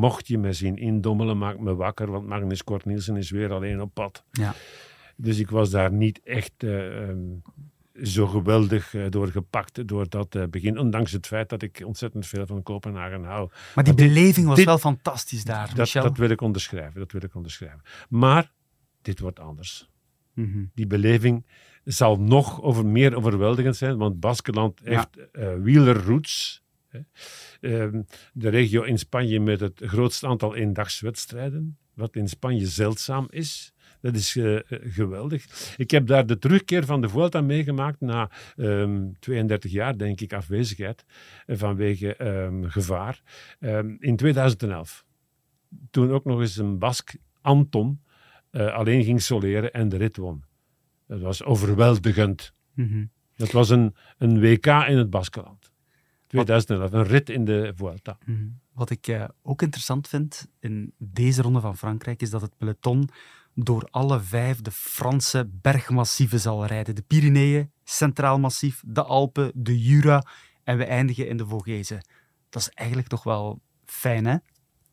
mocht 0.00 0.28
je 0.28 0.38
me 0.38 0.52
zien 0.52 0.76
indommelen, 0.76 1.38
maak 1.38 1.58
me 1.58 1.74
wakker, 1.74 2.10
want 2.10 2.26
Magnus 2.26 2.64
Kort 2.64 2.84
Nielsen 2.84 3.16
is 3.16 3.30
weer 3.30 3.52
alleen 3.52 3.80
op 3.80 3.94
pad. 3.94 4.24
Ja. 4.30 4.54
Dus 5.16 5.38
ik 5.38 5.50
was 5.50 5.70
daar 5.70 5.92
niet 5.92 6.20
echt 6.24 6.62
uh, 6.62 7.08
um, 7.08 7.42
zo 8.02 8.26
geweldig 8.26 8.94
door 9.08 9.28
gepakt 9.28 9.88
door 9.88 10.08
dat 10.08 10.50
begin, 10.50 10.78
ondanks 10.78 11.12
het 11.12 11.26
feit 11.26 11.48
dat 11.48 11.62
ik 11.62 11.82
ontzettend 11.84 12.26
veel 12.26 12.46
van 12.46 12.62
Kopenhagen 12.62 13.24
hou. 13.24 13.50
Maar 13.74 13.84
die 13.84 13.94
beleving 13.94 14.46
was 14.46 14.56
dit, 14.56 14.64
wel 14.64 14.78
fantastisch 14.78 15.44
daar, 15.44 15.68
dat, 15.68 15.76
Michel. 15.76 16.02
dat 16.02 16.16
wil 16.16 16.30
ik 16.30 16.40
onderschrijven, 16.40 17.00
dat 17.00 17.12
wil 17.12 17.22
ik 17.22 17.34
onderschrijven. 17.34 17.82
Maar 18.08 18.52
dit 19.02 19.20
wordt 19.20 19.40
anders. 19.40 19.91
Mm 20.34 20.52
-hmm. 20.52 20.70
Die 20.74 20.86
beleving 20.86 21.46
zal 21.84 22.20
nog 22.20 22.62
over, 22.62 22.86
meer 22.86 23.16
overweldigend 23.16 23.76
zijn, 23.76 23.96
want 23.96 24.20
Baskeland 24.20 24.80
ja. 24.84 24.90
heeft 24.90 25.28
uh, 25.32 25.62
wielerroutes. 25.62 26.62
Hè. 26.88 27.00
Uh, 27.60 28.00
de 28.32 28.48
regio 28.48 28.82
in 28.82 28.98
Spanje 28.98 29.40
met 29.40 29.60
het 29.60 29.80
grootste 29.84 30.26
aantal 30.26 30.54
eendagswedstrijden, 30.54 31.78
wat 31.94 32.16
in 32.16 32.28
Spanje 32.28 32.66
zeldzaam 32.66 33.26
is. 33.30 33.72
Dat 34.02 34.14
is 34.14 34.36
eh, 34.36 34.58
geweldig. 34.68 35.74
Ik 35.76 35.90
heb 35.90 36.06
daar 36.06 36.26
de 36.26 36.38
terugkeer 36.38 36.84
van 36.84 37.00
de 37.00 37.08
Vuelta 37.08 37.40
meegemaakt 37.40 38.00
na 38.00 38.30
ehm, 38.56 39.10
32 39.18 39.72
jaar, 39.72 39.98
denk 39.98 40.20
ik, 40.20 40.32
afwezigheid 40.32 41.04
eh, 41.46 41.56
vanwege 41.56 42.16
ehm, 42.16 42.64
gevaar. 42.64 43.22
Ehm, 43.60 43.96
in 43.98 44.16
2011. 44.16 45.04
Toen 45.90 46.10
ook 46.10 46.24
nog 46.24 46.40
eens 46.40 46.56
een 46.56 46.78
Bask, 46.78 47.14
Anton, 47.40 48.02
eh, 48.52 48.74
alleen 48.74 49.04
ging 49.04 49.22
soleren 49.22 49.72
en 49.72 49.88
de 49.88 49.96
rit 49.96 50.16
won. 50.16 50.44
Dat 51.06 51.20
was 51.20 51.44
overweldigend. 51.44 52.52
Mhm. 52.74 53.04
Dat 53.36 53.50
was 53.50 53.70
een, 53.70 53.94
een 54.18 54.40
WK 54.40 54.66
in 54.66 54.98
het 54.98 55.10
Baskeland. 55.10 55.70
2011, 56.26 56.92
een 56.92 57.04
rit 57.04 57.30
in 57.30 57.44
de 57.44 57.72
Vuelta. 57.76 58.18
Mhm. 58.24 58.46
Wat 58.72 58.90
ik 58.90 59.06
eh, 59.06 59.24
ook 59.42 59.62
interessant 59.62 60.08
vind 60.08 60.48
in 60.60 60.92
deze 60.98 61.42
ronde 61.42 61.60
van 61.60 61.76
Frankrijk 61.76 62.22
is 62.22 62.30
dat 62.30 62.40
het 62.40 62.56
peloton 62.56 63.08
door 63.54 63.88
alle 63.90 64.20
vijf 64.20 64.60
de 64.60 64.70
Franse 64.70 65.50
bergmassieven 65.52 66.40
zal 66.40 66.66
rijden. 66.66 66.94
De 66.94 67.02
Pyreneeën, 67.02 67.70
Centraal 67.84 68.38
Massief, 68.38 68.82
de 68.86 69.02
Alpen, 69.02 69.52
de 69.54 69.82
Jura 69.82 70.24
en 70.64 70.78
we 70.78 70.84
eindigen 70.84 71.28
in 71.28 71.36
de 71.36 71.46
Vogese. 71.46 72.02
Dat 72.48 72.62
is 72.62 72.68
eigenlijk 72.68 73.08
toch 73.08 73.22
wel 73.22 73.60
fijn, 73.84 74.26
hè? 74.26 74.36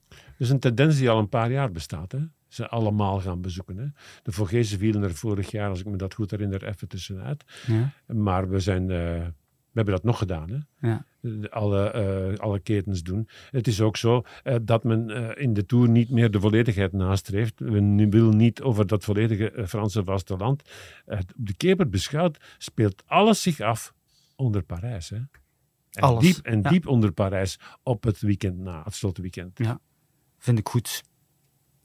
Dat 0.10 0.48
is 0.48 0.50
een 0.50 0.60
tendens 0.60 0.98
die 0.98 1.10
al 1.10 1.20
een 1.20 1.30
paar 1.30 1.52
jaar 1.52 1.72
bestaat. 1.72 2.12
Hè? 2.12 2.20
Ze 2.50 2.68
allemaal 2.68 3.20
gaan 3.20 3.42
bezoeken. 3.42 3.78
Hè? 3.78 3.86
De 4.24 4.32
Vogese 4.32 4.78
vielen 4.78 5.04
er 5.04 5.16
vorig 5.16 5.52
jaar, 5.52 5.70
als 5.70 5.80
ik 5.80 5.86
me 5.86 5.98
dat 5.98 6.14
goed 6.14 6.32
herinner, 6.32 6.64
even 6.64 6.88
tussenuit. 6.88 7.44
Ja. 7.68 7.94
Maar 8.06 8.50
we, 8.50 8.60
zijn, 8.60 8.82
eh, 8.82 8.98
we 9.72 9.74
hebben 9.74 9.94
dat 9.94 10.04
nog 10.04 10.18
gedaan. 10.18 10.50
Hè? 10.50 10.90
Ja. 10.90 11.06
Alle, 11.50 11.90
eh, 11.90 12.40
alle 12.40 12.60
ketens 12.60 13.04
doen. 13.04 13.30
Het 13.50 13.68
is 13.68 13.82
ook 13.82 13.98
zo 13.98 14.24
eh, 14.44 14.56
dat 14.62 14.84
men 14.84 15.36
in 15.38 15.54
de 15.54 15.66
Tour 15.66 15.90
niet 15.90 16.10
meer 16.10 16.32
de 16.32 16.40
volledigheid 16.40 16.92
nastreeft. 16.92 17.60
Men 17.60 18.10
wil 18.10 18.32
niet 18.32 18.62
over 18.62 18.88
dat 18.88 19.04
volledige 19.04 19.66
Franse 19.68 20.04
vasteland. 20.04 20.70
Uh, 21.08 21.20
de 21.36 21.56
keper 21.56 21.90
beschouwd 21.90 22.38
speelt 22.58 23.04
alles 23.06 23.42
zich 23.42 23.60
af 23.60 23.94
onder 24.36 24.64
Parijs. 24.64 25.10
Hè? 25.10 25.18
En, 25.90 26.04
Alles, 26.04 26.24
diep, 26.24 26.46
en 26.46 26.62
ja. 26.62 26.70
diep 26.70 26.88
onder 26.88 27.12
Parijs 27.12 27.60
op 27.84 28.04
het 28.04 28.20
weekend 28.20 28.58
na, 28.58 28.84
het 28.84 28.94
slotweekend. 28.94 29.60
Vind 30.38 30.60
ik 30.60 30.68
goed. 30.68 31.04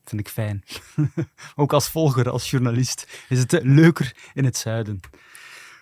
Vind 0.05 0.21
ik 0.21 0.29
fijn. 0.29 0.63
ook 1.55 1.73
als 1.73 1.89
volger, 1.89 2.31
als 2.31 2.51
journalist, 2.51 3.25
is 3.29 3.39
het 3.39 3.53
eh, 3.53 3.65
leuker 3.65 4.17
in 4.35 4.45
het 4.45 4.57
zuiden. 4.57 5.01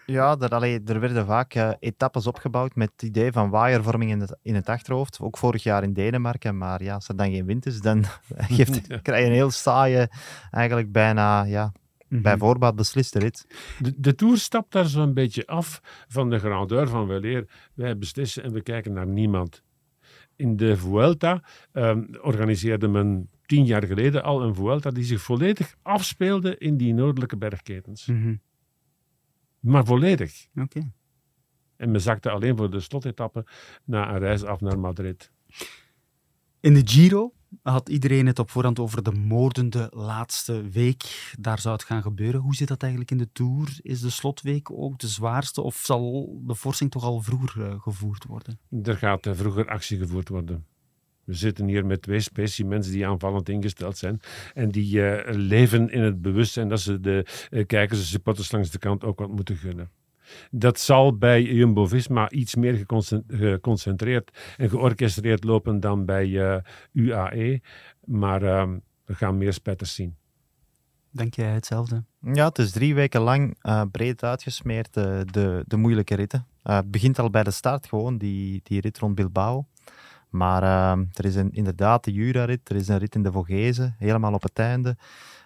Ja, 0.07 0.37
er, 0.39 0.49
allee, 0.49 0.83
er 0.85 1.01
werden 1.01 1.27
vaak 1.27 1.55
eh, 1.55 1.71
etappes 1.79 2.27
opgebouwd 2.27 2.75
met 2.75 2.91
het 2.93 3.03
idee 3.03 3.33
van 3.33 3.51
waaiervorming 3.51 4.11
in 4.11 4.21
het, 4.21 4.37
in 4.43 4.55
het 4.55 4.69
achterhoofd. 4.69 5.19
Ook 5.21 5.39
vorig 5.39 5.63
jaar 5.63 5.83
in 5.83 5.93
Denemarken. 5.93 6.59
Maar 6.59 6.83
ja, 6.83 6.95
als 6.95 7.09
er 7.09 7.17
dan 7.17 7.31
geen 7.31 7.47
wind 7.47 7.67
is, 7.67 7.81
dan 7.81 8.05
geeft, 8.37 9.03
krijg 9.03 9.21
je 9.21 9.27
een 9.27 9.33
heel 9.37 9.51
saaie, 9.51 10.11
eigenlijk 10.51 10.93
bijna 10.93 11.45
ja, 11.45 11.73
Mhm. 12.13 12.23
bij 12.23 12.37
voorbaat 12.37 12.77
besliste 12.77 13.19
rit. 13.19 13.47
De, 13.79 13.95
de 13.97 14.15
Tour 14.15 14.37
stapt 14.39 14.73
daar 14.73 14.87
zo'n 14.87 15.15
beetje 15.15 15.47
af 15.47 15.81
van 16.09 16.31
de 16.31 16.39
grandeur 16.39 16.89
van 16.89 17.07
weleer. 17.07 17.49
Wij 17.75 17.99
beslissen 17.99 18.43
en 18.43 18.53
we 18.53 18.63
kijken 18.63 18.93
naar 18.93 19.07
niemand. 19.07 19.63
In 20.37 20.57
de 20.57 20.77
Vuelta 20.77 21.43
ehm, 21.73 22.05
organiseerde 22.21 22.89
men 22.89 23.31
tien 23.47 23.65
jaar 23.65 23.87
geleden 23.87 24.23
al 24.23 24.43
een 24.43 24.55
Vuelta 24.55 24.91
die 24.91 25.05
zich 25.05 25.21
volledig 25.21 25.77
afspeelde 25.83 26.59
in 26.59 26.77
die 26.77 26.95
noordelijke 26.95 27.37
bergketens. 27.37 28.07
Mhm. 28.07 28.35
Maar 29.61 29.85
volledig. 29.85 30.47
Oké. 30.55 30.93
En 31.77 31.91
men 31.91 32.01
zakte 32.01 32.31
alleen 32.31 32.57
voor 32.57 32.71
de 32.71 32.81
slotetappe 32.81 33.47
na 33.85 34.13
een 34.15 34.19
reis 34.19 34.45
af 34.45 34.61
naar 34.61 34.79
Madrid. 34.79 35.33
In 36.61 36.75
de 36.75 36.83
Giro 36.85 37.33
had 37.63 37.89
iedereen 37.89 38.27
het 38.27 38.39
op 38.39 38.51
voorhand 38.51 38.79
over 38.79 39.03
de 39.03 39.13
moordende 39.13 39.91
laatste 39.91 40.69
week. 40.71 41.33
Daar 41.39 41.59
zou 41.59 41.75
het 41.75 41.85
gaan 41.85 42.03
gebeuren. 42.03 42.41
Hoe 42.41 42.55
zit 42.55 42.69
dat 42.69 42.83
eigenlijk 42.83 43.11
in 43.11 43.19
de 43.19 43.29
Tour? 43.33 43.79
Is 43.81 44.01
de 44.01 44.11
slotweek 44.11 44.71
ook 44.71 44.99
de 44.99 45.07
zwaarste 45.07 45.63
of 45.63 45.77
zal 45.77 46.33
de 46.47 46.57
forsing 46.57 46.91
toch 46.91 47.05
al 47.05 47.21
vroeger 47.21 47.67
eh, 47.67 47.81
gevoerd 47.81 48.25
worden? 48.25 48.59
Er 48.83 48.97
gaat 48.97 49.27
eh, 49.27 49.35
vroeger 49.35 49.69
actie 49.69 49.99
gevoerd 49.99 50.29
worden. 50.29 50.67
We 51.25 51.35
zitten 51.35 51.67
hier 51.67 51.87
met 51.87 52.03
twee 52.03 52.21
specimens 52.21 52.89
die 52.89 53.07
aanvallend 53.07 53.49
ingesteld 53.49 53.99
zijn. 53.99 54.21
En 54.55 54.69
die 54.69 55.07
eh, 55.07 55.35
leven 55.35 55.91
in 55.91 56.03
het 56.03 56.23
bewustzijn 56.23 56.69
dat 56.69 56.81
ze 56.81 57.01
de 57.01 57.27
kijkers 57.67 58.01
en 58.01 58.07
supporters 58.07 58.53
langs 58.53 58.71
de 58.71 58.79
kant 58.79 59.05
ook 59.05 59.19
wat 59.19 59.31
moeten 59.31 59.57
gunnen. 59.57 59.91
Dat 60.51 60.81
zal 60.81 61.17
bij 61.17 61.43
Jumbo-Visma 61.43 62.31
iets 62.31 62.55
meer 62.55 62.75
geconcen- 62.75 63.25
geconcentreerd 63.29 64.55
en 64.57 64.71
georchestreerd 64.71 65.45
lopen 65.45 65.81
dan 65.81 66.05
bij 66.05 66.53
eh, 66.53 66.63
UAE. 66.93 67.61
Maar 68.05 68.43
ehm, 68.43 68.79
we 69.05 69.15
gaan 69.15 69.39
meer 69.39 69.53
spetters 69.53 69.95
zien. 69.95 70.17
Denk 71.11 71.35
jij 71.35 71.53
hetzelfde? 71.53 72.05
Ja, 72.33 72.49
het 72.49 72.59
is 72.59 72.71
drie 72.71 72.95
weken 72.95 73.21
lang 73.21 73.57
eh, 73.61 73.83
breed 73.91 74.23
uitgesmeerd, 74.25 74.97
eh, 74.97 75.21
de, 75.25 75.65
de 75.67 75.77
moeilijke 75.77 76.15
ritten. 76.15 76.47
Eh, 76.63 76.77
het 76.77 76.91
begint 76.91 77.19
al 77.19 77.31
bij 77.31 77.43
de 77.43 77.51
start 77.51 77.87
gewoon, 77.87 78.19
die, 78.19 78.61
die 78.63 78.81
rit 78.81 78.99
rond 78.99 79.15
Bilbao. 79.15 79.67
Maar 80.29 80.63
eh, 80.63 81.05
er 81.13 81.25
is 81.25 81.35
een, 81.35 81.53
inderdaad 81.53 82.05
de 82.05 82.13
Jura-rit, 82.13 82.69
er 82.69 82.77
is 82.77 82.89
een 82.89 82.99
rit 82.99 83.15
in 83.15 83.23
de 83.23 83.33
Vogese, 83.33 83.95
helemaal 83.99 84.33
op 84.33 84.43
het 84.43 84.59
einde. 84.59 84.97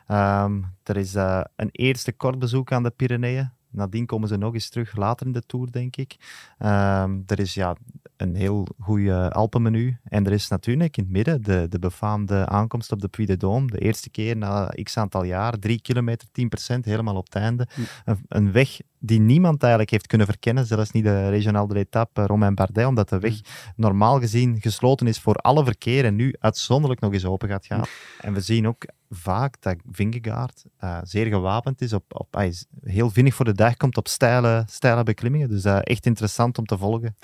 Ehm, 0.07 0.63
er 0.83 0.97
is 0.97 1.15
een 1.57 1.69
eerste 1.73 2.13
kort 2.13 2.39
bezoek 2.39 2.73
aan 2.73 2.83
de 2.83 2.91
Pyreneeën. 2.91 3.51
Nadien 3.77 4.07
komen 4.07 4.29
ze 4.29 4.37
nog 4.37 4.55
eens 4.55 4.69
terug, 4.69 4.97
later 4.97 5.27
in 5.27 5.33
de 5.33 5.43
Tour, 5.47 5.71
denk 5.71 5.97
ik. 5.97 6.17
Ehm, 6.59 7.19
er 7.27 7.39
is 7.39 7.55
ja, 7.55 7.77
een 8.17 8.35
heel 8.35 8.67
goed 8.79 9.11
Alpenmenu. 9.11 9.99
En 10.05 10.27
er 10.27 10.33
is 10.33 10.49
natuurlijk 10.49 10.97
in 10.97 11.03
het 11.03 11.13
midden 11.13 11.43
de, 11.43 11.67
de 11.69 11.79
befaamde 11.79 12.47
aankomst 12.47 12.93
op 12.93 13.01
de 13.01 13.09
Puy 13.09 13.27
de 13.27 13.37
Dôme. 13.37 13.65
De 13.65 13.79
eerste 13.79 14.11
keer 14.11 14.37
na 14.37 14.73
x 14.83 14.97
aantal 14.97 15.25
jaar, 15.25 15.59
drie 15.59 15.81
kilometer, 15.81 16.29
10%, 16.75 16.79
helemaal 16.81 17.17
op 17.17 17.25
het 17.25 17.35
einde. 17.35 17.69
Een, 18.05 18.19
een 18.29 18.53
weg 18.53 18.79
die 18.99 19.21
niemand 19.21 19.61
eigenlijk 19.61 19.91
heeft 19.91 20.07
kunnen 20.07 20.27
verkennen, 20.27 20.67
zelfs 20.67 20.91
niet 20.91 21.05
de 21.05 21.29
regionale 21.29 21.73
de 21.73 21.79
etappe 21.79 22.21
eh, 22.21 22.27
Romain 22.27 22.55
Bardet, 22.55 22.87
omdat 22.87 23.09
de 23.09 23.19
weg 23.19 23.41
normaal 23.77 24.21
gezien 24.21 24.61
gesloten 24.61 25.07
is 25.07 25.21
voor 25.21 25.35
alle 25.35 25.65
verkeer 25.65 26.05
en 26.05 26.17
nu 26.17 26.35
uitzonderlijk 26.39 27.01
nog 27.01 27.13
eens 27.13 27.25
open 27.25 27.49
gaat 27.49 27.67
gaan. 27.67 27.85
En 28.21 28.33
we 28.33 28.41
zien 28.41 28.67
ook 28.69 28.85
vaak 29.09 29.61
dat 29.61 29.77
Vingegaard 29.91 30.65
eh, 30.77 30.99
zeer 31.03 31.27
gewapend 31.27 31.81
is, 31.81 31.93
op, 31.93 32.05
op, 32.09 32.35
hij 32.35 32.49
is 32.49 32.67
heel 32.83 33.11
vinnig 33.11 33.35
voor 33.35 33.45
de 33.45 33.55
dag 33.55 33.77
komt 33.77 33.97
op 33.97 34.09
steile, 34.09 34.65
steile 34.67 35.03
beklimmingen. 35.03 35.49
Dus 35.49 35.65
eh, 35.65 35.79
echt 35.83 36.07
interessant 36.07 36.59
om 36.59 36.65
te 36.67 36.79
volgen. 36.79 37.17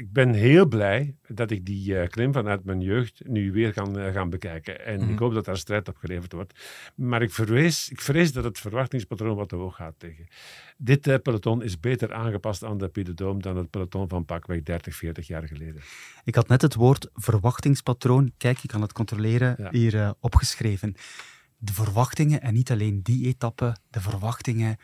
Ik 0.00 0.12
ben 0.12 0.32
heel 0.34 0.66
blij 0.66 1.14
dat 1.28 1.50
ik 1.50 1.64
die 1.66 1.98
eh, 1.98 2.08
klim 2.08 2.32
vanuit 2.32 2.64
mijn 2.64 2.80
jeugd 2.80 3.22
nu 3.26 3.52
weer 3.52 3.72
kan 3.72 3.98
eh, 3.98 4.12
gaan 4.12 4.30
bekijken. 4.30 4.84
En 4.86 5.00
Mhm. 5.00 5.12
ik 5.12 5.18
hoop 5.18 5.34
dat 5.34 5.44
daar 5.44 5.56
strijd 5.56 5.88
op 5.88 5.96
geleverd 5.96 6.32
wordt. 6.32 6.58
Maar 6.94 7.22
ik 7.22 7.32
vrees, 7.32 7.88
ik 7.90 8.00
vrees 8.00 8.32
dat 8.32 8.44
het 8.44 8.58
verwachtingspatroon 8.58 9.36
wat 9.36 9.48
te 9.48 9.56
hoog 9.56 9.76
gaat 9.76 9.94
tegen. 9.98 10.26
Dit 10.76 11.06
eh, 11.06 11.14
peloton 11.22 11.62
is 11.62 11.80
beter 11.80 12.12
aangepast 12.12 12.64
aan 12.64 12.78
de 12.78 12.90
Dôme 13.10 13.36
dan 13.36 13.56
het 13.56 13.70
peloton 13.70 14.08
van 14.08 14.24
pakweg 14.24 14.62
30, 14.62 14.94
40 14.96 15.26
jaar 15.26 15.46
geleden. 15.46 15.82
Ik 16.24 16.34
had 16.34 16.48
net 16.48 16.62
het 16.62 16.74
woord 16.74 17.08
verwachtingspatroon, 17.14 18.32
kijk, 18.36 18.58
je 18.58 18.68
kan 18.68 18.82
het 18.82 18.92
controleren, 18.92 19.54
Ja. 19.58 19.68
hier 19.70 20.14
opgeschreven. 20.20 20.94
De 21.58 21.72
verwachtingen, 21.72 22.40
en 22.42 22.54
niet 22.54 22.70
alleen 22.70 23.02
die 23.02 23.26
etappe, 23.26 23.76
de 23.90 24.00
verwachtingen 24.00 24.76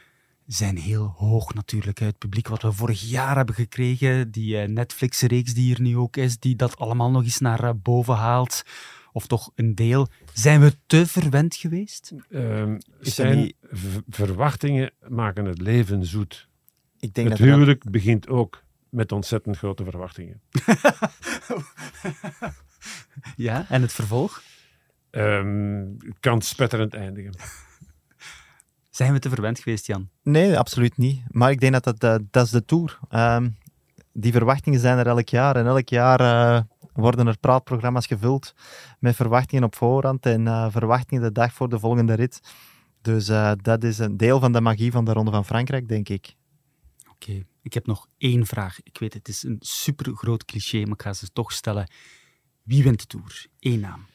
zijn 0.46 0.76
heel 0.76 1.14
hoog 1.16 1.54
natuurlijk. 1.54 1.98
Het 1.98 2.18
publiek 2.18 2.48
wat 2.48 2.62
we 2.62 2.72
vorig 2.72 3.00
jaar 3.00 3.36
hebben 3.36 3.54
gekregen, 3.54 4.30
die 4.30 4.58
eh, 4.60 4.68
Netflix-reeks 4.68 5.54
die 5.54 5.62
hier 5.64 5.80
nu 5.80 5.96
ook 5.96 6.16
is, 6.16 6.38
die 6.38 6.56
dat 6.56 6.76
allemaal 6.78 7.10
nog 7.10 7.22
eens 7.22 7.38
naar 7.40 7.64
eh, 7.64 7.70
boven 7.82 8.14
haalt, 8.14 8.62
of 9.12 9.26
toch 9.26 9.50
een 9.54 9.74
deel. 9.74 10.08
Zijn 10.32 10.60
we 10.60 10.76
te 10.86 11.06
verwend 11.06 11.54
geweest? 11.56 12.12
Ehm, 12.30 12.78
Is 13.00 13.14
zijn 13.14 13.28
er 13.30 13.36
niet- 13.36 13.54
verwachtingen 14.08 14.90
maken 15.08 15.44
het 15.44 15.60
leven 15.60 16.04
zoet. 16.06 16.48
Ik 16.98 17.14
denk 17.14 17.28
Het 17.28 17.38
dat 17.38 17.46
er- 17.46 17.52
huwelijk 17.52 17.90
begint 17.90 18.28
ook 18.28 18.62
met 18.88 19.12
ontzettend 19.12 19.56
grote 19.56 19.84
verwachtingen. 19.84 20.40
Ja, 23.36 23.66
en 23.68 23.82
het 23.82 23.92
vervolg? 23.92 24.42
Ehm, 25.10 25.84
het 25.98 26.16
kan 26.20 26.42
spetterend 26.42 26.94
eindigen. 26.94 27.34
Zijn 28.96 29.12
we 29.12 29.18
te 29.18 29.28
verwend 29.28 29.58
geweest, 29.58 29.86
Jan? 29.86 30.08
Nee, 30.22 30.58
absoluut 30.58 30.96
niet. 30.96 31.22
Maar 31.28 31.50
ik 31.50 31.60
denk 31.60 31.72
dat 31.72 31.84
dat, 31.84 32.00
dat, 32.00 32.22
dat 32.30 32.44
is 32.44 32.50
de 32.50 32.64
Tour. 32.64 32.98
Ehm, 33.08 33.48
die 34.12 34.32
verwachtingen 34.32 34.80
zijn 34.80 34.98
er 34.98 35.06
elk 35.06 35.28
jaar. 35.28 35.56
En 35.56 35.66
elk 35.66 35.88
jaar 35.88 36.20
eh, 36.20 36.62
worden 36.92 37.26
er 37.26 37.38
praatprogramma's 37.38 38.06
gevuld 38.06 38.54
met 38.98 39.16
verwachtingen 39.16 39.64
op 39.64 39.76
voorhand 39.76 40.26
en 40.26 40.46
eh, 40.46 40.66
verwachtingen 40.70 41.22
de 41.22 41.32
dag 41.32 41.52
voor 41.52 41.68
de 41.68 41.78
volgende 41.78 42.14
rit. 42.14 42.40
Dus 43.02 43.28
eh, 43.28 43.52
dat 43.56 43.84
is 43.84 43.98
een 43.98 44.16
deel 44.16 44.40
van 44.40 44.52
de 44.52 44.60
magie 44.60 44.90
van 44.90 45.04
de 45.04 45.12
Ronde 45.12 45.30
van 45.30 45.44
Frankrijk, 45.44 45.88
denk 45.88 46.08
ik. 46.08 46.34
Oké, 47.10 47.42
ik 47.62 47.74
heb 47.74 47.86
nog 47.86 48.08
één 48.18 48.46
vraag. 48.46 48.82
Ik 48.82 48.98
weet, 48.98 49.14
het 49.14 49.28
is 49.28 49.42
een 49.42 49.56
super 49.60 50.14
groot 50.14 50.44
cliché, 50.44 50.82
maar 50.82 50.94
ik 50.94 51.02
ga 51.02 51.12
ze 51.12 51.28
toch 51.32 51.52
stellen. 51.52 51.90
Wie 52.62 52.82
wint 52.82 53.00
de 53.00 53.06
Tour? 53.06 53.46
Eén 53.60 53.80
naam. 53.80 54.06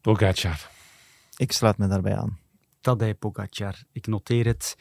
Pogacar. 0.00 0.70
Ik 1.36 1.52
sluit 1.52 1.78
me 1.78 1.86
daarbij 1.86 2.16
aan. 2.16 2.42
Tadej 2.84 3.14
Pogacar. 3.14 3.82
Ik 3.92 4.06
noteer 4.06 4.46
het. 4.46 4.76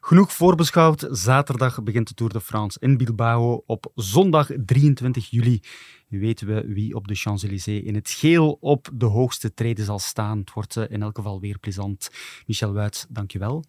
Genoeg 0.00 0.32
voorbeschouwd. 0.32 1.06
Zaterdag 1.10 1.82
begint 1.82 2.08
de 2.08 2.14
Tour 2.14 2.32
de 2.32 2.40
France 2.40 2.78
in 2.80 2.96
Bilbao. 2.96 3.62
Op 3.66 3.92
zondag 3.94 4.50
23 4.64 5.30
juli 5.30 5.60
weten 6.08 6.46
we 6.46 6.66
wie 6.66 6.94
op 6.94 7.08
de 7.08 7.14
Champs-Élysées 7.14 7.82
in 7.82 7.94
het 7.94 8.10
geel 8.10 8.56
op 8.60 8.88
de 8.92 9.06
hoogste 9.06 9.54
treden 9.54 9.84
zal 9.84 9.98
staan. 9.98 10.38
Het 10.38 10.52
wordt 10.52 10.76
in 10.76 11.02
elk 11.02 11.16
geval 11.16 11.40
weer 11.40 11.58
plezant. 11.58 12.10
Michel 12.46 12.72
Wuits, 12.72 13.06
dankjewel. 13.08 13.64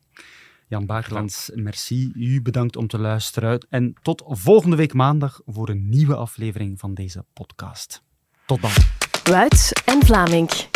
Jan 0.67 0.85
Bagerlands, 0.85 1.51
merci. 1.53 2.11
U 2.15 2.41
bedankt 2.41 2.75
om 2.75 2.87
te 2.87 2.99
luisteren. 2.99 3.67
En 3.69 3.93
tot 4.01 4.23
volgende 4.27 4.75
week 4.75 4.93
maandag 4.93 5.41
voor 5.45 5.69
een 5.69 5.89
nieuwe 5.89 6.15
aflevering 6.15 6.79
van 6.79 6.93
deze 6.93 7.25
podcast. 7.33 8.03
Tot 8.45 8.61
dan. 8.61 8.71
Wuits 9.23 9.71
en 9.71 10.05
Vlaming. 10.05 10.74